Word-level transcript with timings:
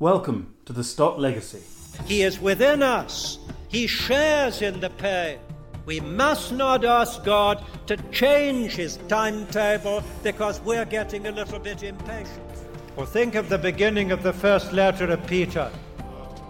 Welcome 0.00 0.54
to 0.64 0.72
the 0.72 0.82
Stott 0.82 1.20
Legacy. 1.20 1.60
He 2.06 2.22
is 2.22 2.40
within 2.40 2.82
us. 2.82 3.38
He 3.68 3.86
shares 3.86 4.62
in 4.62 4.80
the 4.80 4.88
pain. 4.88 5.38
We 5.84 6.00
must 6.00 6.52
not 6.52 6.86
ask 6.86 7.22
God 7.22 7.62
to 7.86 7.98
change 8.10 8.76
his 8.76 8.96
timetable 9.08 10.02
because 10.22 10.58
we're 10.62 10.86
getting 10.86 11.26
a 11.26 11.30
little 11.30 11.58
bit 11.58 11.82
impatient. 11.82 12.40
Or 12.96 13.04
think 13.04 13.34
of 13.34 13.50
the 13.50 13.58
beginning 13.58 14.10
of 14.10 14.22
the 14.22 14.32
first 14.32 14.72
letter 14.72 15.04
of 15.04 15.26
Peter. 15.26 15.70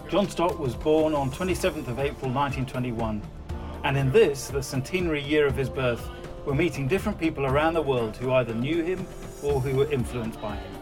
John 0.08 0.28
Stott 0.28 0.60
was 0.60 0.76
born 0.76 1.12
on 1.12 1.32
27th 1.32 1.88
of 1.88 1.98
April 1.98 2.30
1921, 2.30 3.20
and 3.82 3.96
in 3.96 4.12
this, 4.12 4.46
the 4.46 4.62
centenary 4.62 5.24
year 5.24 5.48
of 5.48 5.56
his 5.56 5.68
birth, 5.68 6.08
we're 6.46 6.54
meeting 6.54 6.86
different 6.86 7.18
people 7.18 7.46
around 7.46 7.74
the 7.74 7.82
world 7.82 8.16
who 8.16 8.30
either 8.30 8.54
knew 8.54 8.84
him 8.84 9.04
or 9.42 9.60
who 9.60 9.74
were 9.74 9.90
influenced 9.90 10.40
by 10.40 10.54
him. 10.54 10.72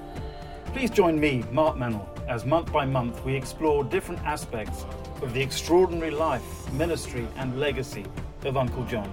Please 0.74 0.90
join 0.90 1.18
me, 1.18 1.42
Mark 1.50 1.78
Meynell, 1.78 2.06
as 2.28 2.44
month 2.44 2.70
by 2.70 2.84
month 2.84 3.24
we 3.24 3.34
explore 3.34 3.82
different 3.82 4.20
aspects 4.24 4.84
of 5.22 5.32
the 5.32 5.40
extraordinary 5.40 6.10
life, 6.10 6.72
ministry, 6.74 7.26
and 7.36 7.58
legacy 7.58 8.04
of 8.44 8.56
Uncle 8.56 8.84
John. 8.84 9.10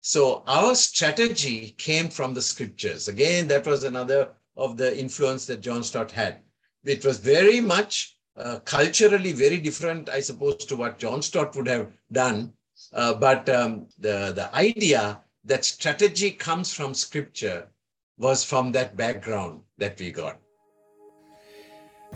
So 0.00 0.42
our 0.46 0.74
strategy 0.74 1.74
came 1.78 2.08
from 2.08 2.34
the 2.34 2.42
scriptures. 2.42 3.08
Again, 3.08 3.48
that 3.48 3.66
was 3.66 3.84
another 3.84 4.30
of 4.56 4.76
the 4.76 4.98
influence 4.98 5.46
that 5.46 5.60
John 5.60 5.82
Stott 5.82 6.10
had. 6.10 6.40
It 6.84 7.04
was 7.04 7.18
very 7.18 7.60
much 7.60 8.16
uh, 8.36 8.60
culturally 8.60 9.32
very 9.32 9.58
different, 9.58 10.08
I 10.08 10.20
suppose, 10.20 10.64
to 10.66 10.76
what 10.76 10.98
John 10.98 11.22
Stott 11.22 11.56
would 11.56 11.66
have 11.66 11.88
done. 12.12 12.52
Uh, 12.92 13.14
but 13.14 13.48
um, 13.48 13.88
the, 13.98 14.32
the 14.34 14.54
idea 14.54 15.20
that 15.44 15.64
strategy 15.64 16.30
comes 16.30 16.72
from 16.72 16.94
scripture 16.94 17.68
was 18.18 18.42
from 18.42 18.72
that 18.72 18.96
background 18.96 19.60
that 19.78 19.98
we 19.98 20.10
got. 20.10 20.40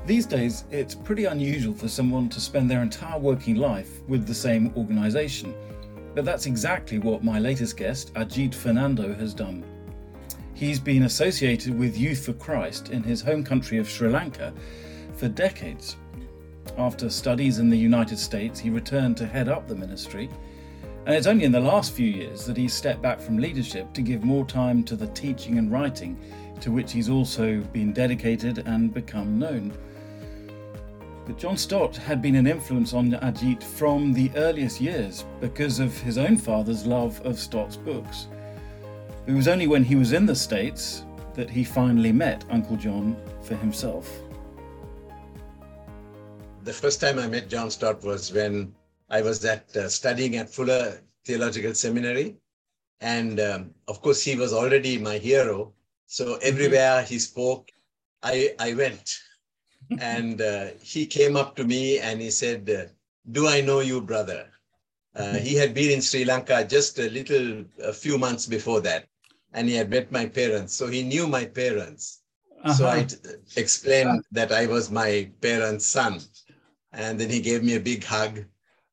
These 0.04 0.26
days, 0.26 0.64
it's 0.70 0.96
pretty 0.96 1.26
unusual 1.26 1.74
for 1.74 1.86
someone 1.86 2.28
to 2.30 2.40
spend 2.40 2.68
their 2.68 2.82
entire 2.82 3.20
working 3.20 3.56
life 3.56 4.02
with 4.08 4.26
the 4.26 4.34
same 4.34 4.72
organisation. 4.76 5.54
But 6.14 6.24
that's 6.24 6.46
exactly 6.46 6.98
what 6.98 7.22
my 7.22 7.38
latest 7.38 7.76
guest, 7.76 8.12
Ajith 8.14 8.54
Fernando, 8.54 9.14
has 9.14 9.32
done. 9.32 9.64
He's 10.54 10.80
been 10.80 11.04
associated 11.04 11.78
with 11.78 11.96
Youth 11.96 12.26
for 12.26 12.32
Christ 12.32 12.90
in 12.90 13.02
his 13.02 13.22
home 13.22 13.44
country 13.44 13.78
of 13.78 13.88
Sri 13.88 14.08
Lanka 14.08 14.52
for 15.14 15.28
decades. 15.28 15.96
After 16.78 17.10
studies 17.10 17.58
in 17.58 17.70
the 17.70 17.78
United 17.78 18.18
States, 18.18 18.58
he 18.58 18.70
returned 18.70 19.16
to 19.18 19.26
head 19.26 19.48
up 19.48 19.68
the 19.68 19.74
ministry. 19.74 20.28
And 21.04 21.16
it's 21.16 21.26
only 21.26 21.44
in 21.44 21.52
the 21.52 21.60
last 21.60 21.92
few 21.92 22.06
years 22.06 22.46
that 22.46 22.56
he's 22.56 22.72
stepped 22.72 23.02
back 23.02 23.20
from 23.20 23.38
leadership 23.38 23.92
to 23.94 24.02
give 24.02 24.22
more 24.22 24.46
time 24.46 24.84
to 24.84 24.94
the 24.94 25.08
teaching 25.08 25.58
and 25.58 25.70
writing, 25.70 26.16
to 26.60 26.70
which 26.70 26.92
he's 26.92 27.08
also 27.08 27.60
been 27.72 27.92
dedicated 27.92 28.58
and 28.66 28.94
become 28.94 29.36
known. 29.36 29.72
But 31.26 31.38
John 31.38 31.56
Stott 31.56 31.96
had 31.96 32.22
been 32.22 32.36
an 32.36 32.46
influence 32.46 32.94
on 32.94 33.10
Ajith 33.10 33.64
from 33.64 34.12
the 34.12 34.30
earliest 34.36 34.80
years 34.80 35.24
because 35.40 35.80
of 35.80 35.96
his 35.98 36.18
own 36.18 36.36
father's 36.36 36.86
love 36.86 37.20
of 37.24 37.38
Stott's 37.38 37.76
books. 37.76 38.28
It 39.26 39.32
was 39.32 39.48
only 39.48 39.66
when 39.66 39.82
he 39.82 39.96
was 39.96 40.12
in 40.12 40.26
the 40.26 40.34
States 40.34 41.04
that 41.34 41.50
he 41.50 41.64
finally 41.64 42.12
met 42.12 42.44
Uncle 42.50 42.76
John 42.76 43.16
for 43.42 43.56
himself. 43.56 44.08
The 46.62 46.72
first 46.72 47.00
time 47.00 47.18
I 47.18 47.26
met 47.26 47.48
John 47.48 47.70
Stott 47.72 48.04
was 48.04 48.32
when 48.32 48.72
I 49.12 49.20
was 49.20 49.44
at 49.44 49.76
uh, 49.76 49.88
studying 49.88 50.36
at 50.36 50.48
Fuller 50.48 50.98
Theological 51.26 51.74
Seminary. 51.74 52.36
And 53.00 53.38
um, 53.40 53.74
of 53.86 54.00
course, 54.00 54.22
he 54.22 54.36
was 54.36 54.52
already 54.52 54.96
my 54.96 55.18
hero. 55.18 55.74
So 56.06 56.36
everywhere 56.36 57.02
he 57.02 57.18
spoke, 57.18 57.70
I, 58.22 58.54
I 58.58 58.72
went. 58.74 59.14
and 60.00 60.40
uh, 60.40 60.68
he 60.80 61.06
came 61.06 61.36
up 61.36 61.54
to 61.56 61.64
me 61.64 61.98
and 61.98 62.20
he 62.20 62.30
said, 62.30 62.70
uh, 62.70 62.90
Do 63.30 63.48
I 63.48 63.60
know 63.60 63.80
you, 63.80 64.00
brother? 64.00 64.48
Uh, 65.14 65.34
he 65.34 65.54
had 65.54 65.74
been 65.74 65.90
in 65.90 66.00
Sri 66.00 66.24
Lanka 66.24 66.64
just 66.64 66.98
a 66.98 67.10
little, 67.10 67.64
a 67.82 67.92
few 67.92 68.16
months 68.16 68.46
before 68.46 68.80
that, 68.80 69.04
and 69.52 69.68
he 69.68 69.74
had 69.74 69.90
met 69.90 70.10
my 70.10 70.24
parents. 70.24 70.72
So 70.74 70.86
he 70.86 71.02
knew 71.02 71.26
my 71.26 71.44
parents. 71.44 72.22
Uh-huh. 72.64 72.72
So 72.72 72.88
I 72.88 73.02
t- 73.04 73.16
explained 73.56 74.24
that 74.30 74.52
I 74.52 74.66
was 74.66 74.90
my 74.90 75.30
parents' 75.42 75.84
son. 75.84 76.20
And 76.92 77.20
then 77.20 77.28
he 77.28 77.40
gave 77.40 77.62
me 77.62 77.74
a 77.74 77.80
big 77.80 78.04
hug. 78.04 78.44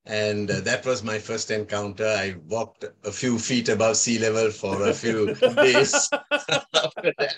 And 0.09 0.49
uh, 0.49 0.61
that 0.61 0.87
was 0.87 1.03
my 1.03 1.19
first 1.19 1.51
encounter. 1.51 2.07
I 2.07 2.35
walked 2.47 2.83
a 3.05 3.11
few 3.11 3.37
feet 3.37 3.69
above 3.69 3.95
sea 3.95 4.17
level 4.17 4.49
for 4.49 4.89
a 4.89 4.93
few 4.93 5.35
days 5.55 6.09
after 6.31 7.13
that. 7.19 7.35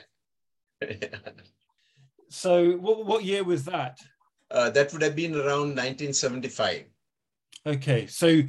Yeah. 0.82 1.20
So, 2.30 2.78
what, 2.78 3.06
what 3.06 3.26
year 3.26 3.44
was 3.44 3.66
that? 3.66 4.00
Uh, 4.50 4.70
that 4.70 4.94
would 4.94 5.02
have 5.02 5.18
been 5.18 5.36
around 5.36 5.76
1975. 5.76 6.86
Okay, 7.68 8.08
so 8.08 8.42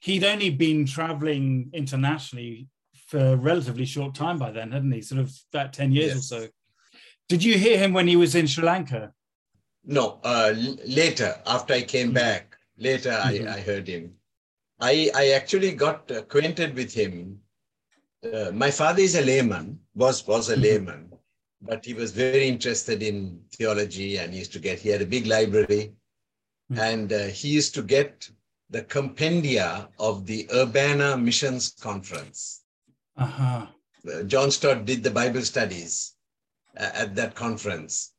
he'd 0.00 0.24
only 0.24 0.50
been 0.50 0.84
traveling 0.84 1.70
internationally 1.72 2.68
for 3.08 3.18
a 3.18 3.36
relatively 3.36 3.86
short 3.86 4.14
time 4.14 4.38
by 4.38 4.50
then, 4.50 4.70
hadn't 4.70 4.92
he? 4.92 5.00
Sort 5.00 5.22
of 5.22 5.32
about 5.50 5.72
10 5.72 5.92
years 5.92 6.14
yes. 6.14 6.16
or 6.18 6.20
so. 6.42 6.48
Did 7.30 7.42
you 7.42 7.56
hear 7.56 7.78
him 7.78 7.94
when 7.94 8.06
he 8.06 8.16
was 8.16 8.34
in 8.34 8.46
Sri 8.46 8.64
Lanka? 8.64 9.14
No, 9.84 10.20
uh, 10.24 10.52
later, 10.86 11.40
after 11.46 11.72
I 11.72 11.82
came 11.82 12.08
mm-hmm. 12.08 12.14
back, 12.14 12.51
later 12.78 13.10
mm-hmm. 13.10 13.48
I, 13.48 13.54
I 13.54 13.60
heard 13.60 13.88
him. 13.88 14.14
I, 14.80 15.10
I 15.14 15.28
actually 15.30 15.72
got 15.72 16.10
acquainted 16.10 16.74
with 16.74 16.92
him. 16.92 17.38
Uh, 18.24 18.50
my 18.52 18.70
father 18.70 19.02
is 19.02 19.14
a 19.14 19.22
layman, 19.22 19.78
was, 19.94 20.26
was 20.26 20.48
a 20.48 20.54
mm-hmm. 20.54 20.62
layman 20.62 21.12
but 21.62 21.84
he 21.84 21.94
was 21.94 22.10
very 22.10 22.48
interested 22.48 23.02
in 23.02 23.40
theology 23.52 24.16
and 24.18 24.32
he 24.32 24.40
used 24.40 24.52
to 24.52 24.58
get, 24.58 24.78
he 24.78 24.88
had 24.88 25.00
a 25.00 25.06
big 25.06 25.26
library 25.26 25.94
mm-hmm. 26.70 26.78
and 26.78 27.12
uh, 27.12 27.26
he 27.26 27.48
used 27.48 27.74
to 27.74 27.82
get 27.82 28.28
the 28.70 28.82
compendia 28.82 29.88
of 29.98 30.26
the 30.26 30.48
Urbana 30.52 31.16
Missions 31.16 31.74
Conference. 31.80 32.62
Uh-huh. 33.16 33.66
Uh, 34.10 34.22
John 34.24 34.50
Stott 34.50 34.84
did 34.84 35.02
the 35.02 35.10
Bible 35.10 35.42
studies 35.42 36.14
uh, 36.76 36.90
at 36.94 37.14
that 37.14 37.34
conference. 37.34 38.12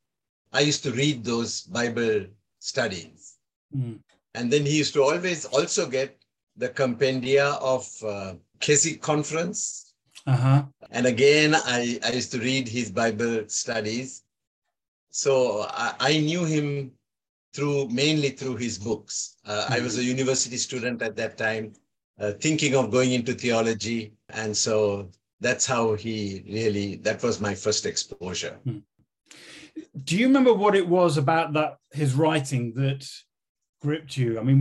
I 0.54 0.62
used 0.62 0.84
to 0.84 0.92
read 0.92 1.24
those 1.24 1.62
Bible 1.62 2.28
studies. 2.60 3.38
Mm. 3.76 4.00
And 4.36 4.52
then 4.52 4.66
he 4.66 4.78
used 4.78 4.94
to 4.96 5.04
always 5.04 5.46
also 5.46 5.88
get 5.88 6.18
the 6.58 6.70
compendia 6.70 7.58
of 7.62 7.90
uh, 8.04 8.34
Keswick 8.60 9.02
Conference 9.02 9.94
uh-huh. 10.26 10.64
And 10.92 11.06
again, 11.06 11.56
I, 11.56 12.00
I 12.04 12.12
used 12.12 12.32
to 12.32 12.40
read 12.40 12.68
his 12.68 12.92
Bible 12.92 13.44
studies. 13.48 14.24
So 15.10 15.66
I, 15.70 15.94
I 16.00 16.20
knew 16.20 16.46
him 16.46 16.92
through 17.54 17.90
mainly 17.90 18.30
through 18.30 18.56
his 18.56 18.78
books. 18.78 19.38
Uh, 19.46 19.66
mm-hmm. 19.66 19.74
I 19.74 19.80
was 19.80 19.98
a 19.98 20.04
university 20.04 20.58
student 20.58 21.02
at 21.02 21.16
that 21.18 21.38
time, 21.38 21.74
uh, 22.20 22.32
thinking 22.32 22.76
of 22.76 22.92
going 22.92 23.12
into 23.12 23.34
theology. 23.34 24.14
And 24.30 24.56
so 24.56 25.10
that's 25.40 25.66
how 25.66 25.94
he 25.94 26.44
really, 26.48 26.96
that 26.98 27.22
was 27.22 27.42
my 27.42 27.54
first 27.54 27.86
exposure. 27.86 28.58
Hmm. 28.64 28.80
Do 30.04 30.18
you 30.18 30.28
remember 30.28 30.54
what 30.54 30.76
it 30.76 30.88
was 30.88 31.18
about 31.18 31.54
that, 31.54 31.78
his 31.92 32.14
writing 32.14 32.74
that 32.76 33.08
gripped 33.84 34.18
you? 34.18 34.40
I 34.40 34.44
mean, 34.44 34.60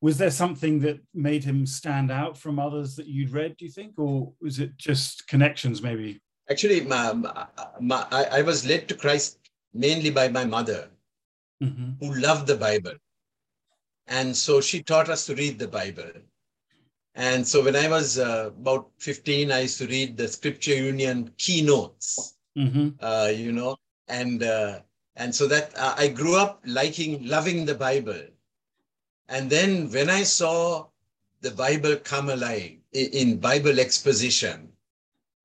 was 0.00 0.16
there 0.16 0.30
something 0.30 0.80
that 0.80 1.00
made 1.14 1.44
him 1.44 1.66
stand 1.66 2.10
out 2.10 2.36
from 2.36 2.58
others 2.58 2.96
that 2.96 3.06
you'd 3.06 3.30
read 3.30 3.56
do 3.56 3.64
you 3.64 3.70
think 3.70 3.98
or 3.98 4.32
was 4.40 4.58
it 4.58 4.76
just 4.76 5.26
connections 5.28 5.82
maybe 5.82 6.20
actually 6.50 6.80
my, 6.80 7.12
my, 7.80 8.06
I, 8.10 8.24
I, 8.38 8.42
was 8.42 8.66
led 8.66 8.88
to 8.88 8.94
christ 8.94 9.38
mainly 9.74 10.10
by 10.10 10.28
my 10.28 10.44
mother 10.44 10.88
mm-hmm. 11.62 11.90
who 12.00 12.14
loved 12.14 12.46
the 12.46 12.56
bible 12.56 12.94
and 14.06 14.36
so 14.36 14.60
she 14.60 14.82
taught 14.82 15.08
us 15.08 15.26
to 15.26 15.34
read 15.34 15.58
the 15.58 15.68
bible 15.68 16.10
and 17.14 17.46
so 17.46 17.62
when 17.62 17.76
i 17.76 17.88
was 17.88 18.18
uh, 18.18 18.50
about 18.58 18.90
15 18.98 19.52
i 19.52 19.60
used 19.60 19.78
to 19.78 19.86
read 19.86 20.16
the 20.16 20.28
scripture 20.28 20.74
union 20.74 21.30
keynotes 21.38 22.36
mm-hmm. 22.56 22.88
uh, 23.00 23.30
you 23.34 23.52
know 23.52 23.76
and 24.08 24.42
uh, 24.42 24.80
and 25.20 25.34
so 25.38 25.46
that 25.52 25.72
uh, 25.84 25.94
i 26.04 26.08
grew 26.18 26.36
up 26.42 26.60
liking 26.80 27.16
loving 27.36 27.64
the 27.70 27.78
bible 27.86 28.20
and 29.30 29.48
then 29.48 29.88
when 29.92 30.10
I 30.10 30.24
saw 30.24 30.88
the 31.40 31.52
Bible 31.52 31.96
come 31.96 32.30
alive 32.30 32.76
in 32.92 33.38
Bible 33.38 33.78
exposition, 33.78 34.72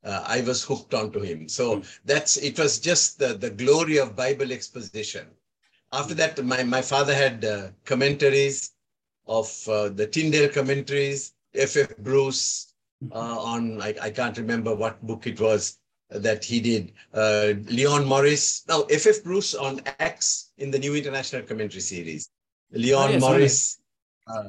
uh, 0.04 0.24
I 0.26 0.42
was 0.42 0.64
hooked 0.64 0.96
onto 0.96 1.20
him. 1.20 1.48
So 1.48 1.78
mm. 1.78 2.00
that's 2.04 2.38
it 2.38 2.58
was 2.58 2.80
just 2.80 3.20
the, 3.20 3.36
the 3.36 3.52
glory 3.52 3.98
of 3.98 4.16
Bible 4.16 4.52
exposition. 4.52 5.28
After 5.94 6.16
that, 6.16 6.44
my, 6.44 6.64
my 6.64 6.82
father 6.82 7.14
had 7.14 7.46
uh, 7.46 7.68
commentaries 7.86 8.72
of 9.28 9.48
uh, 9.70 9.90
the 9.90 10.08
Tyndale 10.08 10.50
commentaries, 10.50 11.34
F.F. 11.54 11.96
Bruce 12.00 12.74
hmm. 13.02 13.14
uh, 13.14 13.40
on, 13.40 13.82
I, 13.82 13.96
I 14.02 14.10
can't 14.10 14.38
remember 14.38 14.76
what 14.76 15.02
book 15.06 15.26
it 15.26 15.40
was 15.40 15.80
that 16.20 16.44
he 16.44 16.60
did. 16.60 16.94
Uh, 17.14 17.54
Leon 17.66 18.06
Morris, 18.06 18.64
no, 18.68 18.84
F.F. 18.84 19.24
Bruce 19.24 19.56
on 19.56 19.82
Acts 20.00 20.52
in 20.58 20.72
the 20.72 20.80
New 20.80 20.96
International 20.96 21.42
Commentary 21.42 21.82
Series. 21.82 22.30
Leon 22.72 23.10
oh, 23.10 23.12
yes, 23.14 23.22
Morris 23.22 23.80
uh, 24.28 24.44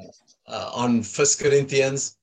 uh, 0.49 0.71
on 0.75 1.03
First 1.03 1.39
Corinthians. 1.41 2.17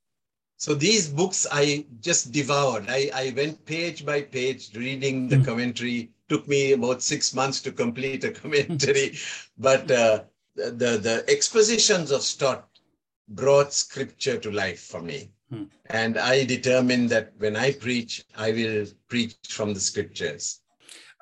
So 0.57 0.73
these 0.73 1.09
books 1.09 1.45
I 1.51 1.85
just 1.99 2.31
devoured. 2.31 2.85
I, 2.87 3.11
I 3.13 3.33
went 3.35 3.65
page 3.65 4.05
by 4.05 4.21
page 4.21 4.75
reading 4.75 5.27
the 5.27 5.37
Hmm. 5.37 5.43
commentary. 5.43 6.11
Took 6.29 6.47
me 6.47 6.71
about 6.71 7.01
six 7.03 7.33
months 7.33 7.61
to 7.61 7.71
complete 7.71 8.23
a 8.23 8.31
commentary, 8.41 9.17
but 9.57 9.91
uh, 9.91 10.23
the 10.55 10.97
the 10.97 11.25
expositions 11.27 12.11
of 12.11 12.21
Stott 12.21 12.67
brought 13.27 13.73
scripture 13.73 14.37
to 14.37 14.51
life 14.51 14.79
for 14.79 15.01
me. 15.01 15.31
Hmm. 15.53 15.63
And 15.85 16.17
I 16.17 16.45
determined 16.45 17.09
that 17.09 17.33
when 17.37 17.55
I 17.55 17.73
preach, 17.73 18.25
I 18.35 18.51
will 18.51 18.85
preach 19.07 19.35
from 19.49 19.73
the 19.73 19.79
scriptures. 19.79 20.61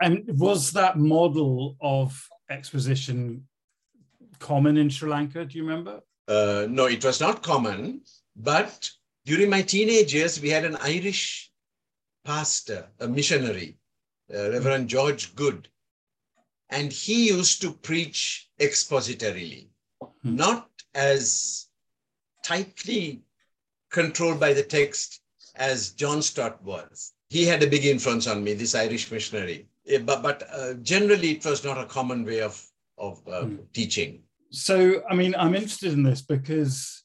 And 0.01 0.23
was 0.39 0.71
that 0.71 0.97
model 0.97 1.75
of 1.81 2.27
exposition 2.49 3.47
common 4.39 4.77
in 4.77 4.89
Sri 4.89 5.09
Lanka? 5.09 5.45
Do 5.45 5.57
you 5.57 5.63
remember? 5.63 5.99
Uh, 6.27 6.65
no, 6.69 6.85
it 6.85 7.03
was 7.03 7.19
not 7.19 7.43
common, 7.43 8.01
but 8.35 8.89
during 9.25 9.49
my 9.49 9.61
teenage 9.61 10.13
years, 10.13 10.39
we 10.39 10.49
had 10.49 10.63
an 10.65 10.77
Irish 10.77 11.51
pastor, 12.23 12.87
a 12.99 13.07
missionary, 13.07 13.77
uh, 14.33 14.49
Reverend 14.51 14.87
George 14.87 15.35
Good, 15.35 15.67
and 16.69 16.91
he 16.91 17.27
used 17.27 17.61
to 17.61 17.73
preach 17.73 18.49
expositorily, 18.59 19.67
Hmm. 20.23 20.35
not 20.35 20.69
as 20.95 21.67
tightly 22.43 23.23
controlled 23.91 24.39
by 24.39 24.53
the 24.53 24.63
text 24.63 25.21
as 25.55 25.91
John 25.91 26.21
Stott 26.21 26.61
was. 26.63 27.13
He 27.29 27.45
had 27.45 27.61
a 27.63 27.67
big 27.67 27.85
influence 27.85 28.27
on 28.27 28.43
me, 28.43 28.53
this 28.53 28.75
Irish 28.75 29.11
missionary. 29.11 29.67
Eh, 29.87 29.99
But, 29.99 30.21
but 30.23 30.43
uh, 30.51 30.73
generally, 30.75 31.31
it 31.31 31.45
was 31.45 31.63
not 31.63 31.77
a 31.77 31.85
common 31.85 32.25
way 32.25 32.41
of, 32.41 32.61
of 32.97 33.21
uh, 33.27 33.43
Hmm. 33.45 33.55
teaching. 33.73 34.23
So, 34.49 35.01
I 35.09 35.15
mean, 35.15 35.33
I'm 35.37 35.55
interested 35.55 35.93
in 35.93 36.03
this 36.03 36.21
because 36.21 37.03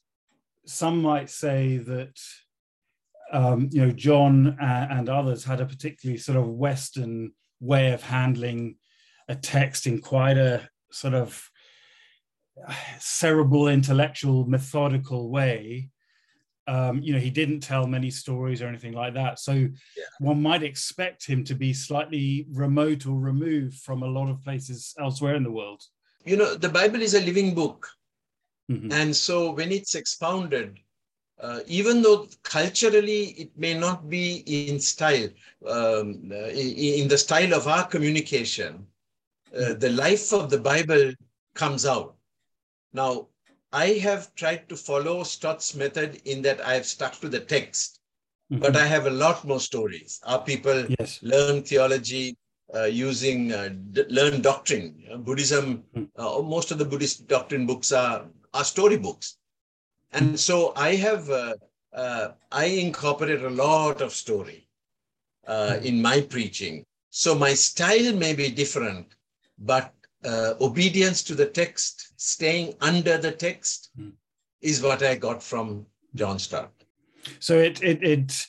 some 0.65 1.01
might 1.01 1.29
say 1.29 1.77
that, 1.77 2.19
um, 3.31 3.69
you 3.71 3.85
know, 3.85 3.91
John 3.91 4.57
a- 4.59 4.87
and 4.91 5.07
others 5.09 5.43
had 5.45 5.61
a 5.61 5.65
particularly 5.65 6.17
sort 6.19 6.37
of 6.37 6.47
Western 6.49 7.31
way 7.59 7.91
of 7.93 8.03
handling 8.03 8.77
a 9.29 9.35
text 9.35 9.87
in 9.87 9.99
quite 10.01 10.37
a 10.37 10.69
sort 10.91 11.13
of 11.13 11.49
uh, 12.67 12.73
cerebral, 12.99 13.67
intellectual, 13.69 14.45
methodical 14.45 15.29
way. 15.29 15.89
Um, 16.67 17.01
you 17.01 17.13
know, 17.13 17.19
he 17.19 17.29
didn't 17.29 17.61
tell 17.61 17.87
many 17.87 18.11
stories 18.11 18.61
or 18.61 18.67
anything 18.67 18.93
like 18.93 19.13
that. 19.13 19.39
So 19.39 19.69
one 20.19 20.41
might 20.41 20.63
expect 20.63 21.25
him 21.25 21.43
to 21.45 21.55
be 21.55 21.73
slightly 21.73 22.45
remote 22.51 23.05
or 23.07 23.17
removed 23.17 23.77
from 23.79 24.03
a 24.03 24.07
lot 24.07 24.29
of 24.29 24.43
places 24.43 24.93
elsewhere 24.99 25.35
in 25.35 25.43
the 25.43 25.51
world. 25.51 25.81
You 26.25 26.35
know, 26.35 26.55
the 26.55 26.69
Bible 26.69 27.01
is 27.01 27.13
a 27.13 27.21
living 27.21 27.55
book. 27.55 27.87
Mhm. 28.69 28.91
And 28.91 29.15
so 29.15 29.51
when 29.51 29.71
it's 29.71 29.95
expounded, 29.95 30.79
uh, 31.39 31.61
even 31.67 32.01
though 32.01 32.27
culturally 32.43 33.27
it 33.43 33.51
may 33.57 33.73
not 33.73 34.09
be 34.09 34.37
in 34.47 34.79
style, 34.79 35.29
um, 35.67 36.31
in, 36.31 37.01
in 37.01 37.07
the 37.07 37.17
style 37.17 37.53
of 37.53 37.67
our 37.67 37.87
communication, 37.87 38.85
uh, 39.55 39.73
the 39.73 39.89
life 39.89 40.33
of 40.33 40.49
the 40.49 40.59
Bible 40.59 41.13
comes 41.53 41.85
out. 41.85 42.17
Now, 42.91 43.29
I 43.71 43.87
have 44.07 44.33
tried 44.35 44.69
to 44.69 44.75
follow 44.75 45.23
Stott's 45.23 45.75
method 45.75 46.21
in 46.25 46.41
that 46.43 46.61
I 46.61 46.73
have 46.75 46.85
stuck 46.85 47.19
to 47.21 47.29
the 47.29 47.39
text, 47.39 47.99
but 48.49 48.75
I 48.75 48.85
have 48.85 49.05
a 49.07 49.11
lot 49.11 49.45
more 49.45 49.59
stories. 49.59 50.19
Our 50.25 50.41
people 50.43 50.87
yes. 50.99 51.19
learn 51.21 51.63
theology 51.63 52.35
uh, 52.73 52.83
using 52.83 53.51
uh, 53.51 53.69
d- 53.91 54.05
learn 54.09 54.41
doctrine. 54.41 54.95
Buddhism, 55.23 55.83
Hmm. 55.93 56.03
uh, 56.17 56.41
most 56.41 56.71
of 56.71 56.77
the 56.77 56.85
Buddhist 56.85 57.27
doctrine 57.27 57.65
books 57.65 57.91
are 57.91 58.27
are 58.53 58.63
story 58.65 58.97
books, 58.97 59.37
and 60.11 60.39
so 60.39 60.73
I 60.75 60.95
have 60.95 61.29
uh, 61.29 61.55
uh, 61.93 62.29
I 62.51 62.65
incorporate 62.65 63.41
a 63.43 63.49
lot 63.49 64.01
of 64.01 64.11
story 64.13 64.67
uh, 65.47 65.77
Hmm. 65.77 65.85
in 65.85 66.01
my 66.01 66.21
preaching. 66.21 66.85
So 67.09 67.35
my 67.35 67.53
style 67.53 68.13
may 68.13 68.33
be 68.33 68.49
different, 68.51 69.15
but 69.57 69.93
uh, 70.27 70.53
obedience 70.59 71.23
to 71.23 71.35
the 71.35 71.45
text, 71.61 71.93
staying 72.17 72.67
under 72.81 73.17
the 73.17 73.31
text, 73.31 73.79
Hmm. 73.95 74.09
is 74.61 74.81
what 74.81 75.01
I 75.01 75.15
got 75.27 75.39
from 75.41 75.85
John 76.19 76.37
Stott. 76.39 76.71
So 77.39 77.53
it 77.67 77.75
it 77.81 77.99
it 78.13 78.47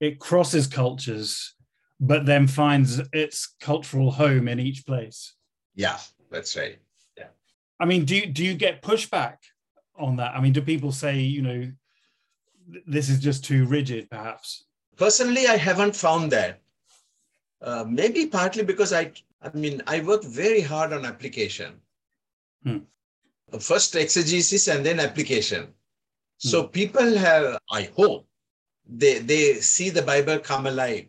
it 0.00 0.18
crosses 0.18 0.66
cultures, 0.66 1.54
but 2.00 2.26
then 2.26 2.46
finds 2.46 3.00
its 3.12 3.54
cultural 3.60 4.10
home 4.10 4.48
in 4.52 4.58
each 4.68 4.80
place. 4.86 5.34
Yeah, 5.74 5.98
that's 6.30 6.56
right. 6.56 6.78
Yeah. 7.16 7.30
I 7.82 7.84
mean, 7.86 8.04
do 8.04 8.14
you, 8.16 8.26
do 8.26 8.44
you 8.44 8.54
get 8.54 8.82
pushback 8.82 9.36
on 9.96 10.16
that? 10.16 10.34
I 10.36 10.40
mean, 10.40 10.52
do 10.52 10.62
people 10.62 10.92
say, 10.92 11.14
you 11.20 11.42
know, 11.42 11.60
this 12.86 13.08
is 13.08 13.18
just 13.20 13.44
too 13.44 13.66
rigid, 13.66 14.08
perhaps? 14.10 14.64
Personally, 14.96 15.46
I 15.46 15.56
haven't 15.56 15.96
found 15.96 16.30
that. 16.32 16.60
Uh, 17.62 17.84
maybe 17.88 18.26
partly 18.26 18.64
because 18.64 18.92
I, 18.92 19.12
I 19.44 19.56
mean, 19.56 19.82
I 19.86 20.00
work 20.00 20.24
very 20.24 20.60
hard 20.60 20.92
on 20.92 21.04
application. 21.04 21.80
Hmm. 22.64 22.78
First 23.60 23.94
exegesis 23.94 24.68
and 24.68 24.84
then 24.84 25.00
application. 25.00 25.74
So 26.38 26.64
people 26.68 27.16
have, 27.16 27.58
I 27.70 27.84
hope, 27.96 28.26
they 28.86 29.18
they 29.20 29.54
see 29.60 29.90
the 29.90 30.02
Bible 30.02 30.38
come 30.38 30.66
alive 30.66 31.06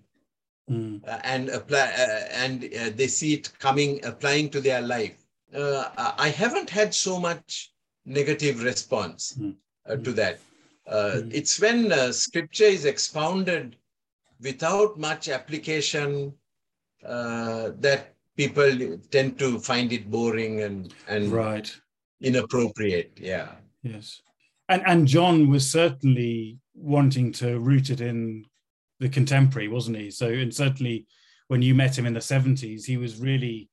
Mm, 0.71 1.07
uh, 1.07 1.19
and 1.23 1.49
apply, 1.49 1.93
uh, 1.95 2.27
and 2.31 2.63
uh, 2.73 2.89
they 2.95 3.07
see 3.07 3.35
it 3.35 3.51
coming, 3.59 4.03
applying 4.03 4.49
to 4.49 4.59
their 4.59 4.81
life. 4.81 5.15
Uh, 5.53 5.89
I 6.17 6.29
haven't 6.29 6.71
had 6.71 6.95
so 6.95 7.19
much 7.19 7.71
negative 8.05 8.63
response 8.63 9.35
Hmm. 9.35 9.51
uh, 9.85 9.97
to 9.97 10.11
that. 10.13 10.39
Uh, 10.87 11.21
Hmm. 11.21 11.29
It's 11.31 11.59
when 11.59 11.91
uh, 11.91 12.11
scripture 12.11 12.65
is 12.65 12.85
expounded 12.85 13.77
without 14.41 14.97
much 14.97 15.29
application 15.29 16.33
uh, 17.05 17.69
that 17.77 18.14
people 18.37 18.97
tend 19.11 19.39
to 19.39 19.59
find 19.59 19.91
it 19.93 20.09
boring 20.09 20.61
and, 20.61 20.93
and 21.07 21.31
right. 21.31 21.73
inappropriate. 22.21 23.17
Yeah. 23.21 23.51
Yes. 23.83 24.21
And 24.67 24.81
and 24.85 25.07
John 25.07 25.49
was 25.49 25.69
certainly 25.69 26.57
wanting 26.73 27.31
to 27.33 27.59
root 27.59 27.89
it 27.89 28.01
in 28.01 28.45
the 28.99 29.09
contemporary, 29.09 29.67
wasn't 29.67 29.97
he? 29.97 30.09
So 30.09 30.27
and 30.27 30.53
certainly 30.53 31.05
when 31.47 31.61
you 31.61 31.75
met 31.75 31.97
him 31.97 32.05
in 32.05 32.13
the 32.13 32.19
70s, 32.19 32.85
he 32.85 32.97
was 32.97 33.19
really 33.19 33.69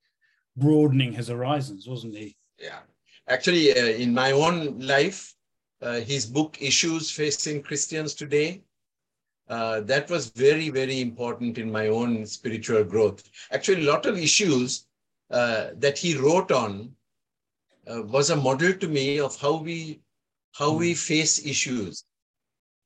broadening 0.57 1.13
his 1.13 1.29
horizons, 1.29 1.87
wasn't 1.89 2.15
he? 2.15 2.37
Yeah. 2.59 2.81
Actually, 3.29 3.73
uh, 3.73 3.87
in 3.87 4.13
my 4.13 4.33
own 4.33 4.79
life, 4.79 5.35
uh, 5.81 6.01
his 6.01 6.27
book 6.27 6.59
Issues 6.61 7.11
Facing 7.11 7.63
Christians 7.63 8.15
Today, 8.15 8.63
uh, 9.53 9.81
that 9.83 10.09
was 10.09 10.31
very, 10.31 10.71
very 10.71 11.03
important 11.03 11.59
in 11.59 11.71
my 11.71 11.89
own 11.89 12.25
spiritual 12.25 12.83
growth. 12.83 13.23
Actually, 13.51 13.83
a 13.83 13.91
lot 13.93 14.07
of 14.07 14.17
issues 14.17 14.87
uh, 15.31 15.67
that 15.75 15.99
he 15.99 16.17
wrote 16.17 16.51
on 16.51 16.91
uh, 17.87 18.03
was 18.05 18.31
a 18.31 18.37
model 18.49 18.73
to 18.73 18.89
me 18.89 19.21
of 19.21 19.39
how 19.39 19.57
we 19.57 20.01
how 20.53 20.73
we 20.73 20.95
face 20.95 21.45
issues. 21.45 22.05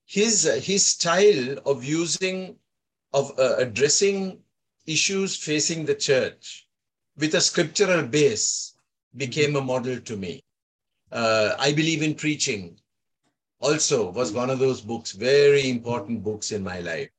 His 0.05 0.45
uh, 0.45 0.59
his 0.61 0.85
style 0.85 1.57
of 1.65 1.85
using 1.85 2.57
of 3.13 3.31
uh, 3.39 3.55
addressing 3.65 4.39
issues 4.85 5.37
facing 5.37 5.85
the 5.85 5.95
church 5.95 6.67
with 7.17 7.35
a 7.35 7.41
scriptural 7.49 8.03
base 8.03 8.73
became 9.15 9.55
a 9.55 9.67
model 9.73 10.01
to 10.01 10.17
me. 10.17 10.43
Uh, 11.13 11.55
I 11.57 11.71
believe 11.71 12.03
in 12.03 12.15
preaching. 12.15 12.77
Also, 13.59 14.11
was 14.11 14.31
one 14.31 14.49
of 14.49 14.59
those 14.59 14.81
books, 14.81 15.11
very 15.11 15.69
important 15.69 16.23
books 16.23 16.51
in 16.51 16.63
my 16.63 16.79
life. 16.79 17.09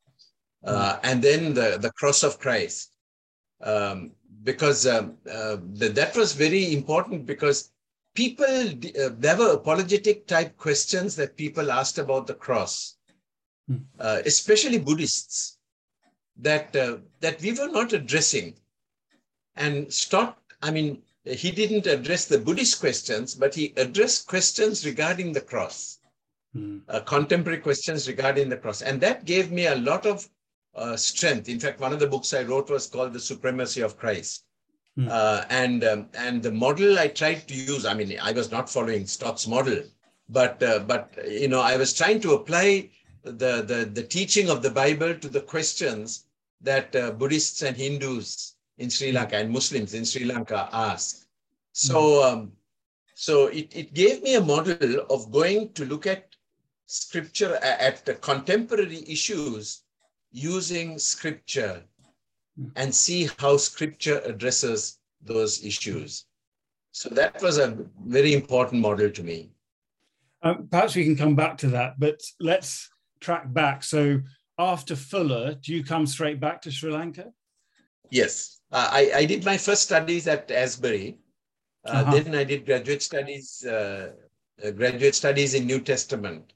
Uh, 0.65 0.99
and 1.03 1.23
then 1.23 1.55
the 1.55 1.79
the 1.81 1.93
cross 1.93 2.23
of 2.23 2.39
Christ, 2.39 2.97
um, 3.63 4.13
because 4.43 4.87
um, 4.87 5.17
uh, 5.31 5.57
th- 5.79 5.93
that 5.93 6.17
was 6.17 6.33
very 6.33 6.73
important 6.75 7.27
because 7.27 7.71
people 8.15 8.45
uh, 8.45 9.11
there 9.19 9.37
were 9.37 9.53
apologetic 9.53 10.27
type 10.27 10.57
questions 10.57 11.15
that 11.17 11.37
people 11.37 11.71
asked 11.71 11.99
about 11.99 12.27
the 12.27 12.35
cross, 12.35 12.97
Hmm. 13.69 13.77
uh, 14.01 14.23
especially 14.25 14.79
Buddhists, 14.79 15.59
that 16.37 16.75
uh, 16.75 16.99
that 17.21 17.41
we 17.41 17.53
were 17.53 17.69
not 17.69 17.93
addressing. 17.93 18.55
And 19.57 19.93
Stott, 19.93 20.39
I 20.63 20.71
mean, 20.71 21.03
he 21.25 21.51
didn't 21.51 21.87
address 21.87 22.25
the 22.27 22.39
Buddhist 22.39 22.81
questions, 22.81 23.35
but 23.35 23.55
he 23.55 23.75
addressed 23.77 24.27
questions 24.27 24.87
regarding 24.87 25.33
the 25.33 25.41
cross, 25.41 25.98
Mm, 26.59 26.81
uh, 26.89 27.01
contemporary 27.01 27.61
questions 27.61 28.09
regarding 28.09 28.49
the 28.49 28.57
cross. 28.57 28.83
And 28.83 29.01
that 29.01 29.25
gave 29.25 29.51
me 29.53 29.67
a 29.67 29.77
lot 29.77 30.07
of 30.07 30.29
uh, 30.75 30.97
strength. 30.97 31.49
In 31.49 31.61
fact, 31.61 31.81
one 31.81 31.93
of 31.93 32.01
the 32.01 32.07
books 32.07 32.35
I 32.35 32.43
wrote 32.43 32.71
was 32.71 32.87
called 32.87 33.13
The 33.13 33.21
Supremacy 33.21 33.81
of 33.81 33.99
Christ. 33.99 34.45
Hmm. 34.97 35.09
Uh, 35.11 35.45
and, 35.51 35.85
um, 35.85 36.09
and 36.15 36.43
the 36.43 36.53
model 36.53 36.99
I 36.99 37.09
tried 37.09 37.47
to 37.49 37.55
use, 37.55 37.85
I 37.87 37.95
mean, 37.95 38.19
I 38.21 38.33
was 38.33 38.51
not 38.51 38.71
following 38.71 39.07
Stott's 39.07 39.47
model, 39.47 39.83
but, 40.29 40.63
uh, 40.63 40.81
but 40.81 41.17
you 41.29 41.49
know, 41.49 41.61
I 41.61 41.77
was 41.77 41.93
trying 41.93 42.21
to 42.21 42.33
apply 42.33 42.91
the, 43.23 43.63
the, 43.63 43.91
the 43.93 44.03
teaching 44.03 44.51
of 44.51 44.63
the 44.63 44.71
Bible 44.71 45.15
to 45.15 45.29
the 45.29 45.41
questions 45.41 46.27
that 46.61 46.95
uh, 46.97 47.13
Buddhists 47.13 47.63
and 47.63 47.77
Hindus 47.77 48.55
in 48.79 48.91
Sri 48.91 49.13
Lanka 49.13 49.37
and 49.37 49.51
Muslims 49.51 49.95
in 49.95 50.05
Sri 50.05 50.25
Lanka 50.25 50.69
ask. 50.73 51.27
So, 51.73 52.25
um, 52.25 52.53
so 53.15 53.47
it, 53.47 53.75
it 53.75 53.95
gave 53.95 54.23
me 54.23 54.35
a 54.35 54.41
model 54.41 55.07
of 55.11 55.31
going 55.31 55.73
to 55.75 55.85
look 55.85 56.07
at 56.07 56.28
scripture 56.89 57.57
at 57.57 58.05
the 58.07 58.15
contemporary 58.15 59.05
issues 59.07 59.83
using 60.33 60.99
scripture 60.99 61.83
and 62.77 62.95
see 62.95 63.29
how 63.39 63.59
scripture 63.59 64.21
addresses 64.25 64.99
those 65.23 65.63
issues. 65.65 66.25
So 66.93 67.11
that 67.11 67.41
was 67.43 67.59
a 67.59 67.77
very 68.07 68.33
important 68.33 68.81
model 68.81 69.11
to 69.11 69.23
me. 69.23 69.51
Um, 70.43 70.67
perhaps 70.71 70.97
we 70.97 71.05
can 71.05 71.15
come 71.15 71.37
back 71.37 71.59
to 71.59 71.67
that, 71.69 72.01
but 72.01 72.21
let's 72.41 72.89
track 73.21 73.53
back. 73.53 73.85
So 73.85 74.21
after 74.59 74.97
Fuller, 74.97 75.55
do 75.55 75.75
you 75.75 75.85
come 75.85 76.07
straight 76.07 76.41
back 76.41 76.63
to 76.63 76.71
Sri 76.71 76.91
Lanka? 76.91 77.27
Yes, 78.11 78.61
uh, 78.73 78.89
I, 78.91 79.13
I 79.15 79.25
did 79.27 79.45
my 79.45 79.59
first 79.59 79.83
studies 79.83 80.27
at 80.27 80.51
Asbury. 80.51 81.19
Uh, 81.85 81.91
uh-huh. 81.91 82.13
Then 82.13 82.35
I 82.35 82.45
did 82.45 82.65
graduate 82.65 83.03
studies, 83.03 83.63
uh, 83.67 84.13
uh 84.65 84.71
graduate 84.71 85.15
studies 85.15 85.55
in 85.55 85.67
New 85.67 85.81
Testament 85.81 86.55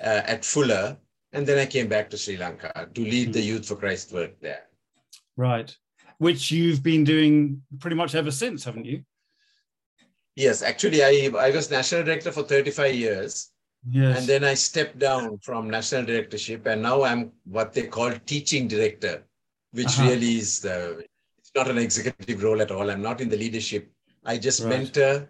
uh, 0.00 0.22
at 0.26 0.44
Fuller, 0.44 0.96
and 1.32 1.46
then 1.46 1.58
I 1.58 1.66
came 1.66 1.88
back 1.88 2.10
to 2.10 2.18
Sri 2.18 2.36
Lanka 2.36 2.88
to 2.92 3.00
lead 3.00 3.32
the 3.32 3.40
hmm. 3.40 3.48
Youth 3.48 3.66
for 3.66 3.76
Christ 3.76 4.12
work 4.12 4.40
there. 4.40 4.64
Right, 5.36 5.76
which 6.18 6.50
you've 6.50 6.82
been 6.82 7.04
doing 7.04 7.62
pretty 7.80 7.96
much 7.96 8.14
ever 8.14 8.30
since, 8.30 8.64
haven't 8.64 8.86
you? 8.86 9.04
Yes, 10.36 10.62
actually, 10.62 11.02
I, 11.02 11.30
I 11.38 11.50
was 11.50 11.70
national 11.70 12.04
director 12.04 12.32
for 12.32 12.42
35 12.42 12.94
years. 12.94 13.50
Yes. 13.88 14.18
And 14.18 14.26
then 14.26 14.44
I 14.44 14.54
stepped 14.54 14.98
down 14.98 15.38
from 15.38 15.68
national 15.68 16.04
directorship, 16.04 16.66
and 16.66 16.82
now 16.82 17.02
I'm 17.02 17.32
what 17.44 17.72
they 17.72 17.86
call 17.86 18.12
teaching 18.24 18.66
director, 18.66 19.22
which 19.72 19.86
uh-huh. 19.86 20.08
really 20.08 20.38
is 20.38 20.60
the, 20.60 21.04
it's 21.38 21.52
not 21.54 21.68
an 21.68 21.78
executive 21.78 22.42
role 22.42 22.62
at 22.62 22.70
all. 22.70 22.90
I'm 22.90 23.02
not 23.02 23.20
in 23.20 23.28
the 23.28 23.36
leadership. 23.36 23.90
I 24.24 24.38
just 24.38 24.60
right. 24.60 24.70
mentor, 24.70 25.28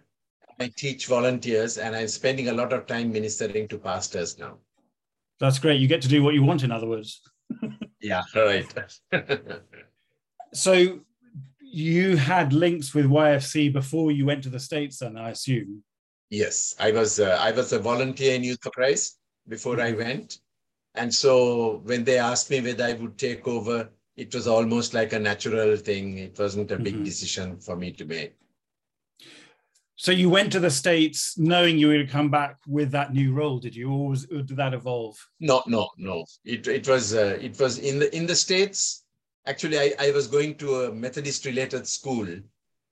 I 0.59 0.71
teach 0.75 1.07
volunteers, 1.07 1.77
and 1.77 1.95
I'm 1.95 2.07
spending 2.07 2.49
a 2.49 2.53
lot 2.53 2.71
of 2.71 2.85
time 2.85 3.11
ministering 3.11 3.67
to 3.67 3.77
pastors 3.77 4.39
now. 4.39 4.57
That's 5.39 5.59
great. 5.59 5.81
You 5.81 5.87
get 5.87 6.01
to 6.03 6.07
do 6.07 6.23
what 6.23 6.33
you 6.33 6.43
want, 6.43 6.63
in 6.63 6.71
other 6.71 6.87
words. 6.87 7.21
yeah, 8.01 8.23
right. 8.35 8.73
so 10.53 10.99
you 11.59 12.15
had 12.15 12.53
links 12.53 12.93
with 12.93 13.05
YFC 13.05 13.71
before 13.71 14.11
you 14.11 14.25
went 14.25 14.43
to 14.43 14.49
the 14.49 14.59
States, 14.59 14.99
then 14.99 15.17
I 15.17 15.31
assume. 15.31 15.83
Yes, 16.29 16.73
I 16.79 16.91
was 16.91 17.19
uh, 17.19 17.37
I 17.39 17.51
was 17.51 17.73
a 17.73 17.79
volunteer 17.79 18.35
in 18.35 18.43
Youth 18.43 18.59
for 18.61 18.71
Christ 18.71 19.19
before 19.47 19.75
mm-hmm. 19.75 20.01
I 20.01 20.05
went, 20.05 20.39
and 20.95 21.13
so 21.13 21.81
when 21.83 22.03
they 22.03 22.17
asked 22.17 22.49
me 22.49 22.61
whether 22.61 22.85
I 22.85 22.93
would 22.93 23.17
take 23.17 23.47
over, 23.47 23.89
it 24.15 24.33
was 24.33 24.47
almost 24.47 24.93
like 24.93 25.13
a 25.13 25.19
natural 25.19 25.75
thing. 25.75 26.17
It 26.17 26.39
wasn't 26.39 26.71
a 26.71 26.77
big 26.77 26.95
mm-hmm. 26.95 27.03
decision 27.03 27.57
for 27.59 27.75
me 27.75 27.91
to 27.91 28.05
make. 28.05 28.35
So 29.97 30.11
you 30.11 30.29
went 30.29 30.51
to 30.51 30.59
the 30.59 30.69
states 30.69 31.37
knowing 31.37 31.77
you 31.77 31.87
would 31.87 32.09
come 32.09 32.29
back 32.29 32.57
with 32.67 32.91
that 32.91 33.13
new 33.13 33.33
role. 33.33 33.59
Did 33.59 33.75
you, 33.75 33.89
or, 33.89 34.09
was, 34.09 34.25
or 34.25 34.41
did 34.41 34.57
that 34.57 34.73
evolve? 34.73 35.17
No, 35.39 35.63
no, 35.67 35.89
no. 35.97 36.25
It 36.43 36.67
it 36.67 36.87
was 36.87 37.13
uh, 37.13 37.37
it 37.41 37.57
was 37.59 37.79
in 37.79 37.99
the 37.99 38.13
in 38.15 38.25
the 38.25 38.35
states. 38.35 39.05
Actually, 39.47 39.79
I, 39.79 39.93
I 39.99 40.11
was 40.11 40.27
going 40.27 40.55
to 40.55 40.83
a 40.83 40.91
Methodist 40.91 41.45
related 41.45 41.87
school, 41.87 42.27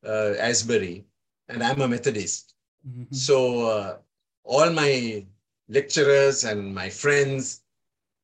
uh, 0.06 0.34
Asbury, 0.40 1.06
and 1.50 1.62
I'm 1.64 1.82
a 1.82 1.88
Methodist. 1.88 2.54
Mm-hmm. 2.88 3.14
So 3.14 3.68
uh, 3.68 3.98
all 4.46 4.72
my 4.72 5.26
lecturers 5.68 6.46
and 6.46 6.74
my 6.74 6.90
friends, 6.90 7.64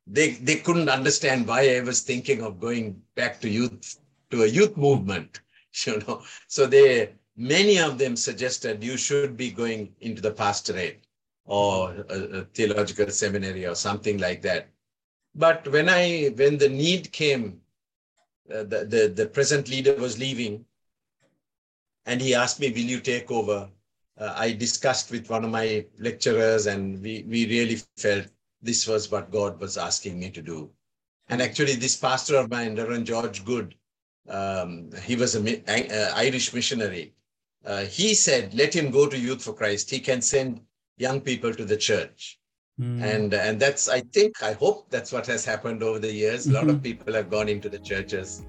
they 0.08 0.32
they 0.32 0.56
couldn't 0.56 0.90
understand 0.90 1.48
why 1.48 1.76
I 1.76 1.82
was 1.82 2.02
thinking 2.02 2.44
of 2.44 2.62
going 2.62 3.02
back 3.16 3.42
to 3.42 3.50
youth 3.50 4.00
to 4.32 4.44
a 4.44 4.48
youth 4.48 4.78
movement. 4.78 5.42
You 5.86 6.00
know, 6.00 6.24
so 6.48 6.66
they 6.66 7.14
many 7.40 7.80
of 7.80 7.98
them 7.98 8.16
suggested 8.16 8.84
you 8.84 8.98
should 8.98 9.38
be 9.38 9.50
going 9.50 9.96
into 10.02 10.22
the 10.22 10.32
pastorate 10.32 11.06
or 11.46 12.06
a, 12.10 12.20
a 12.40 12.44
theological 12.44 13.10
seminary 13.10 13.66
or 13.66 13.76
something 13.76 14.18
like 14.18 14.42
that. 14.42 14.68
But 15.34 15.68
when 15.72 15.90
I 15.90 16.34
when 16.36 16.58
the 16.58 16.70
need 16.70 17.12
came, 17.12 17.62
uh, 18.54 18.64
the, 18.64 18.86
the 18.86 19.14
the 19.16 19.26
present 19.28 19.70
leader 19.70 19.96
was 19.96 20.20
leaving, 20.20 20.66
and 22.06 22.20
he 22.22 22.36
asked 22.36 22.60
me, 22.60 22.72
"Will 22.72 22.90
you 22.96 23.00
take 23.00 23.32
over?" 23.32 23.70
uh, 24.20 24.34
I 24.36 24.52
discussed 24.52 25.12
with 25.12 25.30
one 25.30 25.46
of 25.46 25.52
my 25.52 25.86
lecturers, 25.98 26.68
and 26.68 27.02
we, 27.02 27.26
we 27.28 27.48
really 27.48 27.78
felt 27.98 28.28
this 28.62 28.88
was 28.88 29.10
what 29.10 29.32
God 29.32 29.60
was 29.60 29.78
asking 29.78 30.20
me 30.20 30.30
to 30.32 30.42
do. 30.42 30.70
And 31.30 31.42
actually, 31.42 31.76
this 31.76 31.96
pastor 31.96 32.36
of 32.38 32.50
mine, 32.50 32.76
Reverend 32.76 33.06
George 33.06 33.46
Good, 33.46 33.76
um, 34.28 34.92
he 35.04 35.16
was 35.16 35.36
an 35.36 35.48
uh, 35.48 36.12
Irish 36.16 36.54
missionary. 36.54 37.14
Uh, 37.66 37.84
he 37.86 38.14
said, 38.14 38.54
let 38.54 38.74
him 38.74 38.90
go 38.90 39.08
to 39.08 39.18
Youth 39.18 39.44
for 39.44 39.54
Christ. 39.54 39.90
He 39.90 40.00
can 40.00 40.22
send 40.22 40.62
young 40.98 41.22
people 41.22 41.54
to 41.54 41.66
the 41.66 41.78
church. 41.78 42.40
Mm. 42.80 43.04
And, 43.04 43.34
and 43.34 43.60
that's, 43.60 43.90
I 43.90 44.02
think, 44.02 44.42
I 44.42 44.54
hope 44.54 44.90
that's 44.90 45.12
what 45.12 45.26
has 45.28 45.44
happened 45.44 45.84
over 45.84 46.00
the 46.00 46.12
years. 46.12 46.48
A 46.48 46.54
lot 46.54 46.62
mm-hmm. 46.62 46.70
of 46.72 46.84
people 46.84 47.14
have 47.14 47.30
gone 47.30 47.50
into 47.50 47.68
the 47.68 47.80
churches. 47.80 48.46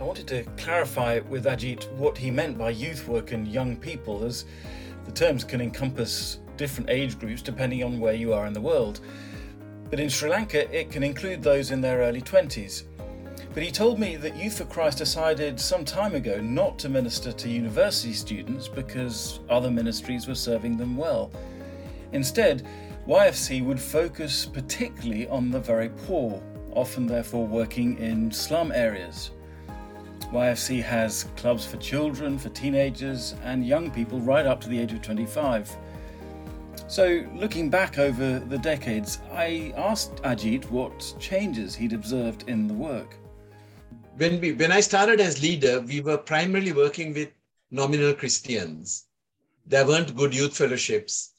I 0.00 0.04
wanted 0.04 0.26
to 0.28 0.42
clarify 0.56 1.20
with 1.20 1.44
Ajith 1.44 1.90
what 1.92 2.18
he 2.18 2.30
meant 2.30 2.58
by 2.58 2.70
youth 2.70 3.06
work 3.08 3.32
and 3.32 3.46
young 3.46 3.76
people, 3.76 4.24
as 4.24 4.44
the 5.04 5.12
terms 5.12 5.44
can 5.44 5.60
encompass 5.60 6.40
different 6.56 6.90
age 6.90 7.18
groups 7.18 7.42
depending 7.42 7.84
on 7.84 8.00
where 8.00 8.14
you 8.14 8.32
are 8.34 8.46
in 8.46 8.52
the 8.52 8.60
world. 8.60 9.00
But 9.88 10.00
in 10.00 10.08
Sri 10.08 10.28
Lanka, 10.28 10.70
it 10.76 10.90
can 10.90 11.02
include 11.02 11.42
those 11.42 11.70
in 11.70 11.80
their 11.80 11.98
early 11.98 12.20
20s. 12.20 12.84
But 13.56 13.62
he 13.62 13.70
told 13.70 13.98
me 13.98 14.16
that 14.16 14.36
Youth 14.36 14.58
for 14.58 14.66
Christ 14.66 14.98
decided 14.98 15.58
some 15.58 15.82
time 15.82 16.14
ago 16.14 16.42
not 16.42 16.78
to 16.80 16.90
minister 16.90 17.32
to 17.32 17.48
university 17.48 18.12
students 18.12 18.68
because 18.68 19.40
other 19.48 19.70
ministries 19.70 20.28
were 20.28 20.34
serving 20.34 20.76
them 20.76 20.94
well. 20.94 21.30
Instead, 22.12 22.68
YFC 23.08 23.64
would 23.64 23.80
focus 23.80 24.44
particularly 24.44 25.26
on 25.28 25.50
the 25.50 25.58
very 25.58 25.88
poor, 25.88 26.42
often 26.74 27.06
therefore 27.06 27.46
working 27.46 27.96
in 27.96 28.30
slum 28.30 28.72
areas. 28.72 29.30
YFC 30.34 30.82
has 30.82 31.24
clubs 31.36 31.64
for 31.64 31.78
children, 31.78 32.38
for 32.38 32.50
teenagers, 32.50 33.36
and 33.42 33.66
young 33.66 33.90
people 33.90 34.20
right 34.20 34.44
up 34.44 34.60
to 34.60 34.68
the 34.68 34.78
age 34.78 34.92
of 34.92 35.00
25. 35.00 35.74
So, 36.88 37.24
looking 37.34 37.70
back 37.70 37.98
over 37.98 38.38
the 38.38 38.58
decades, 38.58 39.20
I 39.32 39.72
asked 39.78 40.16
Ajith 40.16 40.70
what 40.70 41.14
changes 41.18 41.74
he'd 41.74 41.94
observed 41.94 42.50
in 42.50 42.68
the 42.68 42.74
work. 42.74 43.16
When, 44.16 44.40
we, 44.40 44.52
when 44.52 44.72
I 44.72 44.80
started 44.80 45.20
as 45.20 45.42
leader, 45.42 45.80
we 45.80 46.00
were 46.00 46.16
primarily 46.16 46.72
working 46.72 47.12
with 47.12 47.28
nominal 47.70 48.14
Christians. 48.14 49.04
There 49.66 49.86
weren't 49.86 50.16
good 50.16 50.34
youth 50.34 50.56
fellowships. 50.56 51.32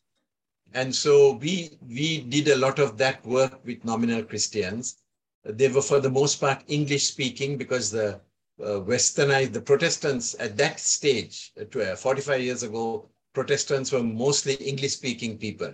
And 0.74 0.93
so 0.93 1.34
we, 1.34 1.77
we 1.88 2.22
did 2.22 2.50
a 2.50 2.55
lot 2.55 2.77
of 2.77 2.98
that 2.98 3.25
work 3.25 3.65
with 3.65 3.84
nominal 3.84 4.24
Christians. 4.24 4.98
They 5.43 5.69
were, 5.69 5.81
for 5.81 6.00
the 6.00 6.10
most 6.10 6.39
part, 6.39 6.63
English 6.67 7.05
speaking 7.05 7.57
because 7.57 7.89
the 7.89 8.19
uh, 8.62 8.81
westernized, 8.81 9.53
the 9.53 9.62
Protestants 9.62 10.36
at 10.39 10.57
that 10.57 10.79
stage, 10.79 11.53
uh, 11.60 11.96
45 11.96 12.41
years 12.41 12.63
ago, 12.63 13.10
Protestants 13.34 13.91
were 13.91 14.03
mostly 14.03 14.55
English 14.55 14.93
speaking 14.93 15.38
people, 15.38 15.74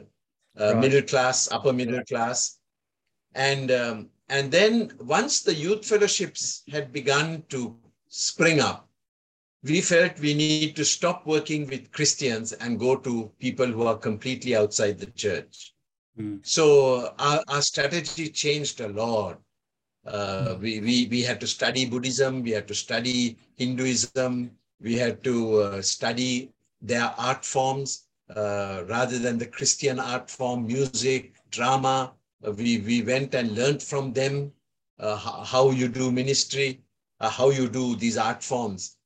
uh, 0.59 0.73
right. 0.73 0.77
middle 0.77 1.01
class, 1.01 1.51
upper 1.51 1.73
middle 1.73 2.03
class. 2.05 2.59
And, 3.35 3.71
um, 3.71 4.09
and 4.33 4.51
then 4.51 4.91
once 4.99 5.41
the 5.41 5.53
youth 5.53 5.85
fellowships 5.85 6.63
had 6.71 6.91
begun 6.91 7.43
to 7.49 7.77
spring 8.09 8.59
up, 8.59 8.89
we 9.63 9.79
felt 9.79 10.17
we 10.19 10.33
need 10.33 10.75
to 10.75 10.83
stop 10.83 11.27
working 11.27 11.67
with 11.67 11.91
Christians 11.91 12.51
and 12.53 12.79
go 12.79 12.95
to 12.95 13.31
people 13.37 13.67
who 13.67 13.83
are 13.85 13.95
completely 13.95 14.55
outside 14.55 14.97
the 14.97 15.11
church. 15.11 15.75
Mm. 16.19 16.39
So 16.41 17.13
our, 17.19 17.43
our 17.47 17.61
strategy 17.61 18.27
changed 18.29 18.81
a 18.81 18.87
lot. 18.87 19.39
Uh, 20.03 20.55
we, 20.59 20.79
we, 20.79 21.07
we 21.11 21.21
had 21.21 21.39
to 21.41 21.47
study 21.47 21.85
Buddhism, 21.85 22.41
we 22.41 22.51
had 22.51 22.67
to 22.69 22.75
study 22.75 23.37
Hinduism, 23.57 24.49
we 24.81 24.95
had 24.95 25.23
to 25.25 25.59
uh, 25.59 25.81
study 25.83 26.51
their 26.81 27.13
art 27.19 27.45
forms 27.45 28.07
uh, 28.35 28.83
rather 28.87 29.19
than 29.19 29.37
the 29.37 29.45
Christian 29.45 29.99
art 29.99 30.27
form, 30.27 30.65
music, 30.65 31.35
drama. 31.51 32.13
Uh, 32.45 32.51
we, 32.51 32.79
we 32.79 33.01
went 33.01 33.33
and 33.33 33.55
learned 33.55 33.81
from 33.81 34.13
them 34.13 34.51
uh, 34.99 35.15
how 35.17 35.71
you 35.71 35.87
do 35.87 36.11
ministry, 36.11 36.81
uh, 37.19 37.29
how 37.29 37.49
you 37.49 37.67
do 37.67 37.95
these 37.95 38.17
art 38.17 38.43
forms. 38.43 38.97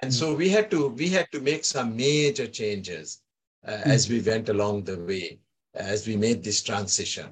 And 0.00 0.12
so 0.12 0.34
we 0.34 0.48
had 0.48 0.70
to 0.70 0.88
we 0.88 1.08
had 1.08 1.26
to 1.32 1.40
make 1.40 1.64
some 1.64 1.96
major 1.96 2.46
changes 2.46 3.22
as 3.64 4.08
we 4.08 4.20
went 4.20 4.48
along 4.48 4.84
the 4.84 4.98
way, 4.98 5.40
as 5.74 6.06
we 6.06 6.16
made 6.16 6.44
this 6.44 6.62
transition. 6.62 7.28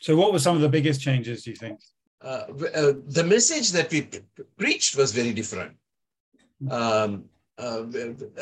So, 0.00 0.14
what 0.16 0.32
were 0.32 0.38
some 0.38 0.54
of 0.54 0.62
the 0.62 0.68
biggest 0.68 1.00
changes, 1.00 1.42
do 1.42 1.50
you 1.50 1.56
think? 1.56 1.80
uh, 2.24 2.44
uh, 2.74 2.92
the 3.08 3.24
message 3.24 3.72
that 3.72 3.90
we 3.90 4.08
preached 4.56 4.96
was 4.96 5.12
very 5.12 5.32
different. 5.32 5.76
Um, 6.70 7.24
uh, 7.58 7.82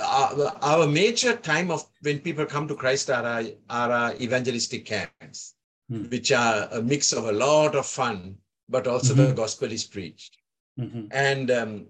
our, 0.02 0.56
our, 0.62 0.86
major 0.86 1.34
time 1.36 1.70
of 1.70 1.84
when 2.02 2.20
people 2.20 2.44
come 2.44 2.68
to 2.68 2.74
Christ 2.74 3.10
are 3.10 3.24
our, 3.24 3.44
are 3.70 3.90
our 3.90 4.14
evangelistic 4.16 4.84
camps, 4.84 5.54
mm-hmm. 5.90 6.08
which 6.10 6.32
are 6.32 6.68
a 6.72 6.82
mix 6.82 7.12
of 7.12 7.24
a 7.26 7.32
lot 7.32 7.74
of 7.74 7.86
fun, 7.86 8.36
but 8.68 8.86
also 8.86 9.14
mm-hmm. 9.14 9.26
the 9.26 9.32
gospel 9.34 9.70
is 9.70 9.84
preached. 9.84 10.36
Mm-hmm. 10.78 11.06
And 11.10 11.50
um, 11.50 11.86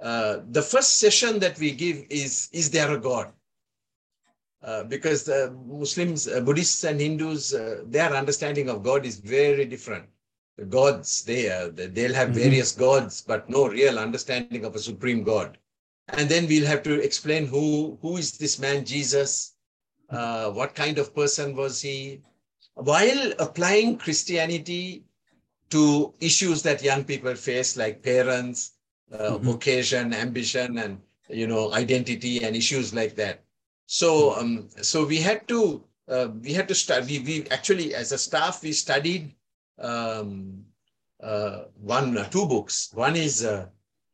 uh, 0.00 0.38
the 0.50 0.62
first 0.62 0.98
session 0.98 1.38
that 1.38 1.58
we 1.58 1.72
give 1.72 2.04
is 2.10 2.48
Is 2.52 2.70
there 2.70 2.92
a 2.92 2.98
God? 2.98 3.32
uh, 4.62 4.84
because 4.84 5.24
the 5.24 5.52
Muslims, 5.66 6.28
uh, 6.28 6.40
Buddhists, 6.40 6.84
and 6.84 7.00
Hindus, 7.00 7.52
uh, 7.54 7.82
their 7.86 8.14
understanding 8.14 8.68
of 8.68 8.82
God 8.82 9.04
is 9.04 9.18
very 9.18 9.64
different. 9.64 10.06
The 10.56 10.64
gods, 10.64 11.24
they 11.24 11.42
they'll 11.74 12.14
have 12.14 12.30
Mhm. 12.30 12.34
various 12.44 12.72
gods, 12.72 13.22
but 13.22 13.48
no 13.48 13.66
real 13.66 13.98
understanding 13.98 14.64
of 14.64 14.76
a 14.76 14.78
supreme 14.78 15.24
God. 15.24 15.58
And 16.08 16.28
then 16.28 16.46
we'll 16.46 16.66
have 16.66 16.82
to 16.84 17.00
explain 17.00 17.46
who 17.46 17.98
who 18.02 18.18
is 18.18 18.38
this 18.38 18.58
man 18.58 18.84
Jesus, 18.84 19.54
uh, 20.10 20.50
what 20.52 20.74
kind 20.74 20.98
of 20.98 21.14
person 21.14 21.56
was 21.56 21.80
he, 21.80 22.22
while 22.74 23.32
applying 23.38 23.98
Christianity 23.98 25.04
to 25.70 26.14
issues 26.20 26.62
that 26.62 26.82
young 26.82 27.04
people 27.04 27.34
face, 27.34 27.76
like 27.76 28.02
parents, 28.02 28.72
uh, 29.12 29.38
Mhm. 29.38 29.40
vocation, 29.42 30.12
ambition, 30.14 30.78
and 30.78 31.00
you 31.28 31.46
know 31.46 31.72
identity 31.72 32.42
and 32.44 32.56
issues 32.56 32.92
like 32.94 33.14
that. 33.16 33.44
So, 33.86 34.34
um, 34.38 34.68
so 34.82 35.04
we 35.06 35.18
had 35.18 35.48
to 35.48 35.84
uh, 36.08 36.28
we 36.42 36.52
had 36.54 36.68
to 36.68 36.74
study. 36.74 37.18
We, 37.18 37.40
we 37.42 37.48
actually, 37.50 37.94
as 37.94 38.12
a 38.12 38.18
staff, 38.18 38.62
we 38.62 38.72
studied 38.72 39.34
um, 39.78 40.64
uh, 41.22 41.64
one 41.80 42.16
uh, 42.18 42.28
two 42.28 42.46
books. 42.46 42.90
One 42.94 43.16
is 43.16 43.44
uh, 43.44 43.68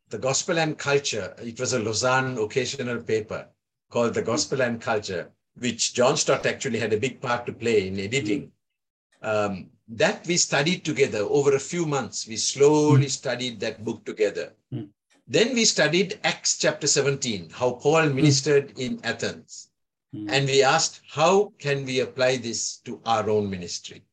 the 0.09 0.19
Gospel 0.19 0.59
and 0.59 0.79
Culture. 0.79 1.35
It 1.38 1.59
was 1.61 1.73
a 1.73 1.79
Lausanne 1.81 2.38
occasional 2.38 2.97
paper 3.03 3.43
called 3.91 4.15
the 4.15 4.23
Gospel 4.23 4.62
and 4.62 4.81
Culture, 4.81 5.31
which 5.59 5.95
John 5.95 6.17
Stott 6.17 6.47
actually 6.47 6.79
had 6.79 6.93
a 6.93 7.00
big 7.00 7.21
part 7.21 7.47
to 7.47 7.53
play 7.53 7.88
in 7.88 7.99
editing. 7.99 8.53
Um, 9.23 9.71
that 9.88 10.27
we 10.27 10.37
studied 10.37 10.85
together 10.85 11.21
over 11.21 11.55
a 11.55 11.61
few 11.61 11.87
months. 11.87 12.27
We 12.29 12.37
slowly 12.37 13.09
studied 13.09 13.59
that 13.61 13.85
book 13.85 14.05
together. 14.05 14.53
Mm. 14.73 14.88
Then 15.27 15.55
we 15.55 15.65
studied 15.65 16.21
Acts 16.25 16.59
chapter 16.59 16.87
17, 16.87 17.50
how 17.50 17.73
Paul 17.73 18.09
ministered 18.11 18.79
in 18.79 19.00
Athens. 19.05 19.71
Mm. 20.15 20.31
And 20.31 20.47
we 20.47 20.62
asked, 20.62 21.00
how 21.09 21.53
can 21.59 21.85
we 21.85 22.00
apply 22.00 22.37
this 22.37 22.79
to 22.85 23.00
our 23.05 23.29
own 23.29 23.50
ministry? 23.50 24.05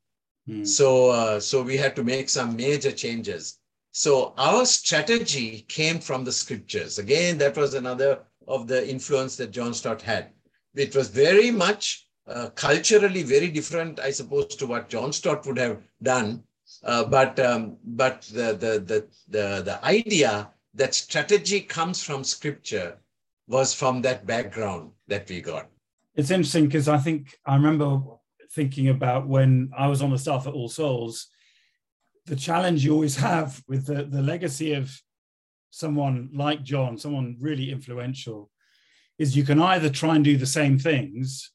Mm. 0.48 0.66
So, 0.66 1.10
uh, 1.10 1.40
so 1.40 1.62
we 1.62 1.78
had 1.78 1.96
to 1.96 2.04
make 2.04 2.30
some 2.30 2.56
major 2.56 2.92
changes. 2.92 3.60
So 3.92 4.34
our 4.38 4.66
strategy 4.66 5.66
came 5.68 6.00
from 6.00 6.26
the 6.26 6.32
scriptures. 6.32 7.00
Again, 7.00 7.38
that 7.38 7.56
was 7.56 7.74
another 7.74 8.20
of 8.48 8.68
the 8.68 8.88
influence 8.88 9.38
that 9.38 9.52
John 9.52 9.74
Stott 9.74 10.02
had. 10.02 10.32
It 10.76 10.96
was 10.96 11.10
very 11.10 11.52
much 11.52 12.08
uh, 12.28 12.50
culturally 12.50 13.24
very 13.24 13.50
different, 13.50 14.00
I 14.00 14.12
suppose, 14.12 14.56
to 14.56 14.68
what 14.68 14.90
John 14.90 15.14
Stott 15.14 15.46
would 15.46 15.58
have 15.58 15.82
done. 16.02 16.44
Uh, 16.84 17.06
but 17.06 17.40
um, 17.40 17.78
but 17.84 18.24
the, 18.24 18.54
the 18.54 18.80
the 18.80 19.08
the 19.28 19.62
the 19.64 19.80
idea 19.86 20.50
that 20.74 20.96
strategy 20.96 21.62
comes 21.62 22.04
from 22.04 22.24
scripture 22.24 22.98
was 23.48 23.74
from 23.74 24.02
that 24.02 24.26
background 24.26 24.92
that 25.08 25.30
we 25.30 25.42
got. 25.42 25.70
it's 26.16 26.32
interesting 26.32 26.66
because 26.66 26.88
I 26.88 26.98
think 26.98 27.38
I 27.46 27.56
remember 27.56 28.02
thinking 28.52 28.90
about 28.90 29.28
when 29.28 29.70
I 29.78 29.88
was 29.88 30.02
on 30.02 30.12
the 30.12 30.18
staff 30.18 30.48
at 30.48 30.54
All 30.54 30.70
Souls, 30.70 31.28
the 32.26 32.36
challenge 32.36 32.84
you 32.84 32.94
always 32.94 33.18
have 33.18 33.62
with 33.68 33.86
the, 33.86 34.04
the 34.04 34.22
legacy 34.22 34.74
of 34.74 35.00
someone 35.70 36.30
like 36.34 36.64
John, 36.64 36.98
someone 36.98 37.38
really 37.40 37.72
influential, 37.72 38.50
is 39.18 39.36
you 39.36 39.44
can 39.44 39.62
either 39.62 39.90
try 39.90 40.16
and 40.16 40.24
do 40.24 40.38
the 40.38 40.46
same 40.46 40.78
things 40.78 41.52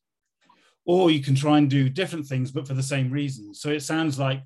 or 0.86 1.10
you 1.10 1.22
can 1.22 1.34
try 1.34 1.58
and 1.58 1.68
do 1.68 1.88
different 1.88 2.26
things, 2.26 2.50
but 2.50 2.66
for 2.66 2.74
the 2.74 2.82
same 2.82 3.10
reasons. 3.10 3.60
So 3.60 3.70
it 3.70 3.82
sounds 3.82 4.18
like 4.18 4.42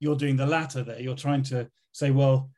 you're 0.00 0.16
doing 0.16 0.36
the 0.36 0.46
latter 0.46 0.82
there. 0.82 1.00
You're 1.00 1.14
trying 1.14 1.42
to 1.44 1.68
say, 1.92 2.10
well, 2.10 2.50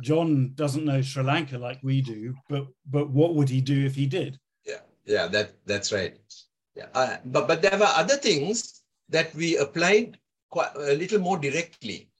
John 0.00 0.52
doesn't 0.54 0.84
know 0.84 1.00
Sri 1.02 1.22
Lanka 1.22 1.58
like 1.58 1.80
we 1.82 2.02
do, 2.02 2.34
but 2.48 2.66
but 2.86 3.10
what 3.10 3.34
would 3.34 3.48
he 3.48 3.60
do 3.60 3.86
if 3.86 3.94
he 3.94 4.06
did? 4.06 4.38
Yeah, 4.66 4.80
yeah, 5.06 5.26
that 5.28 5.52
that's 5.66 5.92
right. 5.92 6.16
Yeah, 6.74 6.86
uh, 6.94 7.16
but 7.24 7.48
but 7.48 7.62
there 7.62 7.78
were 7.78 7.92
other 8.02 8.16
things 8.16 8.82
that 9.08 9.34
we 9.34 9.56
applied 9.56 10.18
quite 10.50 10.70
a 10.76 10.94
little 10.94 11.18
more 11.18 11.38
directly. 11.38 12.10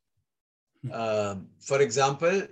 Um, 0.93 1.49
for 1.61 1.81
example, 1.83 2.47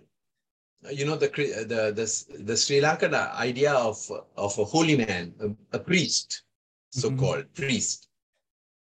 you 0.90 1.04
know 1.04 1.16
the 1.16 1.28
Cri- 1.28 1.52
the 1.52 1.92
the 1.94 2.42
the 2.44 2.56
Sri 2.56 2.80
Lankan 2.80 3.14
idea 3.34 3.72
of 3.72 3.98
of 4.36 4.58
a 4.58 4.64
holy 4.64 4.96
man, 4.96 5.34
a, 5.40 5.76
a 5.76 5.78
priest, 5.80 6.42
so 6.90 7.10
called 7.10 7.44
priest, 7.54 8.08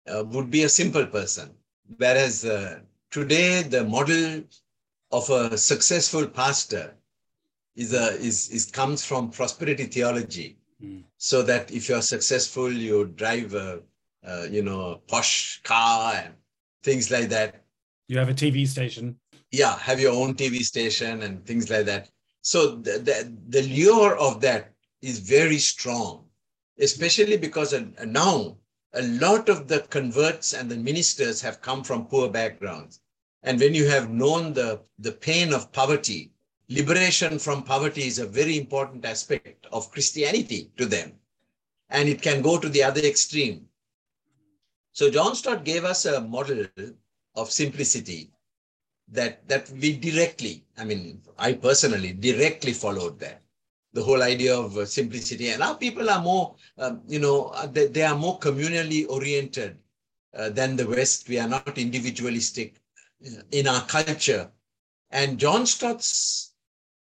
uh, 0.08 0.23
would 0.25 0.49
be 0.49 0.63
a 0.63 0.69
simple 0.69 1.06
person, 1.06 1.51
whereas 1.97 2.45
uh, 2.45 2.80
today 3.12 3.62
the 3.63 3.84
model 3.84 4.43
of 5.12 5.30
a 5.30 5.58
successful 5.58 6.27
pastor 6.27 6.95
is 7.75 7.93
a 7.93 8.15
is 8.19 8.49
is 8.49 8.65
comes 8.71 9.06
from 9.06 9.30
prosperity 9.32 9.86
theology 9.86 10.58
Mm. 10.84 11.04
so 11.17 11.43
that 11.43 11.69
if 11.71 11.88
you're 11.88 12.01
successful 12.01 12.71
you 12.73 13.06
drive 13.06 13.54
a, 13.54 13.84
uh, 14.25 14.47
you 14.49 14.63
know 14.63 14.82
a 14.93 14.97
posh 14.97 15.62
car 15.62 16.15
and 16.15 16.34
things 16.82 17.12
like 17.12 17.30
that 17.30 17.63
You 18.08 18.17
have 18.17 18.30
a 18.30 18.34
TV 18.34 18.65
station. 18.67 19.20
Yeah 19.52 19.78
have 19.80 20.00
your 20.00 20.14
own 20.14 20.34
tv 20.34 20.60
station 20.60 21.24
and 21.24 21.46
things 21.46 21.70
like 21.70 21.86
that 21.86 22.10
so 22.42 22.76
the, 22.76 22.94
the, 23.00 23.38
the 23.50 23.62
lure 23.64 24.18
of 24.18 24.42
that 24.42 24.74
is 25.02 25.20
very 25.20 25.58
strong 25.58 26.26
especially 26.80 27.38
because 27.38 27.74
now 28.06 28.58
a 28.94 29.02
lot 29.04 29.48
of 29.50 29.68
the 29.68 29.80
converts 29.90 30.54
and 30.54 30.70
the 30.70 30.76
ministers 30.76 31.42
have 31.42 31.62
come 31.62 31.84
from 31.84 32.06
poor 32.06 32.30
backgrounds 32.30 33.02
and 33.44 33.60
when 33.60 33.74
you 33.74 33.88
have 33.88 34.10
known 34.10 34.54
the, 34.54 34.82
the 35.00 35.12
pain 35.12 35.54
of 35.54 35.72
poverty 35.72 36.32
liberation 36.72 37.38
from 37.38 37.64
poverty 37.64 38.04
is 38.04 38.18
a 38.18 38.26
very 38.26 38.58
important 38.58 39.04
aspect 39.04 39.68
of 39.74 39.92
Christianity 39.92 40.72
to 40.78 40.86
them. 40.86 41.12
And 41.90 42.08
it 42.08 42.22
can 42.22 42.42
go 42.42 42.58
to 42.58 42.70
the 42.70 42.82
other 42.82 43.02
extreme. 43.02 43.66
So 44.94 45.12
John 45.12 45.36
Stott 45.36 45.66
gave 45.66 45.84
us 45.84 46.06
a 46.06 46.22
model 46.22 46.66
of 47.36 47.52
simplicity 47.52 48.32
that, 49.12 49.47
that 49.50 49.69
we 49.71 49.97
directly, 49.97 50.63
I 50.78 50.86
mean, 50.86 51.21
I 51.38 51.54
personally 51.54 52.13
directly 52.13 52.74
followed 52.74 53.19
that. 53.19 53.41
The 53.93 54.04
whole 54.04 54.24
idea 54.24 54.56
of 54.58 54.78
uh, 54.78 54.86
simplicity. 54.86 55.50
And 55.50 55.62
our 55.62 55.76
people 55.78 56.10
are 56.10 56.21
more, 56.21 56.56
um, 56.78 57.02
you 57.08 57.19
know, 57.19 57.47
uh, 57.47 57.67
they, 57.67 57.88
they 57.88 58.04
are 58.04 58.15
more 58.17 58.39
communally 58.39 59.08
oriented 59.10 59.78
uh, 60.36 60.50
than 60.50 60.78
the 60.78 60.88
West. 60.88 61.28
We 61.30 61.39
are 61.39 61.47
not 61.50 61.78
individualistic 61.78 62.76
uh, 63.26 63.41
in 63.52 63.67
our 63.67 63.82
culture. 63.86 64.43
And 65.12 65.38
John 65.38 65.65
Stott's 65.65 66.52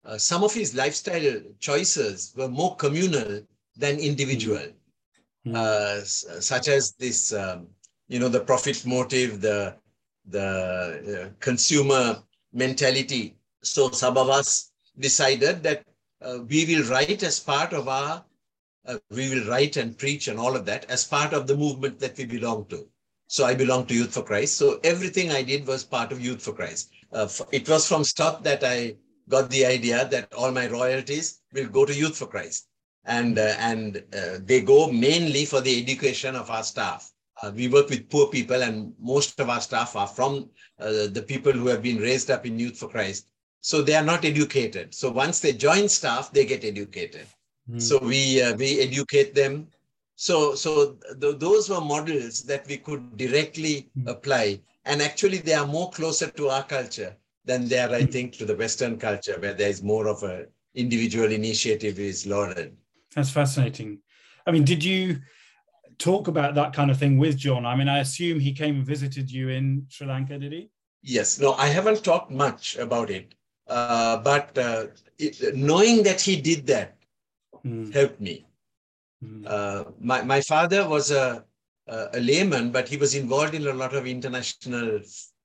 uh, 0.06 0.18
some 0.18 0.44
of 0.44 0.54
his 0.54 0.74
lifestyle 0.76 1.42
choices 1.60 2.34
were 2.36 2.48
more 2.50 2.76
communal 2.76 3.42
than 3.78 4.00
individual, 4.00 4.68
Mm. 5.46 5.56
uh, 5.56 6.02
s- 6.02 6.26
such 6.42 6.68
as 6.68 6.92
this, 6.94 7.34
um, 7.34 7.68
you 8.08 8.20
know, 8.20 8.30
the 8.30 8.40
profit 8.42 8.86
motive, 8.86 9.42
the 9.42 9.76
the 10.30 11.34
consumer 11.40 12.22
mentality. 12.54 13.36
So 13.64 13.90
some 13.92 14.18
of 14.18 14.30
us 14.30 14.72
decided 14.98 15.64
that 15.64 15.84
uh, 16.22 16.40
we 16.48 16.66
will 16.66 16.90
write 16.90 17.24
as 17.24 17.40
part 17.40 17.74
of 17.74 17.88
our, 17.88 18.24
uh, 18.86 18.98
we 19.12 19.30
will 19.30 19.48
write 19.50 19.78
and 19.78 19.98
preach 19.98 20.28
and 20.28 20.40
all 20.40 20.56
of 20.56 20.66
that 20.66 20.86
as 20.90 21.06
part 21.06 21.34
of 21.34 21.48
the 21.48 21.56
movement 21.56 22.00
that 22.00 22.18
we 22.18 22.26
belong 22.26 22.66
to. 22.66 22.88
So 23.28 23.46
I 23.46 23.54
belong 23.54 23.86
to 23.86 23.94
Youth 23.94 24.14
for 24.14 24.24
Christ. 24.24 24.58
So 24.58 24.80
everything 24.84 25.32
I 25.32 25.44
did 25.44 25.68
was 25.68 25.84
part 25.84 26.12
of 26.12 26.20
Youth 26.20 26.42
for 26.42 26.54
Christ. 26.54 26.90
Uh, 27.14 27.30
it 27.52 27.70
was 27.70 27.88
from 27.88 28.04
Stott 28.04 28.44
that 28.44 28.64
I 28.64 28.96
got 29.30 29.50
the 29.52 29.66
idea 29.66 30.08
that 30.10 30.34
all 30.34 30.52
my 30.52 30.68
royalties 30.68 31.42
will 31.54 31.68
go 31.68 31.86
to 31.86 31.94
Youth 31.94 32.18
for 32.18 32.26
Christ. 32.26 32.68
And, 33.06 33.38
uh, 33.38 33.56
and 33.60 34.04
uh, 34.14 34.40
they 34.44 34.62
go 34.62 34.92
mainly 34.92 35.46
for 35.46 35.62
the 35.62 35.80
education 35.80 36.36
of 36.36 36.50
our 36.50 36.64
staff. 36.64 37.12
Uh, 37.42 37.52
we 37.56 37.68
work 37.68 37.90
with 37.90 38.10
poor 38.10 38.28
people, 38.28 38.62
and 38.62 38.94
most 39.00 39.40
of 39.40 39.50
our 39.50 39.62
staff 39.62 39.96
are 39.96 40.08
from 40.08 40.50
uh, 40.80 41.08
the 41.08 41.24
people 41.28 41.52
who 41.52 41.68
have 41.68 41.82
been 41.82 41.98
raised 41.98 42.30
up 42.30 42.46
in 42.46 42.60
Youth 42.60 42.78
for 42.78 42.90
Christ. 42.90 43.30
So 43.62 43.82
they 43.82 43.96
are 43.96 44.04
not 44.04 44.26
educated. 44.26 44.94
So 44.94 45.10
once 45.12 45.40
they 45.40 45.54
join 45.54 45.88
staff, 45.90 46.32
they 46.32 46.46
get 46.46 46.64
educated. 46.64 47.28
Mm. 47.70 47.82
So 47.82 47.98
we 48.00 48.42
uh, 48.42 48.56
we 48.56 48.80
educate 48.80 49.36
them. 49.36 49.68
So 50.16 50.56
so 50.56 50.98
th- 51.22 51.38
those 51.40 51.70
were 51.70 51.82
models 51.82 52.44
that 52.44 52.68
we 52.68 52.78
could 52.78 53.18
directly 53.18 53.90
Mm. 53.98 54.08
apply, 54.08 54.62
and 54.86 55.02
actually 55.02 55.38
they 55.38 55.54
are 55.54 55.68
more 55.68 55.90
closer 55.92 56.28
to 56.32 56.50
our 56.50 56.64
culture 56.64 57.16
than 57.46 57.68
they 57.68 57.80
are, 57.80 57.94
I 57.94 58.04
Mm. 58.04 58.12
think, 58.12 58.34
to 58.38 58.46
the 58.46 58.56
Western 58.56 58.98
culture, 58.98 59.38
where 59.40 59.54
there 59.54 59.70
is 59.70 59.82
more 59.82 60.08
of 60.08 60.24
a 60.24 60.46
individual 60.76 61.32
initiative 61.32 62.00
is 62.00 62.26
lauded. 62.26 62.76
That's 63.16 63.32
fascinating. 63.32 64.00
I 64.46 64.52
mean, 64.52 64.64
did 64.66 64.84
you 64.84 65.20
talk 66.00 66.28
about 66.28 66.56
that 66.56 66.74
kind 66.74 66.90
of 66.90 66.98
thing 66.98 67.18
with 67.18 67.38
John? 67.38 67.66
I 67.66 67.76
mean, 67.76 67.88
I 67.88 68.00
assume 68.00 68.40
he 68.40 68.54
came 68.54 68.76
and 68.78 68.86
visited 68.86 69.30
you 69.32 69.50
in 69.50 69.86
Sri 69.90 70.08
Lanka, 70.08 70.40
did 70.40 70.52
he? 70.52 70.70
Yes, 71.04 71.40
no, 71.40 71.54
I 71.54 71.68
haven't 71.68 72.04
talked 72.04 72.32
much 72.32 72.78
about 72.78 73.10
it, 73.10 73.36
uh, 73.68 74.18
but 74.18 74.58
uh, 74.58 74.88
it, 75.18 75.56
knowing 75.56 76.04
that 76.04 76.22
he 76.22 76.42
did 76.42 76.68
that 76.68 76.96
Mm, 77.66 77.92
helped 77.94 78.22
me. 78.22 78.46
mm, 79.24 79.46
Uh, 79.46 79.84
my, 80.00 80.22
my 80.24 80.42
father 80.42 80.88
was 80.88 81.12
a, 81.12 81.44
a, 81.88 82.20
layman, 82.20 82.72
but 82.72 82.88
he 82.88 82.98
was 82.98 83.16
involved 83.16 83.54
in 83.54 83.68
a 83.68 83.74
lot 83.74 83.94
of 83.94 84.08
international 84.08 85.02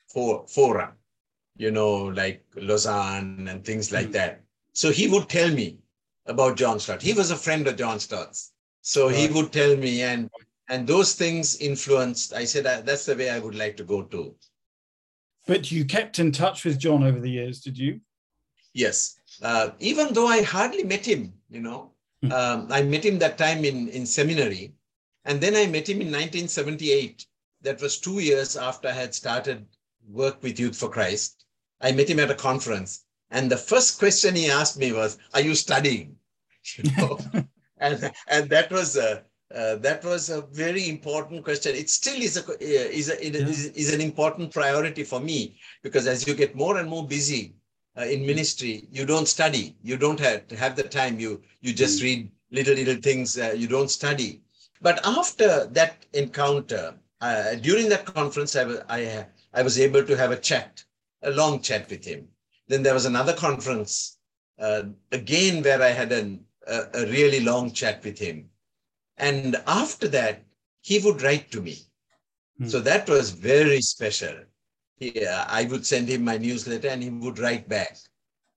for, 0.08 0.46
fora, 0.46 0.94
you 1.56 1.70
know, 1.70 2.04
like 2.04 2.44
Lausanne 2.54 3.48
and 3.48 3.64
things 3.64 3.90
like 3.90 4.08
Mm. 4.08 4.12
that. 4.12 4.42
So 4.72 4.90
he 4.92 5.08
would 5.08 5.28
tell 5.28 5.50
me 5.50 5.78
about 6.26 6.56
John 6.56 6.78
Stott. 6.78 7.02
He 7.02 7.12
was 7.14 7.30
a 7.30 7.36
friend 7.36 7.66
of 7.66 7.76
John 7.76 7.98
Stott's. 7.98 8.52
So 8.82 9.08
he 9.08 9.26
would 9.28 9.52
tell 9.52 9.76
me, 9.76 10.02
and 10.02 10.30
and 10.68 10.86
those 10.86 11.14
things 11.14 11.56
influenced. 11.56 12.32
I 12.32 12.44
said 12.44 12.64
that's 12.64 13.06
the 13.06 13.16
way 13.16 13.30
I 13.30 13.38
would 13.38 13.54
like 13.54 13.76
to 13.78 13.84
go 13.84 14.02
to. 14.02 14.34
But 15.46 15.70
you 15.70 15.84
kept 15.84 16.18
in 16.18 16.32
touch 16.32 16.64
with 16.64 16.78
John 16.78 17.02
over 17.02 17.20
the 17.20 17.30
years, 17.30 17.60
did 17.60 17.76
you? 17.76 18.00
Yes. 18.72 19.16
Uh, 19.42 19.70
even 19.78 20.14
though 20.14 20.26
I 20.26 20.42
hardly 20.42 20.84
met 20.84 21.04
him, 21.06 21.34
you 21.50 21.60
know, 21.60 21.90
hmm. 22.22 22.32
um, 22.32 22.68
I 22.70 22.82
met 22.82 23.04
him 23.04 23.18
that 23.18 23.36
time 23.36 23.64
in, 23.64 23.88
in 23.88 24.06
seminary. 24.06 24.74
And 25.26 25.40
then 25.40 25.54
I 25.54 25.66
met 25.66 25.88
him 25.88 26.00
in 26.00 26.08
1978. 26.08 27.26
That 27.62 27.80
was 27.80 27.98
two 27.98 28.18
years 28.20 28.56
after 28.56 28.88
I 28.88 28.92
had 28.92 29.14
started 29.14 29.66
work 30.08 30.42
with 30.42 30.58
Youth 30.58 30.76
for 30.76 30.88
Christ. 30.88 31.44
I 31.80 31.92
met 31.92 32.10
him 32.10 32.20
at 32.20 32.30
a 32.30 32.34
conference. 32.34 33.04
And 33.30 33.50
the 33.50 33.56
first 33.56 33.98
question 33.98 34.34
he 34.34 34.50
asked 34.50 34.78
me 34.78 34.92
was, 34.92 35.18
Are 35.34 35.40
you 35.40 35.54
studying? 35.54 36.16
You 36.76 36.90
know? 36.96 37.18
and, 37.78 38.10
and 38.28 38.48
that 38.48 38.70
was 38.70 38.96
a, 38.96 39.24
uh, 39.52 39.76
that 39.76 40.04
was 40.04 40.30
a 40.30 40.42
very 40.52 40.88
important 40.88 41.44
question. 41.44 41.74
It 41.74 41.90
still 41.90 42.20
is 42.20 42.36
a 42.36 42.44
is 42.60 43.10
a, 43.10 43.22
yeah. 43.22 43.46
is, 43.46 43.66
is 43.66 43.92
an 43.92 44.00
important 44.00 44.52
priority 44.52 45.04
for 45.04 45.20
me 45.20 45.56
because 45.82 46.06
as 46.06 46.26
you 46.26 46.34
get 46.34 46.56
more 46.56 46.78
and 46.78 46.88
more 46.88 47.06
busy 47.06 47.54
uh, 47.96 48.02
in 48.02 48.26
ministry, 48.26 48.88
you 48.90 49.04
don't 49.04 49.28
study. 49.28 49.76
You 49.82 49.96
don't 49.96 50.18
have 50.20 50.48
to 50.48 50.56
have 50.56 50.76
the 50.76 50.82
time. 50.82 51.20
You 51.20 51.42
you 51.60 51.72
just 51.72 52.00
mm. 52.00 52.04
read 52.04 52.30
little 52.50 52.74
little 52.74 52.96
things. 52.96 53.38
Uh, 53.38 53.54
you 53.56 53.68
don't 53.68 53.90
study. 53.90 54.40
But 54.80 55.00
after 55.06 55.66
that 55.66 56.04
encounter, 56.14 56.94
uh, 57.20 57.54
during 57.56 57.88
that 57.90 58.06
conference, 58.06 58.56
I 58.56 58.64
was 58.64 58.80
I 58.88 59.26
I 59.52 59.62
was 59.62 59.78
able 59.78 60.04
to 60.04 60.16
have 60.16 60.32
a 60.32 60.36
chat, 60.36 60.82
a 61.22 61.30
long 61.30 61.60
chat 61.60 61.88
with 61.90 62.04
him. 62.04 62.28
Then 62.66 62.82
there 62.82 62.94
was 62.94 63.04
another 63.04 63.34
conference 63.34 64.16
uh, 64.58 64.84
again 65.12 65.62
where 65.62 65.82
I 65.82 65.90
had 65.90 66.12
an, 66.12 66.44
a, 66.66 66.86
a 66.94 67.06
really 67.06 67.40
long 67.40 67.72
chat 67.72 68.02
with 68.02 68.18
him 68.18 68.48
and 69.16 69.56
after 69.66 70.08
that, 70.08 70.44
he 70.80 70.98
would 70.98 71.22
write 71.22 71.50
to 71.52 71.62
me. 71.62 71.78
Hmm. 72.58 72.68
So 72.68 72.80
that 72.80 73.08
was 73.08 73.30
very 73.30 73.80
special. 73.80 74.36
Yeah, 74.98 75.44
I 75.48 75.64
would 75.64 75.86
send 75.86 76.08
him 76.08 76.24
my 76.24 76.38
newsletter 76.38 76.88
and 76.88 77.02
he 77.02 77.10
would 77.10 77.38
write 77.38 77.68
back. 77.68 77.96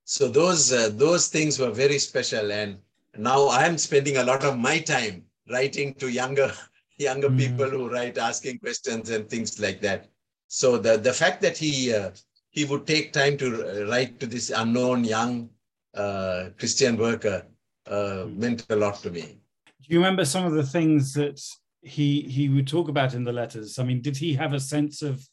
So 0.05 0.27
those 0.27 0.71
uh, 0.71 0.89
those 0.93 1.27
things 1.27 1.59
were 1.59 1.71
very 1.71 1.99
special. 1.99 2.51
And 2.51 2.77
now 3.17 3.49
I'm 3.49 3.77
spending 3.77 4.17
a 4.17 4.23
lot 4.23 4.43
of 4.43 4.57
my 4.57 4.79
time 4.79 5.25
writing 5.49 5.93
to 5.95 6.09
younger 6.09 6.51
younger 6.97 7.29
hmm. 7.29 7.37
people 7.37 7.69
who 7.69 7.89
write 7.89 8.17
asking 8.17 8.59
questions 8.59 9.09
and 9.09 9.29
things 9.29 9.59
like 9.59 9.81
that. 9.81 10.09
So 10.47 10.77
the 10.77 10.97
the 10.97 11.13
fact 11.13 11.41
that 11.41 11.57
he 11.57 11.93
uh, 11.93 12.11
he 12.49 12.65
would 12.65 12.87
take 12.87 13.13
time 13.13 13.37
to 13.37 13.85
write 13.89 14.19
to 14.19 14.25
this 14.25 14.49
unknown 14.49 15.03
young 15.03 15.49
uh, 15.93 16.49
Christian 16.57 16.97
worker 16.97 17.45
uh, 17.85 18.23
hmm. 18.23 18.39
meant 18.39 18.65
a 18.69 18.75
lot 18.75 19.01
to 19.03 19.11
me 19.11 19.39
do 19.87 19.93
you 19.93 19.99
remember 19.99 20.25
some 20.25 20.45
of 20.45 20.53
the 20.53 20.63
things 20.63 21.13
that 21.13 21.41
he 21.81 22.21
he 22.21 22.49
would 22.49 22.67
talk 22.67 22.89
about 22.89 23.13
in 23.13 23.23
the 23.23 23.31
letters? 23.31 23.79
I 23.79 23.83
mean, 23.83 24.01
did 24.01 24.17
he 24.17 24.33
have 24.33 24.53
a 24.53 24.59
sense 24.59 25.01
of 25.01 25.25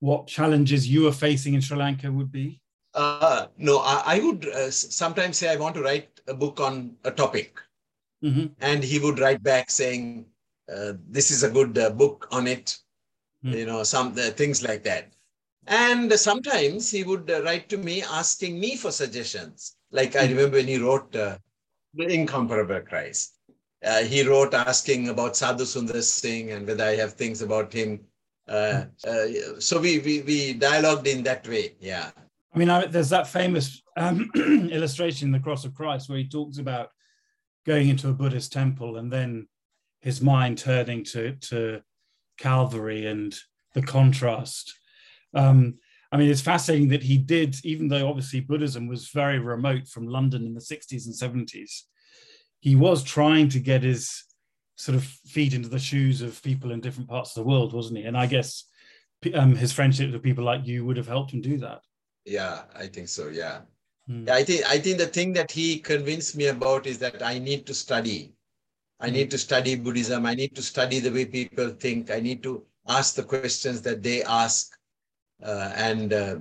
what 0.00 0.26
challenges 0.26 0.88
you 0.88 1.04
were 1.04 1.12
facing 1.12 1.54
in 1.54 1.60
Sri 1.60 1.76
Lanka 1.76 2.10
would 2.10 2.32
be? 2.32 2.60
Uh, 2.94 3.46
no, 3.56 3.78
I, 3.78 4.02
I 4.06 4.18
would 4.18 4.46
uh, 4.48 4.70
sometimes 4.70 5.38
say 5.38 5.48
I 5.48 5.56
want 5.56 5.76
to 5.76 5.82
write 5.82 6.20
a 6.26 6.34
book 6.34 6.60
on 6.60 6.96
a 7.04 7.12
topic, 7.12 7.60
mm-hmm. 8.22 8.46
and 8.60 8.82
he 8.82 8.98
would 8.98 9.20
write 9.20 9.42
back 9.42 9.70
saying, 9.70 10.26
uh, 10.74 10.94
"This 11.08 11.30
is 11.30 11.44
a 11.44 11.50
good 11.50 11.78
uh, 11.78 11.90
book 11.90 12.26
on 12.32 12.48
it," 12.48 12.76
mm-hmm. 13.44 13.56
you 13.56 13.66
know, 13.66 13.84
some 13.84 14.08
uh, 14.18 14.30
things 14.30 14.62
like 14.62 14.82
that. 14.82 15.12
And 15.68 16.12
sometimes 16.12 16.90
he 16.90 17.04
would 17.04 17.30
uh, 17.30 17.42
write 17.44 17.68
to 17.68 17.78
me 17.78 18.02
asking 18.02 18.58
me 18.58 18.74
for 18.76 18.90
suggestions. 18.90 19.76
Like 19.92 20.10
mm-hmm. 20.10 20.26
I 20.26 20.30
remember 20.30 20.56
when 20.56 20.66
he 20.66 20.78
wrote 20.78 21.12
"The 21.12 21.38
Incomparable 21.96 22.80
Christ." 22.80 23.38
Uh, 23.84 24.02
he 24.02 24.22
wrote 24.22 24.54
asking 24.54 25.08
about 25.08 25.36
Sadhu 25.36 25.64
Sundar 25.64 26.02
Singh 26.02 26.52
and 26.52 26.66
whether 26.66 26.84
I 26.84 26.96
have 26.96 27.14
things 27.14 27.42
about 27.42 27.72
him. 27.72 28.00
Uh, 28.48 28.84
uh, 29.06 29.26
so 29.58 29.80
we, 29.80 29.98
we 30.00 30.22
we 30.22 30.54
dialogued 30.54 31.06
in 31.06 31.22
that 31.24 31.46
way. 31.48 31.74
Yeah. 31.80 32.10
I 32.54 32.58
mean, 32.58 32.68
I, 32.68 32.86
there's 32.86 33.08
that 33.10 33.26
famous 33.26 33.82
um, 33.96 34.30
illustration 34.36 35.28
in 35.28 35.32
the 35.32 35.40
Cross 35.40 35.64
of 35.64 35.74
Christ 35.74 36.08
where 36.08 36.18
he 36.18 36.28
talks 36.28 36.58
about 36.58 36.90
going 37.64 37.88
into 37.88 38.08
a 38.08 38.12
Buddhist 38.12 38.52
temple 38.52 38.98
and 38.98 39.10
then 39.10 39.48
his 40.00 40.20
mind 40.20 40.58
turning 40.58 41.04
to 41.04 41.32
to 41.36 41.82
Calvary 42.38 43.06
and 43.06 43.34
the 43.74 43.82
contrast. 43.82 44.78
Um, 45.34 45.78
I 46.10 46.18
mean, 46.18 46.30
it's 46.30 46.42
fascinating 46.42 46.88
that 46.88 47.02
he 47.02 47.16
did, 47.16 47.56
even 47.64 47.88
though 47.88 48.08
obviously 48.08 48.40
Buddhism 48.40 48.86
was 48.86 49.08
very 49.08 49.38
remote 49.38 49.88
from 49.88 50.06
London 50.06 50.44
in 50.44 50.52
the 50.52 50.60
60s 50.60 51.06
and 51.06 51.48
70s 51.48 51.84
he 52.62 52.76
was 52.76 53.02
trying 53.02 53.48
to 53.48 53.58
get 53.58 53.82
his 53.82 54.24
sort 54.76 54.94
of 54.94 55.04
feet 55.04 55.52
into 55.52 55.68
the 55.68 55.80
shoes 55.80 56.22
of 56.22 56.40
people 56.44 56.70
in 56.70 56.80
different 56.80 57.08
parts 57.08 57.36
of 57.36 57.42
the 57.42 57.48
world, 57.48 57.72
wasn't 57.72 57.98
he? 57.98 58.04
And 58.04 58.16
I 58.16 58.26
guess 58.26 58.64
um, 59.34 59.56
his 59.56 59.72
friendship 59.72 60.12
with 60.12 60.22
people 60.22 60.44
like 60.44 60.64
you 60.64 60.86
would 60.86 60.96
have 60.96 61.08
helped 61.08 61.32
him 61.32 61.40
do 61.40 61.58
that. 61.58 61.80
Yeah, 62.24 62.62
I 62.74 62.86
think 62.86 63.08
so. 63.08 63.28
Yeah. 63.28 63.62
Hmm. 64.06 64.26
I 64.30 64.44
think 64.44 64.64
I 64.64 64.78
think 64.78 64.98
the 64.98 65.06
thing 65.06 65.32
that 65.32 65.50
he 65.50 65.80
convinced 65.80 66.36
me 66.36 66.46
about 66.46 66.86
is 66.86 66.98
that 67.00 67.20
I 67.20 67.40
need 67.40 67.66
to 67.66 67.74
study. 67.74 68.32
I 69.00 69.08
hmm. 69.08 69.14
need 69.14 69.30
to 69.32 69.38
study 69.38 69.74
Buddhism. 69.74 70.24
I 70.24 70.34
need 70.34 70.54
to 70.54 70.62
study 70.62 71.00
the 71.00 71.10
way 71.10 71.24
people 71.24 71.70
think. 71.70 72.12
I 72.12 72.20
need 72.20 72.44
to 72.44 72.64
ask 72.88 73.16
the 73.16 73.24
questions 73.24 73.82
that 73.82 74.04
they 74.04 74.22
ask. 74.22 74.78
Uh, 75.42 75.72
and 75.74 76.12
uh, 76.12 76.36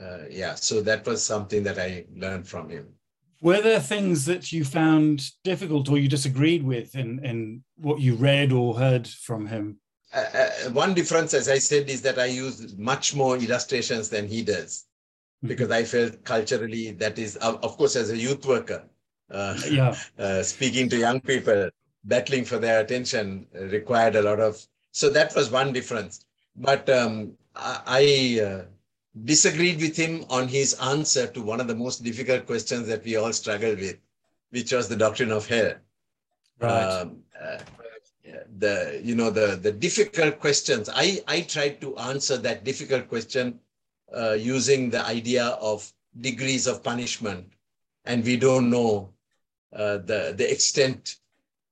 uh, 0.00 0.24
yeah, 0.30 0.54
so 0.54 0.80
that 0.80 1.06
was 1.06 1.22
something 1.22 1.62
that 1.64 1.78
I 1.78 2.06
learned 2.14 2.48
from 2.48 2.70
him. 2.70 2.95
Were 3.40 3.60
there 3.60 3.80
things 3.80 4.24
that 4.24 4.52
you 4.52 4.64
found 4.64 5.30
difficult 5.44 5.88
or 5.88 5.98
you 5.98 6.08
disagreed 6.08 6.62
with 6.62 6.94
in, 6.94 7.24
in 7.24 7.62
what 7.76 8.00
you 8.00 8.14
read 8.14 8.52
or 8.52 8.78
heard 8.78 9.06
from 9.06 9.46
him? 9.46 9.78
Uh, 10.14 10.24
uh, 10.34 10.70
one 10.70 10.94
difference, 10.94 11.34
as 11.34 11.48
I 11.48 11.58
said, 11.58 11.90
is 11.90 12.00
that 12.02 12.18
I 12.18 12.26
use 12.26 12.76
much 12.78 13.14
more 13.14 13.36
illustrations 13.36 14.08
than 14.08 14.26
he 14.26 14.42
does, 14.42 14.84
mm-hmm. 15.38 15.48
because 15.48 15.70
I 15.70 15.84
felt 15.84 16.24
culturally 16.24 16.92
that 16.92 17.18
is, 17.18 17.36
of 17.36 17.76
course, 17.76 17.96
as 17.96 18.10
a 18.10 18.16
youth 18.16 18.46
worker, 18.46 18.84
uh, 19.30 19.58
yeah. 19.68 19.94
Uh, 20.18 20.42
speaking 20.42 20.88
to 20.88 20.96
young 20.96 21.20
people, 21.20 21.68
battling 22.04 22.44
for 22.44 22.58
their 22.58 22.80
attention 22.80 23.46
required 23.52 24.16
a 24.16 24.22
lot 24.22 24.40
of. 24.40 24.64
So 24.92 25.10
that 25.10 25.34
was 25.34 25.50
one 25.50 25.72
difference. 25.72 26.24
But 26.54 26.88
um, 26.88 27.32
I, 27.54 27.80
I 27.86 28.44
uh, 28.44 28.62
disagreed 29.24 29.80
with 29.80 29.96
him 29.96 30.24
on 30.28 30.48
his 30.48 30.74
answer 30.74 31.26
to 31.26 31.40
one 31.42 31.60
of 31.60 31.68
the 31.68 31.74
most 31.74 32.04
difficult 32.04 32.46
questions 32.46 32.86
that 32.88 33.04
we 33.04 33.16
all 33.16 33.32
struggle 33.32 33.74
with, 33.74 33.96
which 34.50 34.72
was 34.72 34.88
the 34.88 34.96
doctrine 34.96 35.32
of 35.32 35.46
hell. 35.46 35.74
Right. 36.60 36.82
Um, 36.82 37.22
uh, 37.40 37.58
the 38.58 39.00
you 39.02 39.14
know 39.14 39.30
the 39.30 39.56
the 39.56 39.72
difficult 39.72 40.40
questions. 40.40 40.88
I 40.92 41.20
I 41.26 41.42
tried 41.42 41.80
to 41.82 41.96
answer 41.98 42.36
that 42.38 42.64
difficult 42.64 43.08
question 43.08 43.60
uh, 44.14 44.32
using 44.32 44.90
the 44.90 45.04
idea 45.04 45.46
of 45.60 45.90
degrees 46.20 46.66
of 46.66 46.82
punishment, 46.82 47.52
and 48.04 48.24
we 48.24 48.36
don't 48.36 48.70
know 48.70 49.10
uh, 49.72 49.98
the 49.98 50.34
the 50.36 50.50
extent 50.50 51.16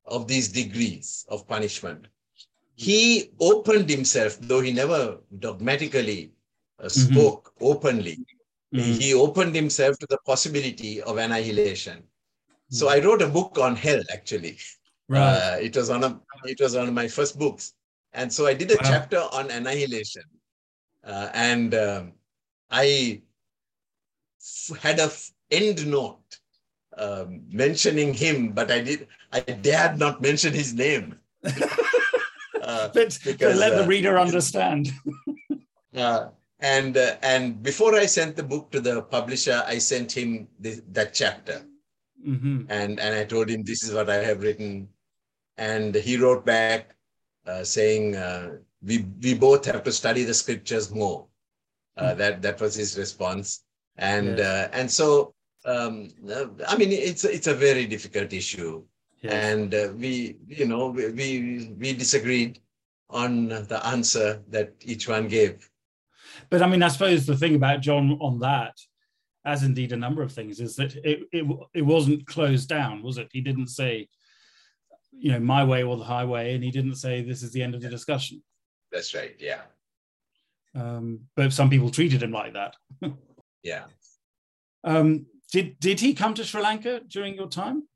of 0.07 0.29
these 0.29 0.49
degrees 0.49 1.25
of 1.29 1.49
punishment. 1.49 2.07
He 2.77 3.31
opened 3.41 3.89
himself, 3.89 4.39
though 4.41 4.61
he 4.61 4.73
never 4.73 5.19
dogmatically 5.39 6.34
uh, 6.81 6.87
mm-hmm. 6.87 7.13
spoke 7.13 7.53
mm-hmm. 7.55 7.65
openly. 7.67 8.19
Mm-hmm. 8.75 8.93
He 9.01 9.15
opened 9.15 9.55
himself 9.55 9.99
to 9.99 10.07
the 10.09 10.19
possibility 10.27 11.01
of 11.03 11.19
annihilation. 11.19 11.99
Mm-hmm. 11.99 12.75
So 12.75 12.89
I 12.89 13.01
wrote 13.01 13.23
a 13.23 13.29
book 13.29 13.59
on 13.59 13.77
hell. 13.77 14.03
Actually, 14.13 14.59
right. 15.09 15.21
Uh, 15.21 15.57
it 15.61 15.77
was 15.77 15.91
one 15.91 16.05
of 16.05 16.21
it 16.45 16.61
was 16.61 16.75
one 16.75 16.89
of 16.89 16.95
my 16.95 17.09
first 17.09 17.39
books, 17.39 17.75
and 18.13 18.33
so 18.33 18.47
I 18.47 18.55
did 18.55 18.71
a 18.73 18.77
wow. 18.77 18.91
chapter 18.91 19.19
on 19.33 19.51
annihilation, 19.51 20.25
uh, 21.05 21.29
and 21.35 21.75
um, 21.75 22.13
I 22.71 23.23
f- 24.41 24.79
had 24.81 24.99
a 24.99 25.05
f- 25.05 25.31
end 25.51 25.87
note 25.87 26.41
um, 26.99 27.43
mentioning 27.51 28.13
him, 28.13 28.53
but 28.53 28.71
I 28.71 28.81
did 28.81 29.07
I 29.33 29.41
dared 29.41 29.99
not 29.99 30.23
mention 30.23 30.53
his 30.53 30.75
name. 30.75 31.19
uh, 31.45 32.89
but, 32.95 33.19
because, 33.25 33.59
let 33.59 33.71
the 33.71 33.85
uh, 33.85 33.87
reader 33.87 34.19
understand. 34.19 34.91
uh, 35.97 36.29
and, 36.65 36.97
uh, 36.97 37.17
and 37.21 37.63
before 37.63 37.95
I 37.95 38.07
sent 38.07 38.37
the 38.37 38.43
book 38.43 38.71
to 38.71 38.81
the 38.81 39.03
publisher, 39.03 39.63
I 39.67 39.77
sent 39.77 40.11
him 40.11 40.49
the, 40.61 40.81
that 40.93 41.13
chapter. 41.13 41.63
Mm-hmm. 42.27 42.63
And, 42.71 42.99
and 42.99 43.15
I 43.15 43.25
told 43.25 43.51
him, 43.51 43.65
this 43.65 43.83
is 43.83 43.93
what 43.93 44.09
I 44.09 44.25
have 44.25 44.43
written. 44.43 44.89
And 45.59 45.95
he 45.95 46.17
wrote 46.17 46.47
back 46.47 46.97
uh, 47.47 47.65
saying, 47.65 48.17
uh, 48.17 48.57
we, 48.83 49.05
we 49.23 49.35
both 49.35 49.67
have 49.67 49.83
to 49.83 49.93
study 49.93 50.25
the 50.25 50.33
scriptures 50.33 50.91
more. 50.91 51.27
Mm-hmm. 51.99 52.19
that, 52.19 52.41
that 52.41 52.61
was 52.63 52.75
his 52.75 52.97
response. 52.97 53.65
And, 53.99 54.39
yes. 54.39 54.47
Uh, 54.47 54.69
and 54.73 54.91
so, 54.91 55.35
um, 55.67 56.09
uh, 56.31 56.47
I 56.67 56.79
mean, 56.79 56.93
it's, 56.93 57.25
it's 57.25 57.47
a 57.47 57.55
very 57.55 57.85
difficult 57.85 58.33
issue. 58.33 58.83
Yes. 59.21 59.35
And 59.35 60.01
we, 60.01 60.39
you 60.49 60.67
know, 60.67 60.89
we, 60.89 61.11
we, 61.11 61.75
we 61.79 61.93
disagreed 61.93 62.61
on 63.11 63.49
the 63.49 63.81
answer 63.85 64.43
that 64.49 64.73
each 64.81 65.09
one 65.09 65.29
gave. 65.29 65.71
But 66.55 66.63
I 66.63 66.69
mean, 66.69 66.85
I 66.85 66.89
suppose 66.89 67.27
the 67.27 67.37
thing 67.37 67.57
about 67.57 67.81
John 67.81 68.17
on 68.21 68.39
that, 68.39 68.77
as 69.45 69.65
indeed 69.65 69.91
a 69.91 69.97
number 69.97 70.23
of 70.23 70.31
things, 70.31 70.61
is 70.61 70.77
that 70.77 70.95
it 70.95 71.25
it, 71.33 71.45
it 71.75 71.83
wasn't 71.83 72.29
closed 72.29 72.69
down, 72.69 73.03
was 73.03 73.19
it? 73.19 73.29
He 73.33 73.41
didn't 73.41 73.71
say, 73.71 74.09
you 75.11 75.33
know, 75.33 75.41
my 75.41 75.65
way 75.65 75.83
or 75.83 75.97
the 75.97 76.05
highway, 76.05 76.55
and 76.55 76.63
he 76.63 76.71
didn't 76.71 76.95
say 76.95 77.23
this 77.23 77.43
is 77.43 77.51
the 77.51 77.61
end 77.61 77.75
of 77.75 77.81
the 77.81 77.89
discussion. 77.89 78.41
That's 78.93 79.13
right. 79.15 79.35
Yeah. 79.41 79.63
Um, 80.77 81.23
but 81.35 81.53
some 81.53 81.71
people 81.71 81.91
treated 81.91 82.23
him 82.23 82.31
like 82.31 82.53
that. 82.53 82.77
yeah. 83.65 83.87
Um, 84.85 85.27
did 85.51 85.81
did 85.81 85.99
he 85.99 86.15
come 86.15 86.35
to 86.35 86.45
Sri 86.45 86.63
Lanka 86.63 87.01
during 87.09 87.35
your 87.35 87.49
time? 87.49 87.89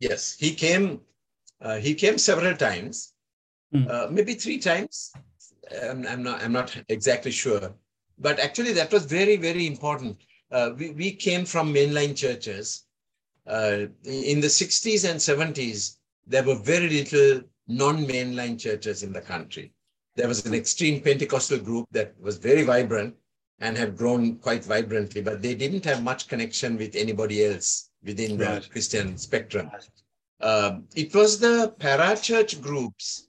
Yes, 0.00 0.34
he 0.36 0.52
came. 0.52 1.00
Uh, 1.60 1.76
he 1.76 1.94
came 1.94 2.18
several 2.18 2.56
times, 2.56 3.14
Hmm. 3.72 3.86
uh, 3.88 4.08
maybe 4.10 4.34
three 4.34 4.58
times. 4.58 5.12
I'm, 5.82 6.06
I'm 6.06 6.22
not. 6.22 6.42
I'm 6.42 6.52
not 6.52 6.76
exactly 6.88 7.30
sure, 7.30 7.74
but 8.18 8.38
actually 8.38 8.72
that 8.74 8.92
was 8.92 9.04
very 9.04 9.36
very 9.36 9.66
important. 9.66 10.18
Uh, 10.50 10.70
we 10.76 10.90
we 10.90 11.12
came 11.12 11.44
from 11.44 11.72
mainline 11.72 12.16
churches. 12.16 12.84
Uh, 13.46 13.86
in 14.02 14.40
the 14.40 14.48
60s 14.48 15.08
and 15.08 15.20
70s, 15.20 15.98
there 16.26 16.42
were 16.42 16.56
very 16.56 16.88
little 16.88 17.42
non-mainline 17.68 18.58
churches 18.58 19.04
in 19.04 19.12
the 19.12 19.20
country. 19.20 19.72
There 20.16 20.26
was 20.26 20.44
an 20.46 20.54
extreme 20.54 21.00
Pentecostal 21.00 21.58
group 21.58 21.86
that 21.92 22.14
was 22.20 22.38
very 22.38 22.64
vibrant 22.64 23.14
and 23.60 23.76
had 23.76 23.96
grown 23.96 24.36
quite 24.38 24.64
vibrantly, 24.64 25.20
but 25.20 25.42
they 25.42 25.54
didn't 25.54 25.84
have 25.84 26.02
much 26.02 26.26
connection 26.28 26.76
with 26.76 26.96
anybody 26.96 27.44
else 27.44 27.90
within 28.02 28.36
the 28.36 28.66
Christian 28.70 29.16
spectrum. 29.16 29.70
Um, 30.40 30.84
it 30.94 31.14
was 31.14 31.38
the 31.38 31.74
parachurch 31.78 32.60
groups 32.60 33.28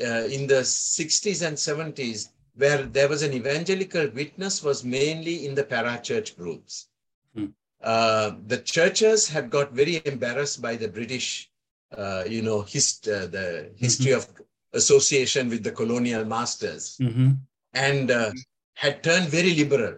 uh, 0.00 0.24
in 0.36 0.46
the 0.46 0.62
60s 0.64 1.42
and 1.46 1.56
70s 1.56 2.28
where 2.54 2.82
there 2.82 3.08
was 3.08 3.22
an 3.22 3.32
evangelical 3.32 4.08
witness 4.14 4.62
was 4.62 4.84
mainly 4.84 5.46
in 5.46 5.54
the 5.54 5.64
parachurch 5.64 6.36
groups. 6.36 6.88
Hmm. 7.34 7.46
Uh, 7.82 8.32
the 8.46 8.58
churches 8.58 9.28
had 9.28 9.50
got 9.50 9.72
very 9.72 10.00
embarrassed 10.04 10.60
by 10.60 10.76
the 10.76 10.88
British, 10.88 11.50
uh, 11.96 12.24
you 12.28 12.42
know, 12.42 12.60
hist- 12.62 13.08
uh, 13.08 13.26
the 13.26 13.70
history 13.76 14.12
of 14.12 14.26
association 14.72 15.48
with 15.48 15.62
the 15.62 15.70
colonial 15.72 16.24
masters 16.24 16.96
Mm-hmm. 17.00 17.30
and 17.74 18.10
uh, 18.10 18.30
had 18.74 19.02
turned 19.02 19.28
very 19.28 19.54
liberal. 19.54 19.94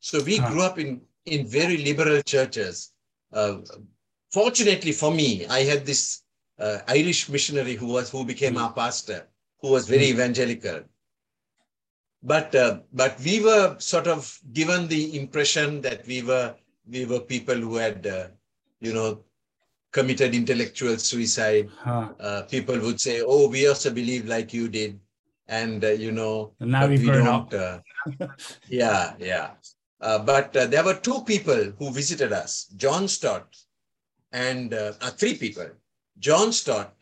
So 0.00 0.22
we 0.22 0.38
Ah. 0.40 0.50
grew 0.50 0.62
up 0.62 0.78
in, 0.78 1.00
in 1.24 1.46
very 1.46 1.78
liberal 1.78 2.22
churches. 2.22 2.92
Uh, 3.32 3.58
fortunately 4.32 4.92
for 4.92 5.12
me, 5.12 5.46
I 5.46 5.60
had 5.62 5.86
this 5.86 6.22
uh, 6.58 6.78
Irish 6.88 7.28
missionary 7.28 7.74
who 7.74 7.86
was 7.86 8.10
who 8.10 8.24
became 8.24 8.54
Mm. 8.54 8.62
our 8.62 8.72
pastor, 8.72 9.26
who 9.60 9.70
was 9.70 9.88
very 9.88 10.06
evangelical. 10.06 10.80
But 12.22 12.54
uh, 12.54 12.80
but 12.92 13.18
we 13.20 13.40
were 13.40 13.76
sort 13.78 14.06
of 14.06 14.38
given 14.52 14.88
the 14.88 15.16
impression 15.16 15.80
that 15.82 16.06
we 16.06 16.22
were 16.22 16.54
we 16.88 17.04
were 17.04 17.20
people 17.20 17.54
who 17.54 17.76
had 17.76 18.06
uh, 18.06 18.28
you 18.80 18.92
know 18.92 19.24
committed 19.92 20.34
intellectual 20.34 20.96
suicide. 20.98 21.70
Huh. 21.78 22.08
Uh, 22.18 22.42
people 22.42 22.78
would 22.80 23.00
say, 23.00 23.22
"Oh, 23.22 23.48
we 23.48 23.68
also 23.68 23.90
believe 23.90 24.26
like 24.26 24.52
you 24.52 24.68
did," 24.68 24.98
and 25.48 25.84
uh, 25.84 25.88
you 25.90 26.10
know 26.10 26.52
And 26.60 26.70
now 26.72 26.86
we've 26.86 27.04
don't, 27.04 27.52
uh, 27.54 27.80
yeah, 28.68 29.14
yeah. 29.18 29.50
Uh, 30.00 30.18
but 30.18 30.56
uh, 30.56 30.66
there 30.66 30.84
were 30.84 30.94
two 30.94 31.22
people 31.24 31.72
who 31.78 31.90
visited 31.90 32.32
us 32.32 32.66
John 32.76 33.08
Stott 33.08 33.56
and 34.32 34.74
three 35.16 35.34
people 35.34 35.70
John 36.18 36.52
Stott, 36.52 36.94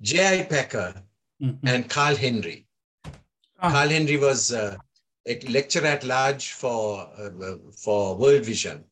J.I. 0.00 0.44
Packer, 0.44 0.94
Mhm. 1.40 1.58
and 1.64 1.88
Carl 1.90 2.16
Henry. 2.16 2.66
Ah. 3.58 3.70
Carl 3.70 3.88
Henry 3.88 4.16
was 4.16 4.52
uh, 4.52 4.76
a 5.26 5.38
lecturer 5.48 5.86
at 5.86 6.04
large 6.04 6.52
for, 6.52 7.08
uh, 7.18 7.56
for 7.76 8.16
World 8.16 8.44
Vision, 8.44 8.84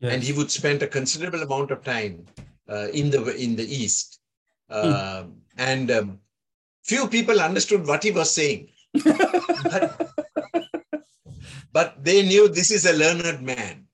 Yes. 0.00 0.12
and 0.12 0.22
he 0.22 0.32
would 0.32 0.50
spend 0.50 0.82
a 0.82 0.86
considerable 0.86 1.42
amount 1.42 1.70
of 1.70 1.82
time 1.84 2.26
uh, 2.68 2.88
in, 2.92 3.10
the, 3.10 3.34
in 3.36 3.56
the 3.56 3.64
East. 3.82 4.18
Um, 4.68 5.42
And 5.58 5.90
um, 5.90 6.20
few 6.84 7.08
people 7.08 7.40
understood 7.40 7.86
what 7.86 8.02
he 8.02 8.10
was 8.10 8.30
saying. 8.30 8.68
but, 9.04 10.12
but 11.72 12.04
they 12.04 12.22
knew 12.22 12.48
this 12.48 12.70
is 12.70 12.84
a 12.86 12.92
learned 12.92 13.40
man. 13.42 13.86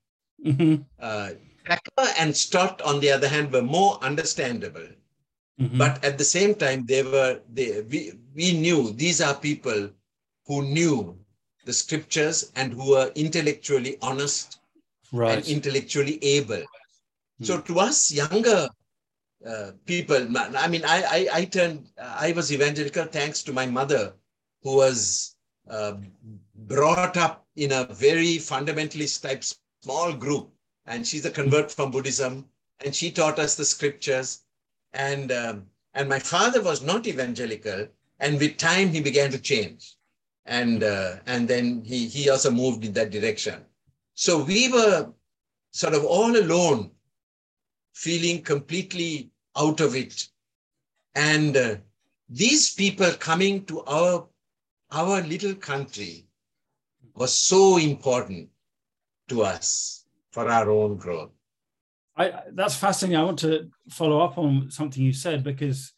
Mhm. 0.44 0.85
Uh, 0.98 1.31
Packer 1.64 2.09
and 2.18 2.37
Stott, 2.37 2.83
on 2.83 2.98
the 2.98 3.11
other 3.12 3.29
hand, 3.29 3.53
were 3.53 3.62
more 3.62 4.03
understandable. 4.03 4.88
Mhm. 5.61 5.79
But 5.79 6.05
at 6.05 6.19
the 6.19 6.25
same 6.25 6.55
time, 6.55 6.87
they 6.87 7.03
were 7.03 7.41
they 7.53 7.83
we, 7.83 8.12
we 8.35 8.53
knew 8.53 8.93
these 8.93 9.21
are 9.21 9.35
people 9.35 9.91
who 10.47 10.62
knew 10.62 11.19
the 11.65 11.73
scriptures 11.73 12.51
and 12.57 12.73
who 12.73 12.91
were 12.91 13.12
intellectually 13.15 13.97
honest 14.03 14.59
right. 15.12 15.38
and 15.38 15.47
intellectually 15.47 16.19
able. 16.25 16.65
So 17.43 17.61
to 17.61 17.81
us 17.81 18.12
younger 18.12 18.69
uh, 19.47 19.73
people, 19.85 20.29
I 20.37 20.69
mean, 20.69 20.85
I, 20.85 21.03
I, 21.03 21.38
I 21.41 21.45
turned, 21.45 21.88
I 21.99 22.33
was 22.33 22.53
evangelical 22.53 23.05
thanks 23.05 23.43
to 23.45 23.53
my 23.53 23.67
mother, 23.67 24.15
who 24.62 24.77
was 24.77 25.35
uh, 25.69 25.95
brought 26.55 27.17
up 27.17 27.45
in 27.57 27.73
a 27.73 27.85
very 27.85 28.37
fundamentalist 28.37 29.23
type 29.23 29.43
small 29.83 30.12
group. 30.12 30.51
And 30.87 31.07
she's 31.07 31.25
a 31.25 31.31
convert 31.31 31.71
from 31.71 31.91
Buddhism, 31.91 32.47
and 32.85 32.95
she 32.95 33.11
taught 33.11 33.38
us 33.38 33.57
the 33.57 33.65
scriptures. 33.65 34.43
And 34.94 35.33
um, 35.33 35.66
and 35.94 36.09
my 36.09 36.18
father 36.18 36.62
was 36.62 36.83
not 36.83 37.07
evangelical, 37.07 37.88
and 38.20 38.38
with 38.38 38.57
time 38.57 38.88
he 38.90 39.00
began 39.00 39.31
to 39.31 39.38
change, 39.38 39.96
and 40.46 40.83
uh, 40.83 41.16
and 41.26 41.48
then 41.48 41.83
he 41.85 42.07
he 42.09 42.31
also 42.31 42.50
moved 42.50 42.85
in 42.85 42.92
that 42.94 43.11
direction. 43.11 43.64
So 44.14 44.44
we 44.44 44.70
were 44.70 45.12
sort 45.72 45.94
of 45.94 46.05
all 46.05 46.37
alone, 46.37 46.90
feeling 47.94 48.42
completely 48.42 49.31
out 49.57 49.81
of 49.81 49.94
it. 49.96 50.28
And 51.14 51.57
uh, 51.57 51.76
these 52.28 52.74
people 52.74 53.11
coming 53.18 53.64
to 53.66 53.83
our, 53.85 54.26
our 54.90 55.20
little 55.22 55.55
country 55.55 56.26
was 57.14 57.35
so 57.35 57.78
important 57.78 58.48
to 59.28 59.42
us 59.42 60.05
for 60.31 60.48
our 60.48 60.70
own 60.70 60.96
growth. 60.96 61.31
I, 62.16 62.33
that's 62.53 62.77
fascinating. 62.77 63.18
I 63.18 63.25
want 63.25 63.38
to 63.40 63.70
follow 63.88 64.20
up 64.20 64.38
on 64.38 64.70
something 64.70 65.03
you 65.03 65.12
said 65.12 65.42
because 65.42 65.92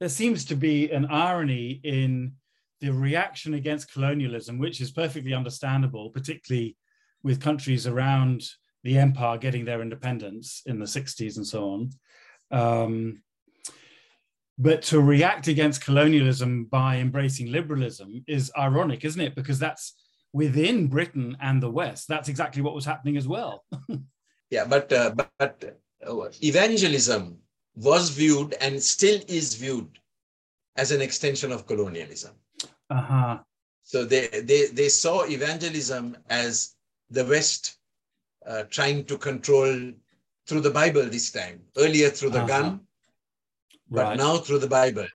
there 0.00 0.08
seems 0.08 0.44
to 0.46 0.56
be 0.56 0.90
an 0.90 1.06
irony 1.06 1.80
in 1.84 2.32
the 2.80 2.92
reaction 2.92 3.54
against 3.54 3.92
colonialism, 3.92 4.58
which 4.58 4.80
is 4.80 4.90
perfectly 4.90 5.32
understandable, 5.32 6.10
particularly 6.10 6.76
with 7.22 7.40
countries 7.40 7.86
around 7.86 8.42
the 8.84 8.98
empire 8.98 9.38
getting 9.38 9.64
their 9.64 9.82
independence 9.82 10.62
in 10.66 10.78
the 10.78 10.86
60s 10.86 11.36
and 11.36 11.46
so 11.46 11.70
on. 11.70 11.90
Um, 12.50 13.22
but 14.58 14.82
to 14.82 15.00
react 15.00 15.48
against 15.48 15.84
colonialism 15.84 16.64
by 16.64 16.96
embracing 16.96 17.50
liberalism 17.50 18.24
is 18.26 18.52
ironic, 18.56 19.04
isn't 19.04 19.20
it? 19.20 19.34
Because 19.34 19.58
that's 19.58 19.94
within 20.32 20.86
Britain 20.86 21.36
and 21.40 21.62
the 21.62 21.70
West. 21.70 22.08
That's 22.08 22.28
exactly 22.28 22.62
what 22.62 22.74
was 22.74 22.84
happening 22.84 23.16
as 23.16 23.28
well. 23.28 23.64
Yeah, 24.50 24.64
but 24.66 24.92
uh, 24.92 25.10
but, 25.16 25.42
uh, 26.06 26.28
evangelism 26.42 27.38
was 27.74 28.10
viewed 28.10 28.54
and 28.60 28.82
still 28.82 29.20
is 29.28 29.54
viewed 29.54 29.98
as 30.76 30.92
an 30.92 31.00
extension 31.02 31.52
of 31.52 31.66
colonialism. 31.66 32.34
Uh-huh. 32.90 33.38
So 33.82 34.04
they 34.04 34.28
they 34.28 34.66
they 34.66 34.88
saw 34.88 35.24
evangelism 35.24 36.16
as 36.28 36.74
the 37.10 37.24
West 37.24 37.78
uh, 38.46 38.64
trying 38.64 39.04
to 39.06 39.18
control 39.18 39.92
through 40.46 40.60
the 40.60 40.70
Bible 40.70 41.04
this 41.06 41.30
time. 41.30 41.62
Earlier 41.76 42.10
through 42.10 42.30
the 42.30 42.40
Uh-huh. 42.40 42.48
gun, 42.48 42.80
but 43.90 44.08
Right. 44.08 44.16
now 44.16 44.38
through 44.38 44.58
the 44.60 44.68
Bible, 44.68 45.06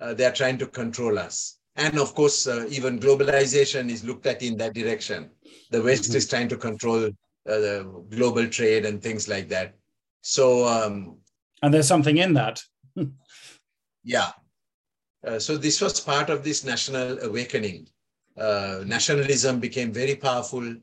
uh, 0.00 0.14
they 0.14 0.24
are 0.24 0.32
trying 0.32 0.58
to 0.58 0.66
control 0.66 1.18
us. 1.18 1.58
And 1.76 1.98
of 1.98 2.14
course, 2.14 2.46
uh, 2.46 2.66
even 2.70 2.98
globalization 2.98 3.90
is 3.90 4.04
looked 4.04 4.26
at 4.26 4.42
in 4.42 4.56
that 4.58 4.74
direction. 4.74 5.30
The 5.70 5.82
West 5.82 6.10
Mhm. 6.10 6.14
is 6.14 6.28
trying 6.28 6.48
to 6.48 6.56
control 6.56 7.10
uh, 7.48 7.58
the 7.58 8.04
global 8.10 8.46
trade 8.46 8.84
and 8.84 9.02
things 9.02 9.28
like 9.28 9.48
that. 9.48 9.74
So 10.22 10.66
um, 10.66 11.16
and 11.62 11.72
there's 11.72 11.88
something 11.88 12.18
in 12.18 12.34
that. 12.34 12.62
yeah. 14.04 14.32
Uh, 15.26 15.38
so 15.38 15.56
this 15.56 15.80
was 15.80 16.00
part 16.00 16.30
of 16.30 16.42
this 16.42 16.64
national 16.64 17.18
awakening. 17.22 17.86
Uh, 18.38 18.82
nationalism 18.86 19.60
became 19.60 19.92
very 19.92 20.14
powerful. 20.14 20.74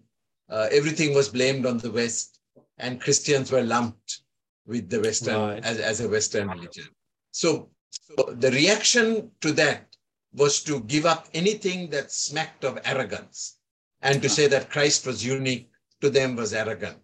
Uh, 0.50 0.68
everything 0.72 1.14
was 1.14 1.30
blamed 1.30 1.66
on 1.66 1.78
the 1.80 1.92
West, 1.92 2.40
and 2.78 3.02
Christians 3.02 3.52
were 3.52 3.64
lumped 3.64 4.22
with 4.68 4.90
the 4.90 5.00
Western 5.02 5.40
Right. 5.40 5.66
as, 5.66 5.80
as 5.80 6.02
a 6.02 6.10
Western 6.10 6.50
religion. 6.50 6.86
So, 7.32 7.70
so 7.90 8.36
the 8.38 8.52
reaction 8.52 9.32
to 9.42 9.52
that 9.54 9.96
was 10.34 10.62
to 10.64 10.82
give 10.82 11.06
up 11.06 11.28
anything 11.34 11.90
that 11.90 12.12
smacked 12.12 12.64
of 12.64 12.80
arrogance, 12.86 13.58
and 14.02 14.22
to 14.22 14.30
say 14.30 14.46
that 14.48 14.70
Christ 14.70 15.08
was 15.08 15.26
unique 15.26 15.72
to 16.02 16.10
them 16.10 16.36
was 16.36 16.54
arrogant. 16.54 17.00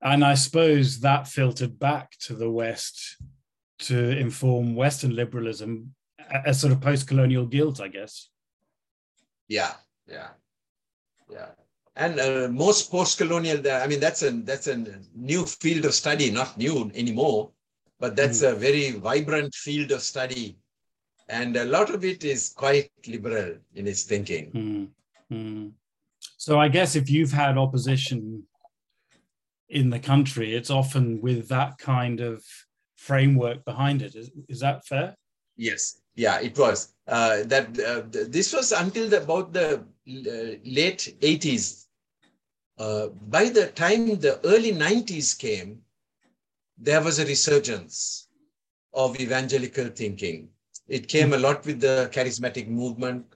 And 0.00 0.24
I 0.24 0.34
suppose 0.34 1.00
that 1.00 1.26
filtered 1.26 1.78
back 1.78 2.16
to 2.26 2.34
the 2.34 2.50
West 2.50 3.16
to 3.80 4.16
inform 4.16 4.74
Western 4.74 5.14
liberalism, 5.14 5.94
a, 6.30 6.50
a 6.50 6.54
sort 6.54 6.72
of 6.72 6.80
post-colonial 6.80 7.46
guilt, 7.46 7.80
I 7.80 7.88
guess. 7.88 8.28
Yeah, 9.48 9.74
yeah, 10.06 10.28
yeah. 11.30 11.48
And 11.96 12.20
uh, 12.20 12.48
most 12.48 12.90
post-colonial, 12.90 13.60
I 13.70 13.86
mean, 13.88 14.00
that's 14.00 14.22
a 14.22 14.30
that's 14.30 14.68
a 14.68 14.84
new 15.14 15.44
field 15.46 15.84
of 15.84 15.94
study, 15.94 16.30
not 16.30 16.56
new 16.56 16.90
anymore. 16.94 17.50
but 17.98 18.16
that's 18.16 18.42
mm. 18.42 18.52
a 18.52 18.54
very 18.54 18.92
vibrant 18.92 19.54
field 19.54 19.90
of 19.90 20.02
study. 20.02 20.56
And 21.28 21.56
a 21.56 21.64
lot 21.64 21.90
of 21.90 22.04
it 22.04 22.24
is 22.24 22.50
quite 22.50 22.90
liberal 23.06 23.56
in 23.74 23.86
its 23.86 24.04
thinking. 24.04 24.50
Mm. 24.52 24.88
Mm. 25.36 25.72
So 26.48 26.58
I 26.58 26.68
guess 26.68 26.96
if 26.96 27.10
you've 27.10 27.30
had 27.30 27.58
opposition 27.58 28.42
in 29.68 29.90
the 29.90 29.98
country, 29.98 30.54
it's 30.54 30.70
often 30.70 31.20
with 31.20 31.46
that 31.48 31.76
kind 31.76 32.20
of 32.20 32.42
framework 32.96 33.66
behind 33.66 34.00
it. 34.00 34.14
Is, 34.14 34.30
is 34.48 34.60
that 34.60 34.86
fair? 34.86 35.14
Yes. 35.58 36.00
Yeah, 36.14 36.40
it 36.40 36.56
was. 36.56 36.94
Uh, 37.06 37.42
that 37.42 37.78
uh, 37.78 38.00
this 38.30 38.54
was 38.54 38.72
until 38.72 39.10
the, 39.10 39.20
about 39.24 39.52
the 39.52 39.74
uh, 39.74 40.56
late 40.64 41.18
80s. 41.20 41.84
Uh, 42.78 43.08
by 43.08 43.50
the 43.50 43.66
time 43.66 44.18
the 44.18 44.40
early 44.46 44.72
90s 44.72 45.38
came, 45.38 45.82
there 46.78 47.02
was 47.02 47.18
a 47.18 47.26
resurgence 47.26 48.28
of 48.94 49.20
evangelical 49.20 49.88
thinking. 49.88 50.48
It 50.88 51.08
came 51.08 51.34
a 51.34 51.38
lot 51.38 51.66
with 51.66 51.82
the 51.82 52.08
charismatic 52.10 52.68
movement. 52.68 53.34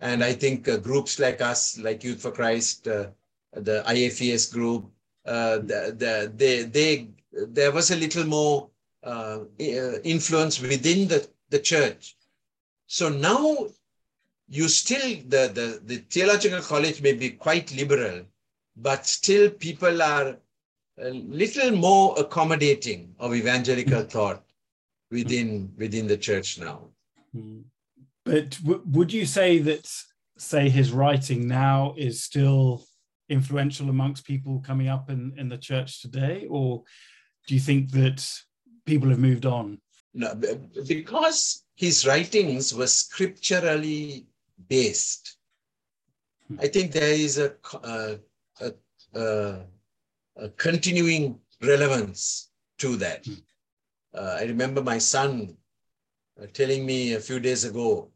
And 0.00 0.22
I 0.22 0.32
think 0.32 0.68
uh, 0.68 0.76
groups 0.76 1.18
like 1.18 1.40
us, 1.40 1.78
like 1.78 2.04
Youth 2.04 2.20
for 2.20 2.30
Christ, 2.30 2.86
uh, 2.86 3.06
the 3.52 3.82
IFES 3.86 4.52
group, 4.52 4.90
uh, 5.24 5.58
the, 5.58 5.94
the, 5.96 6.32
they, 6.36 6.62
they, 6.64 7.08
there 7.32 7.72
was 7.72 7.90
a 7.90 7.96
little 7.96 8.24
more 8.24 8.68
uh, 9.02 9.40
influence 9.58 10.60
within 10.60 11.08
the, 11.08 11.26
the 11.50 11.58
church. 11.58 12.16
So 12.86 13.08
now 13.08 13.66
you 14.48 14.68
still, 14.68 15.16
the, 15.26 15.50
the, 15.52 15.80
the 15.84 15.96
theological 16.10 16.60
college 16.60 17.02
may 17.02 17.12
be 17.12 17.30
quite 17.30 17.74
liberal, 17.74 18.22
but 18.76 19.06
still 19.06 19.50
people 19.50 20.02
are 20.02 20.36
a 20.98 21.10
little 21.10 21.72
more 21.72 22.14
accommodating 22.18 23.14
of 23.18 23.34
evangelical 23.34 24.02
mm. 24.02 24.10
thought 24.10 24.42
within 25.10 25.72
within 25.76 26.06
the 26.06 26.16
church 26.16 26.58
now. 26.58 26.82
Mm. 27.36 27.64
But 28.26 28.50
w- 28.62 28.82
would 28.96 29.12
you 29.12 29.24
say 29.24 29.50
that, 29.60 29.90
say, 30.36 30.68
his 30.68 30.92
writing 30.92 31.48
now 31.48 31.94
is 31.96 32.22
still 32.22 32.84
influential 33.28 33.88
amongst 33.88 34.26
people 34.26 34.62
coming 34.66 34.88
up 34.88 35.08
in, 35.10 35.32
in 35.38 35.48
the 35.48 35.58
church 35.58 36.02
today, 36.02 36.46
or 36.50 36.82
do 37.46 37.54
you 37.54 37.60
think 37.60 37.90
that 37.92 38.18
people 38.84 39.08
have 39.08 39.18
moved 39.18 39.46
on? 39.46 39.80
No, 40.12 40.34
because 40.86 41.64
his 41.76 42.06
writings 42.06 42.74
were 42.74 42.86
scripturally 42.86 44.26
based. 44.68 45.38
Hmm. 46.48 46.58
I 46.60 46.68
think 46.68 46.92
there 46.92 47.14
is 47.26 47.38
a, 47.38 47.54
a, 47.82 48.18
a, 48.60 48.72
a 49.14 49.66
a 50.38 50.48
continuing 50.50 51.38
relevance 51.62 52.50
to 52.78 52.96
that. 52.96 53.24
Mm. 53.24 53.42
Uh, 54.14 54.36
I 54.40 54.44
remember 54.44 54.82
my 54.82 54.98
son 54.98 55.56
uh, 56.40 56.46
telling 56.52 56.84
me 56.84 57.14
a 57.14 57.20
few 57.20 57.40
days 57.40 57.64
ago, 57.64 58.10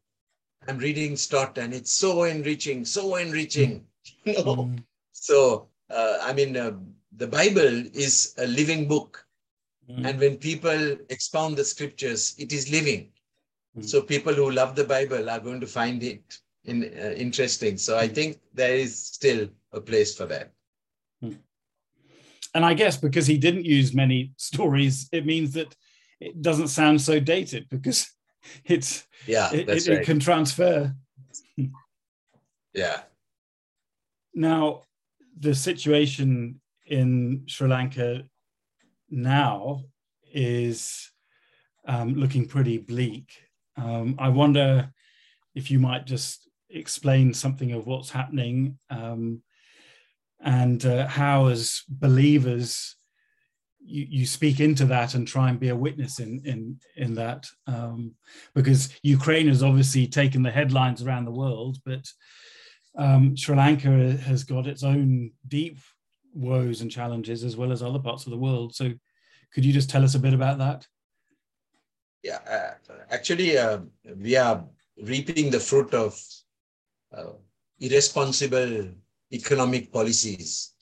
I'm 0.69 0.79
reading 0.79 1.17
Stott 1.17 1.59
and 1.59 1.73
it's 1.73 1.93
so 1.93 2.25
enriching, 2.25 2.85
so 2.85 3.17
enriching. 3.17 3.85
you 4.25 4.35
know? 4.35 4.57
Mm. 4.57 4.85
So, 5.13 5.69
uh, 5.91 6.19
I 6.23 6.33
mean, 6.33 6.57
uh, 6.57 6.73
the 7.17 7.27
Bible 7.27 7.87
is 7.95 8.35
a 8.39 8.47
living 8.47 8.89
book. 8.89 9.25
Mm. 9.91 10.09
And 10.09 10.21
when 10.21 10.37
people 10.37 10.97
expound 11.09 11.57
the 11.57 11.65
scriptures, 11.65 12.35
it 12.39 12.53
is 12.53 12.71
living. 12.71 13.11
Hmm. 13.75 13.83
So 13.83 14.03
people 14.03 14.35
who 14.35 14.51
love 14.51 14.75
the 14.75 14.85
Bible 14.85 15.31
are 15.31 15.41
going 15.41 15.61
to 15.61 15.67
find 15.67 16.03
it 16.03 16.39
in, 16.65 16.85
uh, 16.85 17.15
interesting. 17.17 17.77
So 17.77 17.97
I 17.97 18.07
hmm. 18.07 18.15
think 18.15 18.39
there 18.55 18.75
is 18.75 18.99
still 18.99 19.49
a 19.73 19.81
place 19.81 20.17
for 20.17 20.27
that. 20.27 20.53
Hmm 21.21 21.35
and 22.55 22.65
I 22.65 22.75
guess 22.75 22.97
because 22.97 23.27
he 23.27 23.39
didn't 23.39 23.65
use 23.65 23.95
many 23.95 24.33
stories, 24.37 25.09
it 25.13 25.27
means 25.27 25.53
that 25.55 25.75
it 26.21 26.41
doesn't 26.43 26.69
sound 26.69 27.01
so 27.01 27.19
dated 27.19 27.69
because 27.71 28.11
it's 28.65 29.07
yeah, 29.27 29.53
it, 29.53 29.69
it, 29.69 29.69
right. 29.69 29.89
it 29.89 30.05
can 30.05 30.21
transfer. 30.21 30.95
yeah. 32.75 33.01
Now, 34.35 34.83
the 35.39 35.55
situation 35.55 36.61
in 36.87 37.45
Sri 37.47 37.69
Lanka 37.69 38.25
now 39.09 39.85
is 40.33 41.11
um, 41.87 42.15
looking 42.15 42.47
pretty 42.47 42.79
bleak. 42.79 43.33
Um, 43.77 44.17
I 44.19 44.29
wonder 44.29 44.91
if 45.55 45.71
you 45.71 45.79
might 45.79 46.07
just 46.07 46.49
explain 46.69 47.35
something 47.35 47.73
of 47.73 47.87
what's 47.87 48.11
happening. 48.11 48.79
Um, 48.91 49.43
and 50.43 50.85
uh, 50.87 51.07
how 51.07 51.47
as 51.49 51.83
believers 51.89 52.97
you, 53.83 54.07
you 54.09 54.27
speak 54.27 54.61
into 54.61 54.85
that 54.87 55.15
and 55.15 55.27
try 55.27 55.49
and 55.49 55.59
be 55.59 55.69
a 55.69 55.77
witness 55.77 56.21
in 56.21 56.43
in 56.45 56.79
in 56.97 57.15
that 57.15 57.47
um, 57.67 58.13
because 58.55 58.95
Ukraine 59.03 59.49
has 59.49 59.63
obviously 59.63 60.07
taken 60.07 60.43
the 60.43 60.51
headlines 60.51 61.03
around 61.03 61.25
the 61.25 61.31
world, 61.31 61.79
but 61.85 62.07
um, 62.97 63.37
Sri 63.37 63.57
Lanka 63.57 64.17
has 64.19 64.45
got 64.45 64.67
its 64.67 64.83
own 64.83 65.33
deep 65.47 65.79
woes 66.35 66.81
and 66.81 66.91
challenges 66.91 67.45
as 67.45 67.57
well 67.57 67.73
as 67.73 67.83
other 67.83 67.99
parts 67.99 68.27
of 68.27 68.31
the 68.31 68.39
world. 68.39 68.75
So, 68.75 68.93
could 69.53 69.65
you 69.65 69.73
just 69.73 69.91
tell 69.91 70.05
us 70.05 70.15
a 70.15 70.21
bit 70.21 70.35
about 70.35 70.59
that? 70.59 70.87
Yeah, 72.23 72.39
uh, 72.49 72.95
actually, 73.11 73.57
uh, 73.57 73.81
we 74.17 74.37
are 74.37 74.65
reaping 75.03 75.51
the 75.51 75.61
fruit 75.61 75.95
of 75.95 76.21
uh, 77.17 77.33
irresponsible 77.79 78.89
economic 79.33 79.93
policies 79.93 80.75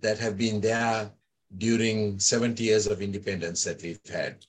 that 0.00 0.18
have 0.18 0.36
been 0.36 0.60
there 0.60 1.10
during 1.58 2.18
70 2.18 2.62
years 2.62 2.86
of 2.86 3.02
independence 3.02 3.64
that 3.64 3.82
we've 3.82 4.00
had 4.10 4.44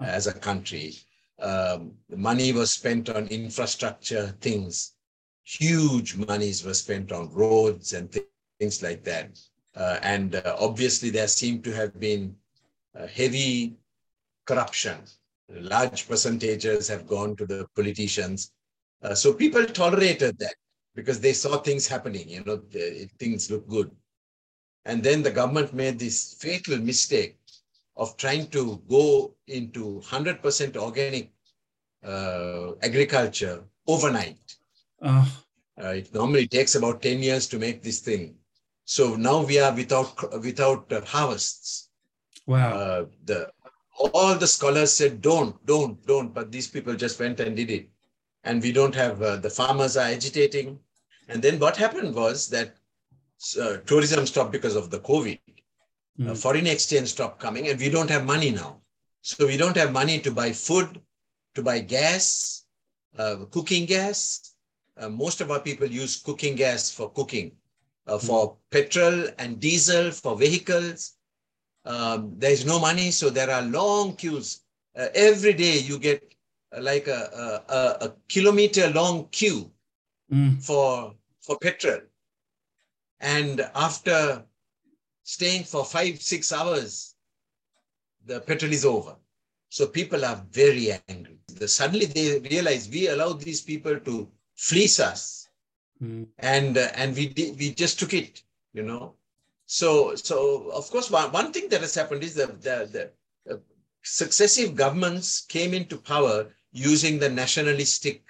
as 0.00 0.26
a 0.26 0.32
country. 0.32 0.94
Um, 1.38 1.92
money 2.08 2.52
was 2.52 2.72
spent 2.72 3.08
on 3.08 3.28
infrastructure 3.28 4.34
things. 4.40 4.94
Huge 5.44 6.16
monies 6.16 6.64
were 6.64 6.74
spent 6.74 7.12
on 7.12 7.32
roads 7.32 7.92
and 7.92 8.10
th- 8.10 8.26
things 8.58 8.82
like 8.82 9.04
that. 9.04 9.38
Uh, 9.74 9.98
and 10.02 10.36
uh, 10.36 10.56
obviously, 10.58 11.10
there 11.10 11.28
seemed 11.28 11.62
to 11.64 11.72
have 11.72 11.98
been 12.00 12.34
uh, 12.98 13.06
heavy 13.06 13.76
corruption. 14.46 14.98
Large 15.50 16.08
percentages 16.08 16.88
have 16.88 17.06
gone 17.06 17.36
to 17.36 17.46
the 17.46 17.66
politicians. 17.76 18.52
Uh, 19.02 19.14
so 19.14 19.32
people 19.32 19.64
tolerated 19.66 20.38
that 20.38 20.54
because 20.94 21.20
they 21.20 21.34
saw 21.34 21.58
things 21.58 21.86
happening, 21.86 22.28
you 22.28 22.42
know, 22.44 22.60
things 23.18 23.50
look 23.50 23.68
good. 23.68 23.90
And 24.86 25.02
then 25.02 25.22
the 25.22 25.32
government 25.32 25.74
made 25.74 25.98
this 25.98 26.34
fatal 26.38 26.78
mistake 26.78 27.36
of 27.96 28.16
trying 28.16 28.46
to 28.50 28.80
go 28.88 29.34
into 29.48 30.00
100% 30.04 30.76
organic 30.76 31.32
uh, 32.04 32.72
agriculture 32.82 33.64
overnight. 33.88 34.38
Uh. 35.02 35.26
Uh, 35.82 35.88
it 35.88 36.14
normally 36.14 36.46
takes 36.46 36.76
about 36.76 37.02
10 37.02 37.18
years 37.18 37.48
to 37.48 37.58
make 37.58 37.82
this 37.82 37.98
thing. 37.98 38.36
So 38.84 39.16
now 39.16 39.42
we 39.42 39.58
are 39.58 39.74
without 39.74 40.40
without 40.40 40.90
uh, 40.92 41.04
harvests. 41.04 41.90
Wow. 42.46 42.72
Uh, 42.72 43.04
the 43.24 43.50
all 43.98 44.34
the 44.36 44.46
scholars 44.46 44.92
said 44.92 45.20
don't, 45.20 45.54
don't, 45.66 46.06
don't, 46.06 46.32
but 46.32 46.52
these 46.52 46.68
people 46.68 46.94
just 46.94 47.18
went 47.18 47.40
and 47.40 47.56
did 47.56 47.70
it. 47.70 47.88
And 48.44 48.62
we 48.62 48.70
don't 48.70 48.94
have 48.94 49.20
uh, 49.20 49.36
the 49.36 49.50
farmers 49.50 49.96
are 49.96 50.08
agitating. 50.08 50.78
And 51.28 51.42
then 51.42 51.58
what 51.58 51.76
happened 51.76 52.14
was 52.14 52.48
that 52.50 52.76
uh, 53.60 53.78
tourism 53.86 54.26
stopped 54.26 54.52
because 54.52 54.76
of 54.76 54.90
the 54.90 55.00
COVID. 55.00 55.38
Mm. 56.18 56.26
Uh, 56.26 56.28
hmm. 56.30 56.34
foreign 56.34 56.66
exchange 56.66 57.08
stopped 57.08 57.40
coming, 57.40 57.68
and 57.68 57.78
we 57.78 57.90
don't 57.90 58.10
have 58.10 58.24
money 58.24 58.50
now. 58.50 58.80
So 59.20 59.46
we 59.46 59.56
don't 59.56 59.76
have 59.76 59.92
money 59.92 60.18
to 60.20 60.30
buy 60.30 60.52
food, 60.52 61.00
to 61.54 61.62
buy 61.62 61.80
gas, 61.80 62.64
uh, 63.18 63.44
cooking 63.50 63.86
gas. 63.86 64.54
Uh, 64.96 65.10
most 65.10 65.40
of 65.40 65.50
our 65.50 65.60
people 65.60 65.86
use 65.86 66.22
cooking 66.22 66.54
gas 66.54 66.90
for 66.90 67.10
cooking, 67.10 67.52
mm. 68.08 68.22
for 68.26 68.56
petrol 68.70 69.26
and 69.38 69.60
diesel 69.60 70.10
for 70.10 70.36
vehicles. 70.36 71.16
Um, 71.84 72.32
there 72.38 72.50
is 72.50 72.64
no 72.64 72.80
money, 72.80 73.10
so 73.10 73.28
there 73.28 73.50
are 73.50 73.62
long 73.62 74.16
queues. 74.16 74.62
Uh, 74.98 75.08
every 75.14 75.52
day 75.52 75.78
you 75.78 75.98
get 75.98 76.34
uh, 76.74 76.80
like 76.80 77.06
a, 77.06 77.62
a, 77.68 78.06
a 78.06 78.14
kilometer 78.28 78.88
long 78.90 79.28
queue 79.30 79.70
mm. 80.32 80.62
for, 80.62 81.14
for 81.42 81.58
petrol. 81.58 82.00
And 83.20 83.60
after 83.74 84.44
staying 85.22 85.64
for 85.64 85.84
five, 85.84 86.20
six 86.22 86.52
hours, 86.52 87.14
the 88.24 88.40
petrol 88.40 88.72
is 88.72 88.84
over. 88.84 89.16
So 89.68 89.86
people 89.86 90.24
are 90.24 90.44
very 90.50 90.92
angry. 91.08 91.38
The, 91.54 91.68
suddenly 91.68 92.06
they 92.06 92.38
realize 92.40 92.88
we 92.88 93.08
allowed 93.08 93.40
these 93.40 93.60
people 93.60 93.98
to 94.00 94.28
fleece 94.54 95.00
us. 95.00 95.48
Mm. 96.02 96.26
And, 96.38 96.78
uh, 96.78 96.88
and 96.94 97.14
we, 97.16 97.32
we 97.58 97.72
just 97.72 97.98
took 97.98 98.14
it, 98.14 98.42
you 98.72 98.82
know. 98.82 99.14
So, 99.66 100.14
so 100.14 100.70
of 100.70 100.90
course, 100.90 101.10
one, 101.10 101.32
one 101.32 101.52
thing 101.52 101.68
that 101.70 101.80
has 101.80 101.94
happened 101.94 102.22
is 102.22 102.34
that 102.34 102.62
the, 102.62 103.10
the 103.46 103.54
uh, 103.54 103.58
successive 104.02 104.74
governments 104.76 105.40
came 105.48 105.74
into 105.74 105.96
power 105.96 106.46
using 106.72 107.18
the 107.18 107.28
nationalistic 107.28 108.22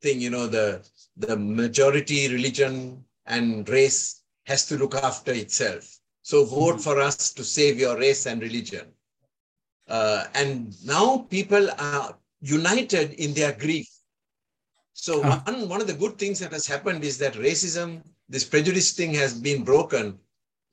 thing, 0.00 0.20
you 0.20 0.30
know, 0.30 0.46
the, 0.46 0.84
the 1.16 1.36
majority 1.36 2.28
religion 2.32 3.04
and 3.26 3.68
race 3.68 4.22
has 4.46 4.66
to 4.66 4.76
look 4.76 4.94
after 4.94 5.32
itself. 5.32 5.98
So 6.22 6.44
vote 6.44 6.80
for 6.80 7.00
us 7.00 7.32
to 7.32 7.44
save 7.44 7.78
your 7.78 7.98
race 7.98 8.26
and 8.26 8.40
religion. 8.40 8.86
Uh, 9.88 10.24
and 10.34 10.74
now 10.84 11.26
people 11.30 11.68
are 11.78 12.16
united 12.40 13.12
in 13.14 13.34
their 13.34 13.52
grief. 13.52 13.88
So 14.94 15.22
Huh. 15.22 15.40
one, 15.46 15.68
one 15.68 15.80
of 15.80 15.86
the 15.86 15.94
good 15.94 16.18
things 16.18 16.38
that 16.40 16.52
has 16.52 16.66
happened 16.66 17.04
is 17.04 17.18
that 17.18 17.34
racism, 17.34 18.02
this 18.28 18.44
prejudice 18.44 18.92
thing 18.92 19.14
has 19.14 19.34
been 19.34 19.64
broken 19.64 20.18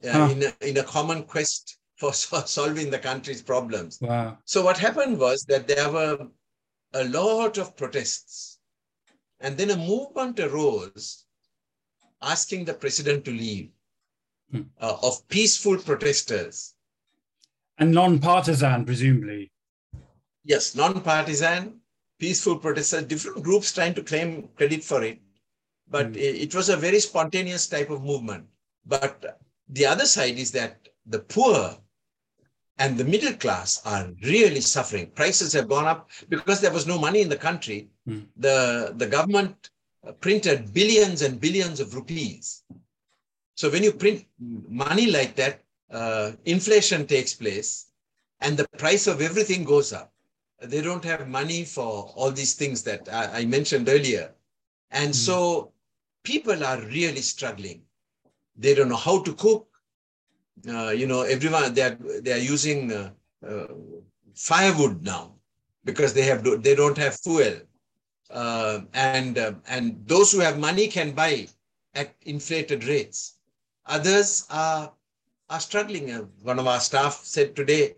uh, 0.04 0.12
Huh. 0.12 0.30
in, 0.32 0.44
a, 0.44 0.68
in 0.70 0.78
a 0.78 0.84
common 0.84 1.24
quest 1.24 1.78
for 1.98 2.14
so- 2.24 2.46
solving 2.46 2.90
the 2.90 3.00
country's 3.00 3.42
problems. 3.42 4.00
Wow. 4.02 4.38
So 4.46 4.64
what 4.64 4.78
happened 4.78 5.20
was 5.20 5.44
that 5.48 5.68
there 5.68 5.92
were 5.92 6.28
a 6.94 7.04
lot 7.06 7.58
of 7.58 7.76
protests. 7.76 8.60
And 9.40 9.58
then 9.58 9.70
a 9.72 9.78
movement 9.78 10.40
arose 10.40 11.26
asking 12.22 12.66
the 12.66 12.74
president 12.74 13.26
to 13.26 13.32
leave 13.32 13.70
Hmm. 14.52 14.62
uh, 14.82 14.98
of 15.04 15.28
peaceful 15.28 15.78
protesters. 15.78 16.74
And 17.78 17.92
non-partisan, 17.92 18.84
presumably. 18.84 19.52
Yes, 20.44 20.74
non-partisan, 20.74 21.80
peaceful 22.20 22.58
protesters, 22.58 23.04
different 23.04 23.44
groups 23.44 23.72
trying 23.72 23.94
to 23.94 24.02
claim 24.04 24.50
credit 24.56 24.84
for 24.84 25.04
it. 25.04 25.20
But 25.88 26.08
Hmm. 26.08 26.16
it, 26.16 26.36
it 26.46 26.56
was 26.56 26.70
a 26.70 26.78
very 26.78 27.00
spontaneous 27.00 27.68
type 27.68 27.92
of 27.92 28.04
movement. 28.04 28.48
But 28.86 29.40
the 29.68 29.86
other 29.86 30.08
side 30.08 30.40
is 30.40 30.52
that 30.54 30.88
the 31.06 31.20
poor 31.20 31.78
and 32.80 32.98
the 32.98 33.06
middle 33.06 33.34
class 33.34 33.82
are 33.86 34.12
really 34.24 34.62
suffering. 34.62 35.12
Prices 35.12 35.54
have 35.54 35.68
gone 35.68 35.86
up 35.86 36.10
because 36.28 36.60
there 36.60 36.74
was 36.74 36.88
no 36.88 36.98
money 36.98 37.22
in 37.22 37.30
the 37.30 37.38
country. 37.38 37.90
Hmm. 38.08 38.22
The, 38.38 38.94
the 38.98 39.06
government 39.08 39.70
printed 40.20 40.74
billions 40.74 41.22
and 41.22 41.40
billions 41.40 41.80
of 41.80 41.94
rupees. 41.94 42.64
So 43.56 43.70
when 43.70 43.84
you 43.84 43.92
print 43.94 44.26
money 44.40 45.08
like 45.12 45.36
that, 45.36 45.64
uh, 45.92 46.34
inflation 46.46 47.06
takes 47.08 47.34
place 47.34 47.88
and 48.42 48.58
the 48.58 48.68
price 48.78 49.08
of 49.08 49.22
everything 49.22 49.64
goes 49.64 49.92
up. 49.94 50.14
They 50.62 50.82
don't 50.82 51.04
have 51.06 51.28
money 51.28 51.64
for 51.66 52.12
all 52.16 52.32
these 52.32 52.54
things 52.56 52.84
that 52.84 53.08
I, 53.12 53.40
I 53.42 53.46
mentioned 53.46 53.88
earlier. 53.90 54.34
And 54.92 55.14
Hmm. 55.14 55.14
so 55.16 55.74
people 56.24 56.64
are 56.64 56.82
really 56.82 57.22
struggling. 57.22 57.84
They 58.56 58.74
don't 58.76 58.90
know 58.90 58.96
how 58.96 59.22
to 59.24 59.34
cook. 59.34 59.68
Uh, 60.68 60.90
you 60.90 61.08
know, 61.08 61.22
everyone 61.22 61.74
they 61.74 61.82
are 61.82 61.98
they 62.22 62.32
are 62.34 62.38
using 62.56 62.92
uh, 62.92 63.12
uh, 63.48 63.68
firewood 64.36 65.04
now 65.04 65.36
because 65.86 66.14
they 66.14 66.24
have 66.24 66.44
they 66.64 66.76
don't 66.76 66.98
have 66.98 67.16
fuel, 67.20 67.56
uh, 68.30 68.82
and 68.94 69.38
uh, 69.38 69.54
and 69.68 70.04
those 70.06 70.32
who 70.32 70.40
have 70.40 70.60
money 70.60 70.88
can 70.88 71.12
buy 71.12 71.48
at 71.96 72.16
inflated 72.22 72.84
rates. 72.86 73.36
Others 73.86 74.46
are 74.50 74.94
are 75.50 75.60
struggling. 75.60 76.12
Uh, 76.12 76.26
one 76.44 76.60
of 76.60 76.68
our 76.68 76.80
staff 76.80 77.22
said 77.24 77.56
today 77.56 77.96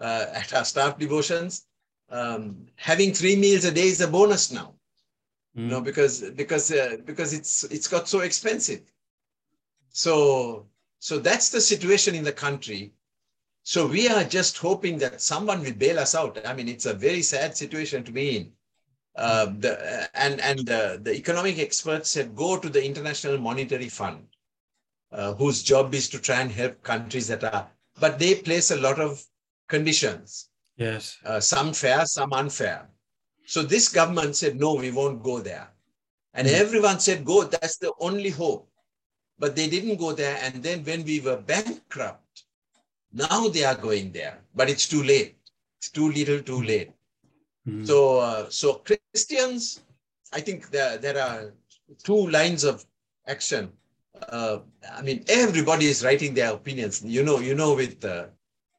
uh, 0.00 0.26
at 0.32 0.52
our 0.54 0.64
staff 0.64 0.98
devotions, 0.98 1.66
um, 2.10 2.66
having 2.76 3.12
three 3.12 3.36
meals 3.36 3.64
a 3.64 3.70
day 3.70 3.88
is 3.88 4.00
a 4.00 4.08
bonus 4.08 4.50
now. 4.50 4.74
You 5.54 5.66
know, 5.66 5.80
because 5.80 6.20
because 6.30 6.70
uh, 6.70 6.98
because 7.04 7.32
it's 7.32 7.64
it's 7.64 7.88
got 7.88 8.08
so 8.08 8.20
expensive. 8.20 8.82
So 9.90 10.66
so 11.00 11.18
that's 11.18 11.50
the 11.50 11.60
situation 11.60 12.14
in 12.14 12.24
the 12.24 12.32
country. 12.32 12.92
So 13.62 13.86
we 13.86 14.08
are 14.08 14.24
just 14.24 14.56
hoping 14.58 14.98
that 14.98 15.20
someone 15.20 15.62
will 15.62 15.74
bail 15.74 15.98
us 15.98 16.14
out. 16.14 16.46
I 16.46 16.54
mean, 16.54 16.68
it's 16.68 16.86
a 16.86 16.94
very 16.94 17.22
sad 17.22 17.56
situation 17.56 18.02
to 18.04 18.12
be 18.12 18.36
in. 18.36 18.52
Uh, 19.18 19.46
the, 19.58 19.72
and 20.14 20.40
and 20.40 20.70
uh, 20.70 20.96
the 21.06 21.12
economic 21.22 21.58
experts 21.58 22.08
said 22.10 22.36
go 22.36 22.56
to 22.56 22.68
the 22.68 22.82
International 22.90 23.36
Monetary 23.36 23.88
Fund, 23.88 24.22
uh, 25.10 25.34
whose 25.34 25.62
job 25.70 25.92
is 25.92 26.08
to 26.10 26.18
try 26.20 26.40
and 26.40 26.52
help 26.52 26.74
countries 26.82 27.26
that 27.26 27.42
are, 27.42 27.64
but 27.98 28.18
they 28.18 28.34
place 28.36 28.70
a 28.70 28.80
lot 28.86 29.00
of 29.00 29.24
conditions, 29.68 30.50
Yes. 30.76 31.18
uh, 31.24 31.40
some 31.40 31.72
fair, 31.72 32.06
some 32.06 32.32
unfair. 32.32 32.88
So 33.44 33.62
this 33.62 33.88
government 33.88 34.36
said, 34.36 34.54
no, 34.56 34.74
we 34.74 34.90
won't 34.92 35.22
go 35.30 35.40
there. 35.40 35.68
And 36.34 36.46
Mm. 36.46 36.52
everyone 36.52 37.00
said, 37.00 37.24
go, 37.24 37.42
that's 37.44 37.78
the 37.78 37.92
only 37.98 38.30
hope. 38.30 38.70
But 39.40 39.56
they 39.56 39.68
didn't 39.68 39.96
go 39.96 40.12
there. 40.12 40.38
And 40.42 40.62
then 40.62 40.84
when 40.84 41.04
we 41.04 41.18
were 41.20 41.38
bankrupt, 41.38 42.44
now 43.12 43.48
they 43.48 43.64
are 43.64 43.74
going 43.88 44.12
there. 44.12 44.36
But 44.54 44.70
it's 44.70 44.86
too 44.86 45.02
late. 45.02 45.36
It's 45.78 45.90
too 45.90 46.12
little, 46.12 46.40
too 46.42 46.62
late. 46.62 46.92
Mm. 47.68 47.86
So, 47.86 48.18
uh, 48.18 48.46
so 48.48 48.82
Christians, 48.86 49.80
I 50.32 50.40
think 50.40 50.70
there, 50.70 50.96
there 50.98 51.18
are 51.20 51.52
two 52.02 52.28
lines 52.28 52.64
of 52.64 52.84
action. 53.26 53.72
Uh, 54.28 54.58
I 54.92 55.02
mean, 55.02 55.24
everybody 55.28 55.86
is 55.86 56.04
writing 56.04 56.34
their 56.34 56.52
opinions. 56.52 57.02
You 57.04 57.22
know, 57.22 57.38
you 57.38 57.54
know, 57.54 57.74
with 57.74 58.04
uh, 58.04 58.26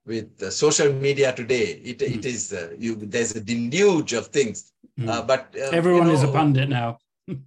with 0.05 0.41
uh, 0.41 0.49
social 0.49 0.91
media 0.91 1.33
today, 1.33 1.79
it, 1.83 2.01
it 2.01 2.25
is 2.25 2.51
uh, 2.51 2.73
you. 2.77 2.95
There's 2.95 3.35
a 3.35 3.41
deluge 3.41 4.13
of 4.13 4.27
things. 4.27 4.73
Mm. 4.99 5.09
Uh, 5.09 5.21
but 5.21 5.55
uh, 5.55 5.69
Everyone 5.71 6.07
you 6.07 6.13
is 6.13 6.23
a 6.23 6.31
pundit 6.31 6.69
now. 6.69 6.99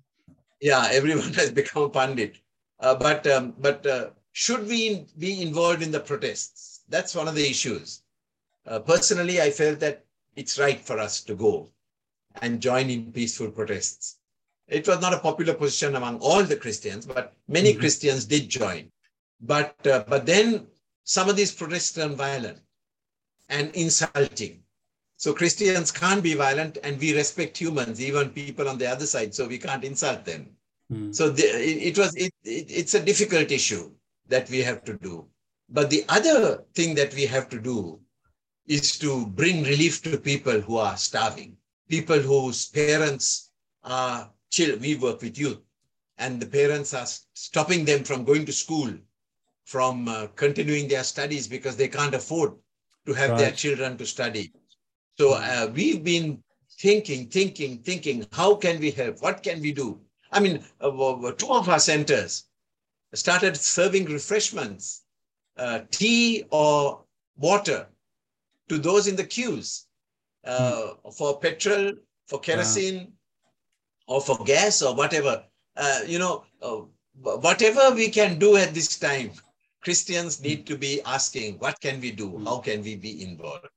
Yeah, 0.60 0.86
everyone 0.92 1.32
has 1.34 1.50
become 1.50 1.82
a 1.82 1.88
pundit. 1.88 2.36
Uh, 2.78 2.94
but 2.94 3.26
um, 3.26 3.54
but 3.58 3.84
uh, 3.84 4.10
should 4.30 4.68
we 4.68 5.06
be 5.18 5.42
involved 5.42 5.82
in 5.82 5.90
the 5.90 5.98
protests? 5.98 6.82
That's 6.88 7.16
one 7.16 7.26
of 7.26 7.34
the 7.34 7.44
issues. 7.48 8.02
Uh, 8.66 8.78
personally, 8.78 9.40
I 9.40 9.50
felt 9.50 9.80
that 9.80 10.04
it's 10.36 10.58
right 10.58 10.80
for 10.80 10.98
us 10.98 11.22
to 11.22 11.34
go 11.34 11.68
and 12.40 12.60
join 12.60 12.90
in 12.90 13.12
peaceful 13.12 13.50
protests. 13.50 14.18
It 14.68 14.88
was 14.88 15.00
not 15.00 15.12
a 15.12 15.18
popular 15.18 15.54
position 15.54 15.96
among 15.96 16.18
all 16.20 16.42
the 16.42 16.56
Christians, 16.56 17.04
but 17.04 17.34
many 17.48 17.74
Mhm. 17.74 17.80
Christians 17.80 18.24
did 18.24 18.48
join. 18.48 18.90
But 19.40 19.74
uh, 19.86 20.04
but 20.08 20.24
then 20.24 20.66
some 21.04 21.28
of 21.28 21.36
these 21.36 21.52
protests 21.52 21.92
turned 21.92 22.16
violent 22.16 22.60
and 23.48 23.74
insulting. 23.74 24.62
So 25.16 25.32
Christians 25.34 25.92
can't 25.92 26.22
be 26.22 26.34
violent, 26.34 26.78
and 26.82 26.98
we 26.98 27.14
respect 27.14 27.58
humans, 27.58 28.00
even 28.00 28.30
people 28.30 28.68
on 28.68 28.78
the 28.78 28.86
other 28.86 29.06
side. 29.06 29.34
So 29.34 29.46
we 29.46 29.58
can't 29.58 29.84
insult 29.84 30.24
them. 30.24 30.56
Mm. 30.90 31.14
So 31.14 31.28
the, 31.28 31.42
it, 31.42 31.78
it 31.88 31.98
was 31.98 32.14
it, 32.16 32.32
it, 32.44 32.66
it's 32.70 32.94
a 32.94 33.04
difficult 33.04 33.50
issue 33.50 33.90
that 34.28 34.48
we 34.48 34.60
have 34.60 34.84
to 34.84 34.94
do. 34.94 35.26
But 35.68 35.90
the 35.90 36.04
other 36.08 36.64
thing 36.74 36.94
that 36.96 37.14
we 37.14 37.26
have 37.26 37.48
to 37.50 37.60
do 37.60 38.00
is 38.66 38.98
to 38.98 39.26
bring 39.26 39.64
relief 39.64 40.02
to 40.02 40.16
people 40.18 40.60
who 40.60 40.76
are 40.76 40.96
starving, 40.96 41.56
people 41.88 42.18
whose 42.18 42.66
parents 42.66 43.50
are 43.82 44.30
chill. 44.50 44.78
We 44.78 44.94
work 44.96 45.22
with 45.22 45.38
youth, 45.38 45.58
and 46.18 46.40
the 46.40 46.46
parents 46.46 46.94
are 46.94 47.06
stopping 47.34 47.84
them 47.84 48.04
from 48.04 48.24
going 48.24 48.46
to 48.46 48.52
school, 48.52 48.92
from 49.64 50.08
uh, 50.08 50.28
continuing 50.36 50.88
their 50.88 51.04
studies 51.04 51.48
because 51.48 51.76
they 51.76 51.88
can't 51.88 52.14
afford 52.14 52.54
to 53.06 53.12
have 53.12 53.36
their 53.36 53.50
children 53.50 53.96
to 53.98 54.06
study. 54.06 54.52
So 55.18 55.34
uh, 55.34 55.70
we've 55.74 56.04
been 56.04 56.42
thinking, 56.78 57.28
thinking, 57.28 57.78
thinking, 57.78 58.26
how 58.32 58.54
can 58.54 58.80
we 58.80 58.90
help? 58.90 59.20
What 59.20 59.42
can 59.42 59.60
we 59.60 59.72
do? 59.72 60.00
I 60.30 60.40
mean, 60.40 60.64
uh, 60.80 60.90
two 61.32 61.50
of 61.50 61.68
our 61.68 61.78
centers 61.78 62.44
started 63.14 63.56
serving 63.56 64.06
refreshments, 64.06 65.04
uh, 65.56 65.80
tea 65.90 66.44
or 66.50 67.04
water 67.36 67.86
to 68.72 68.78
those 68.78 69.06
in 69.06 69.16
the 69.16 69.24
queues 69.24 69.86
uh, 70.46 70.94
for 71.18 71.38
petrol, 71.38 71.92
for 72.26 72.40
kerosene, 72.40 73.12
or 74.08 74.20
for 74.20 74.42
gas 74.44 74.80
or 74.80 74.94
whatever. 74.94 75.44
Uh, 75.76 76.00
you 76.06 76.18
know, 76.18 76.44
uh, 76.62 76.80
whatever 77.20 77.94
we 77.94 78.08
can 78.08 78.38
do 78.38 78.56
at 78.56 78.72
this 78.72 78.98
time, 78.98 79.30
Christians 79.82 80.42
need 80.42 80.66
to 80.66 80.76
be 80.78 81.02
asking, 81.02 81.58
what 81.58 81.78
can 81.80 82.00
we 82.00 82.12
do? 82.12 82.40
How 82.46 82.58
can 82.58 82.82
we 82.82 82.96
be 82.96 83.22
involved? 83.22 83.68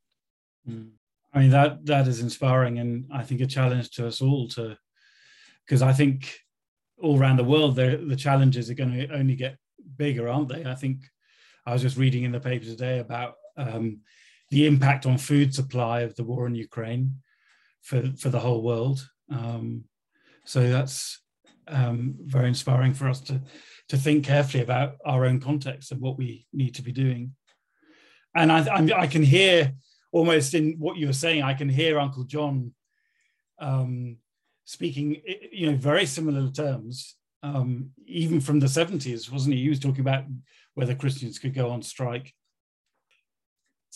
Mm. 0.70 0.92
I 1.34 1.40
mean 1.40 1.50
that 1.50 1.86
that 1.86 2.08
is 2.08 2.22
inspiring, 2.22 2.80
and 2.80 3.06
I 3.12 3.22
think 3.24 3.42
a 3.42 3.46
challenge 3.46 3.90
to 3.92 4.08
us 4.08 4.22
all 4.22 4.48
to, 4.56 4.78
because 5.66 5.82
I 5.82 5.92
think 5.92 6.40
all 7.04 7.20
around 7.20 7.36
the 7.36 7.44
world 7.44 7.76
the 7.76 8.02
the 8.08 8.16
challenges 8.16 8.70
are 8.70 8.80
going 8.82 8.94
to 8.94 9.14
only 9.14 9.36
get 9.36 9.58
bigger, 9.98 10.30
aren't 10.30 10.48
they? 10.48 10.64
I 10.64 10.76
think 10.76 11.00
I 11.66 11.74
was 11.74 11.82
just 11.82 11.98
reading 11.98 12.24
in 12.24 12.32
the 12.32 12.40
paper 12.40 12.64
today 12.64 13.00
about 13.00 13.36
um, 13.58 14.00
the 14.56 14.66
impact 14.66 15.06
on 15.06 15.18
food 15.18 15.54
supply 15.54 16.00
of 16.00 16.16
the 16.16 16.24
war 16.24 16.48
in 16.48 16.56
Ukraine 16.56 17.18
for 17.82 18.02
for 18.22 18.30
the 18.30 18.40
whole 18.40 18.64
world. 18.64 19.06
Um, 19.30 19.84
so 20.46 20.70
that's 20.70 21.20
um, 21.68 22.16
very 22.22 22.48
inspiring 22.48 22.94
for 22.94 23.10
us 23.10 23.20
to 23.28 23.42
to 23.90 23.98
think 23.98 24.24
carefully 24.24 24.64
about 24.64 24.96
our 25.06 25.26
own 25.26 25.42
context 25.42 25.92
and 25.92 26.00
what 26.00 26.18
we 26.18 26.48
need 26.54 26.74
to 26.76 26.82
be 26.82 26.94
doing. 26.94 27.36
And 28.34 28.50
I, 28.50 28.60
I'm, 28.76 28.86
I 28.94 29.08
can 29.08 29.24
hear 29.24 29.74
almost 30.14 30.54
in 30.54 30.76
what 30.80 30.96
you 30.96 31.08
were 31.08 31.22
saying, 31.26 31.44
I 31.44 31.54
can 31.54 31.68
hear 31.68 32.00
Uncle 32.00 32.24
John 32.24 32.74
um, 33.60 34.18
speaking, 34.64 35.22
you 35.52 35.70
know, 35.70 35.78
very 35.78 36.06
similar 36.06 36.50
terms, 36.50 37.16
um, 37.44 37.90
even 38.08 38.40
from 38.40 38.60
the 38.62 38.68
70s, 38.68 39.30
wasn't 39.30 39.56
he? 39.56 39.64
He 39.64 39.70
was 39.70 39.82
talking 39.82 40.06
about 40.08 40.24
whether 40.76 40.96
Christians 40.96 41.40
could 41.40 41.54
go 41.54 41.70
on 41.70 41.82
strike. 41.82 42.34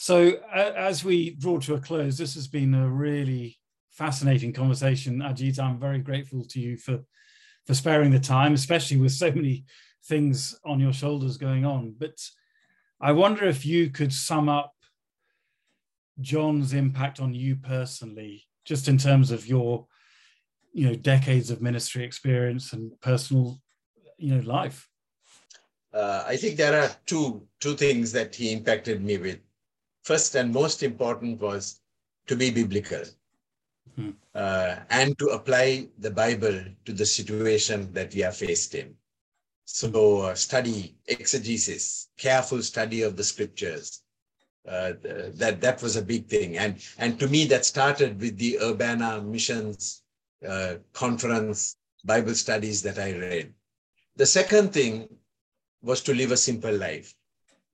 So, 0.02 0.40
as 0.54 1.04
we 1.04 1.32
draw 1.32 1.60
to 1.60 1.74
a 1.74 1.80
close, 1.82 2.18
this 2.18 2.36
has 2.36 2.48
been 2.48 2.74
a 2.74 2.90
really 2.90 3.60
fascinating 3.92 4.54
conversation. 4.54 5.20
Ajith, 5.20 5.60
I'm 5.60 5.78
very 5.78 6.00
grateful 6.00 6.46
to 6.46 6.60
you 6.62 6.78
for, 6.78 7.02
for 7.68 7.74
sparing 7.74 8.10
the 8.10 8.20
time, 8.20 8.54
especially 8.54 8.96
with 8.96 9.12
so 9.12 9.30
many 9.30 9.66
things 10.06 10.58
on 10.64 10.80
your 10.80 10.94
shoulders 10.94 11.36
going 11.36 11.66
on. 11.66 11.96
But 12.00 12.18
I 13.02 13.12
wonder 13.12 13.44
if 13.44 13.66
you 13.66 13.90
could 13.90 14.14
sum 14.14 14.48
up 14.48 14.74
John's 16.22 16.72
impact 16.74 17.20
on 17.20 17.34
you 17.34 17.58
personally, 17.58 18.48
just 18.64 18.88
in 18.88 18.98
terms 18.98 19.32
of 19.32 19.48
your, 19.48 19.86
you 20.72 20.88
know, 20.88 20.96
decades 20.96 21.52
of 21.52 21.62
ministry 21.62 22.06
experience 22.06 22.72
and 22.72 22.94
personal, 23.02 23.60
you 24.18 24.34
know, 24.34 24.50
life. 24.50 24.88
Uh, 25.94 26.24
I 26.26 26.38
think 26.38 26.56
there 26.56 26.82
are 26.82 26.90
two 27.06 27.46
two 27.60 27.76
things 27.76 28.14
that 28.14 28.34
he 28.34 28.54
impacted 28.54 29.04
me 29.04 29.18
with. 29.18 29.40
First 30.10 30.34
and 30.34 30.52
most 30.52 30.82
important 30.82 31.40
was 31.40 31.82
to 32.26 32.36
be 32.36 32.50
biblical 32.50 33.04
hmm. 33.96 34.10
uh, 34.34 34.78
and 34.90 35.16
to 35.20 35.28
apply 35.28 35.88
the 36.00 36.10
Bible 36.10 36.64
to 36.86 36.94
the 36.94 37.06
situation 37.06 37.94
that 37.94 38.16
we 38.16 38.24
are 38.24 38.32
faced 38.32 38.74
in. 38.74 38.96
So 39.66 40.22
uh, 40.22 40.34
study 40.34 40.96
exegesis, 41.06 42.08
careful 42.18 42.64
study 42.64 43.04
of 43.04 43.18
the 43.18 43.24
scriptures. 43.24 44.02
Uh, 44.68 44.94
that 45.42 45.62
that 45.62 45.80
was 45.84 45.96
a 45.96 46.02
big 46.14 46.26
thing, 46.26 46.58
and 46.58 46.84
and 46.98 47.20
to 47.20 47.28
me 47.28 47.46
that 47.46 47.64
started 47.64 48.20
with 48.20 48.36
the 48.40 48.58
Urbana 48.60 49.22
Missions 49.22 50.02
uh, 50.48 50.78
conference 50.92 51.76
Bible 52.04 52.34
studies 52.34 52.82
that 52.82 52.98
I 52.98 53.12
read. 53.12 53.54
The 54.16 54.26
second 54.26 54.74
thing 54.74 55.08
was 55.84 56.02
to 56.02 56.16
live 56.16 56.32
a 56.32 56.46
simple 56.50 56.76
life, 56.76 57.14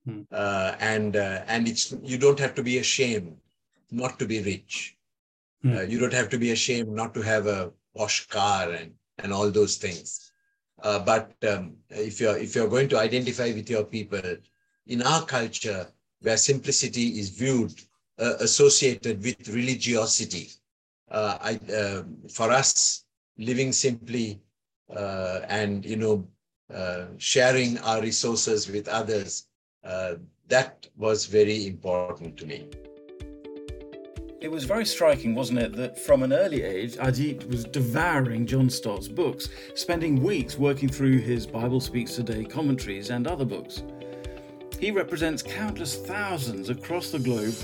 hmm. 0.06 0.22
Uh, 0.30 0.74
and 0.80 1.16
uh, 1.16 1.42
and 1.46 1.68
it's 1.68 1.94
you 2.02 2.18
don't 2.18 2.38
have 2.38 2.54
to 2.54 2.62
be 2.62 2.78
ashamed 2.78 3.36
not 3.90 4.18
to 4.18 4.26
be 4.26 4.40
rich. 4.42 4.96
Hmm. 5.62 5.76
Uh, 5.76 5.82
you 5.82 5.98
don't 5.98 6.12
have 6.20 6.30
to 6.30 6.38
be 6.38 6.52
ashamed 6.52 6.88
not 6.88 7.14
to 7.14 7.22
have 7.22 7.46
a 7.46 7.72
posh 7.96 8.26
car 8.28 8.70
and 8.70 8.92
and 9.18 9.32
all 9.32 9.50
those 9.50 9.76
things 9.76 10.26
uh, 10.82 10.98
but 10.98 11.32
um, 11.48 11.74
if 11.90 12.20
you're 12.20 12.36
if 12.36 12.54
you're 12.54 12.68
going 12.68 12.88
to 12.88 12.98
identify 12.98 13.52
with 13.52 13.68
your 13.70 13.84
people 13.84 14.36
in 14.86 15.02
our 15.02 15.24
culture, 15.24 15.86
where 16.20 16.36
simplicity 16.36 17.18
is 17.18 17.30
viewed 17.30 17.72
uh, 18.18 18.34
associated 18.40 19.22
with 19.22 19.48
religiosity, 19.48 20.50
uh, 21.10 21.38
I, 21.40 22.02
for 22.30 22.50
us 22.50 23.04
living 23.38 23.72
simply 23.72 24.40
uh, 24.94 25.40
and 25.48 25.84
you 25.84 25.96
know 25.96 26.28
uh, 26.72 27.06
sharing 27.16 27.78
our 27.78 28.02
resources 28.02 28.68
with 28.70 28.86
others, 28.88 29.46
Uh, 29.86 30.16
that 30.48 30.88
was 30.96 31.26
very 31.26 31.66
important 31.66 32.36
to 32.38 32.46
me. 32.46 32.68
It 34.40 34.50
was 34.50 34.64
very 34.64 34.84
striking, 34.84 35.34
wasn't 35.34 35.60
it, 35.60 35.72
that 35.76 35.98
from 35.98 36.22
an 36.22 36.32
early 36.32 36.62
age, 36.62 36.96
Ajith 36.96 37.48
was 37.48 37.64
devouring 37.64 38.46
John 38.46 38.68
Stott's 38.68 39.08
books, 39.08 39.48
spending 39.74 40.22
weeks 40.22 40.58
working 40.58 40.88
through 40.88 41.18
his 41.18 41.46
Bible 41.46 41.80
Speaks 41.80 42.14
Today 42.14 42.44
commentaries 42.44 43.10
and 43.10 43.26
other 43.26 43.44
books. 43.44 43.82
He 44.78 44.90
represents 44.90 45.42
countless 45.42 45.96
thousands 45.96 46.68
across 46.68 47.10
the 47.10 47.18
globe 47.18 47.54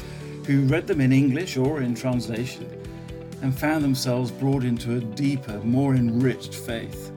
who 0.46 0.62
read 0.62 0.86
them 0.86 1.00
in 1.00 1.12
English 1.12 1.56
or 1.56 1.82
in 1.82 1.94
translation 1.94 2.68
and 3.42 3.56
found 3.56 3.84
themselves 3.84 4.30
brought 4.30 4.64
into 4.64 4.96
a 4.96 5.00
deeper, 5.00 5.58
more 5.58 5.94
enriched 5.94 6.54
faith. 6.54 7.11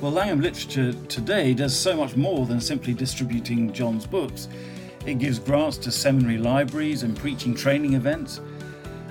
Well, 0.00 0.12
Langham 0.12 0.40
Literature 0.40 0.92
today 1.08 1.54
does 1.54 1.76
so 1.76 1.96
much 1.96 2.16
more 2.16 2.46
than 2.46 2.60
simply 2.60 2.94
distributing 2.94 3.72
John's 3.72 4.06
books. 4.06 4.48
It 5.06 5.18
gives 5.18 5.38
grants 5.38 5.78
to 5.78 5.90
seminary 5.90 6.38
libraries 6.38 7.02
and 7.02 7.16
preaching 7.16 7.54
training 7.54 7.94
events 7.94 8.40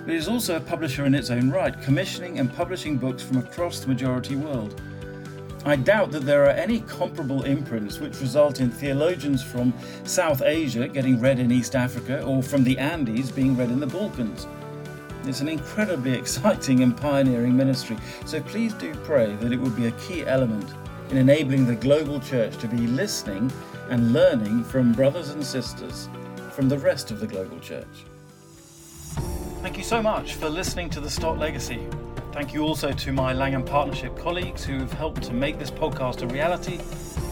it 0.07 0.13
is 0.13 0.27
also 0.27 0.57
a 0.57 0.59
publisher 0.59 1.05
in 1.05 1.15
its 1.15 1.31
own 1.31 1.49
right, 1.49 1.81
commissioning 1.81 2.38
and 2.38 2.53
publishing 2.53 2.95
books 2.95 3.23
from 3.23 3.38
across 3.38 3.79
the 3.79 3.88
majority 3.88 4.36
world. 4.36 4.79
I 5.65 5.77
doubt 5.77 6.11
that 6.11 6.27
there 6.27 6.43
are 6.43 6.51
any 6.51 6.81
comparable 6.81 7.41
imprints 7.41 7.99
which 7.99 8.21
result 8.21 8.59
in 8.59 8.69
theologians 8.69 9.43
from 9.43 9.73
South 10.03 10.43
Asia 10.43 10.88
getting 10.88 11.19
read 11.19 11.39
in 11.39 11.51
East 11.51 11.75
Africa 11.75 12.21
or 12.21 12.43
from 12.43 12.63
the 12.63 12.77
Andes 12.77 13.31
being 13.31 13.57
read 13.57 13.71
in 13.71 13.79
the 13.79 13.88
Balkans. 13.88 14.45
It's 15.28 15.41
an 15.41 15.49
incredibly 15.49 16.13
exciting 16.13 16.84
and 16.84 16.95
pioneering 16.95 17.57
ministry, 17.57 17.97
so 18.26 18.41
please 18.41 18.73
do 18.73 18.93
pray 19.03 19.36
that 19.38 19.51
it 19.51 19.59
will 19.59 19.71
be 19.71 19.88
a 19.88 19.91
key 19.93 20.23
element 20.26 20.71
in 21.09 21.17
enabling 21.17 21.65
the 21.65 21.76
global 21.76 22.19
church 22.19 22.57
to 22.57 22.67
be 22.67 22.86
listening 22.86 23.51
and 23.89 24.13
learning 24.13 24.63
from 24.63 24.93
brothers 24.93 25.30
and 25.30 25.43
sisters 25.43 26.09
from 26.51 26.69
the 26.69 26.78
rest 26.78 27.09
of 27.09 27.19
the 27.19 27.26
global 27.26 27.59
church. 27.59 28.05
Thank 29.61 29.78
you 29.78 29.84
so 29.84 29.99
much 29.99 30.36
for 30.36 30.47
listening 30.47 30.91
to 30.91 30.99
The 30.99 31.09
Stott 31.09 31.39
Legacy. 31.39 31.88
Thank 32.32 32.53
you 32.53 32.61
also 32.61 32.91
to 32.91 33.11
my 33.11 33.34
Langham 33.34 33.63
Partnership 33.63 34.15
colleagues 34.17 34.63
who 34.63 34.78
have 34.78 34.93
helped 34.93 35.23
to 35.23 35.34
make 35.34 35.57
this 35.57 35.71
podcast 35.71 36.21
a 36.21 36.28
reality. 36.28 36.80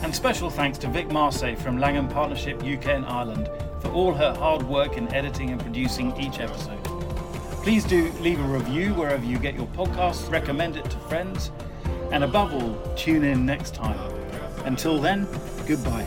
And 0.01 0.15
special 0.15 0.49
thanks 0.49 0.79
to 0.79 0.87
Vic 0.87 1.11
Marseille 1.11 1.55
from 1.55 1.77
Langham 1.77 2.07
Partnership 2.07 2.63
UK 2.63 2.87
and 2.87 3.05
Ireland 3.05 3.49
for 3.81 3.91
all 3.91 4.13
her 4.13 4.33
hard 4.33 4.63
work 4.63 4.97
in 4.97 5.13
editing 5.13 5.51
and 5.51 5.61
producing 5.61 6.15
each 6.19 6.39
episode. 6.39 6.82
Please 7.64 7.86
do 7.86 8.11
leave 8.20 8.41
a 8.41 8.43
review 8.43 8.93
wherever 8.93 9.24
you 9.24 9.39
get 9.39 9.55
your 9.55 9.68
podcasts, 9.68 10.30
recommend 10.30 10.76
it 10.76 10.84
to 10.84 10.97
friends, 11.07 11.49
and 12.11 12.26
above 12.26 12.53
all, 12.53 12.93
tune 12.97 13.24
in 13.24 13.45
next 13.45 13.74
time. 13.74 13.97
Until 14.66 14.99
then, 14.99 15.26
goodbye. 15.66 16.05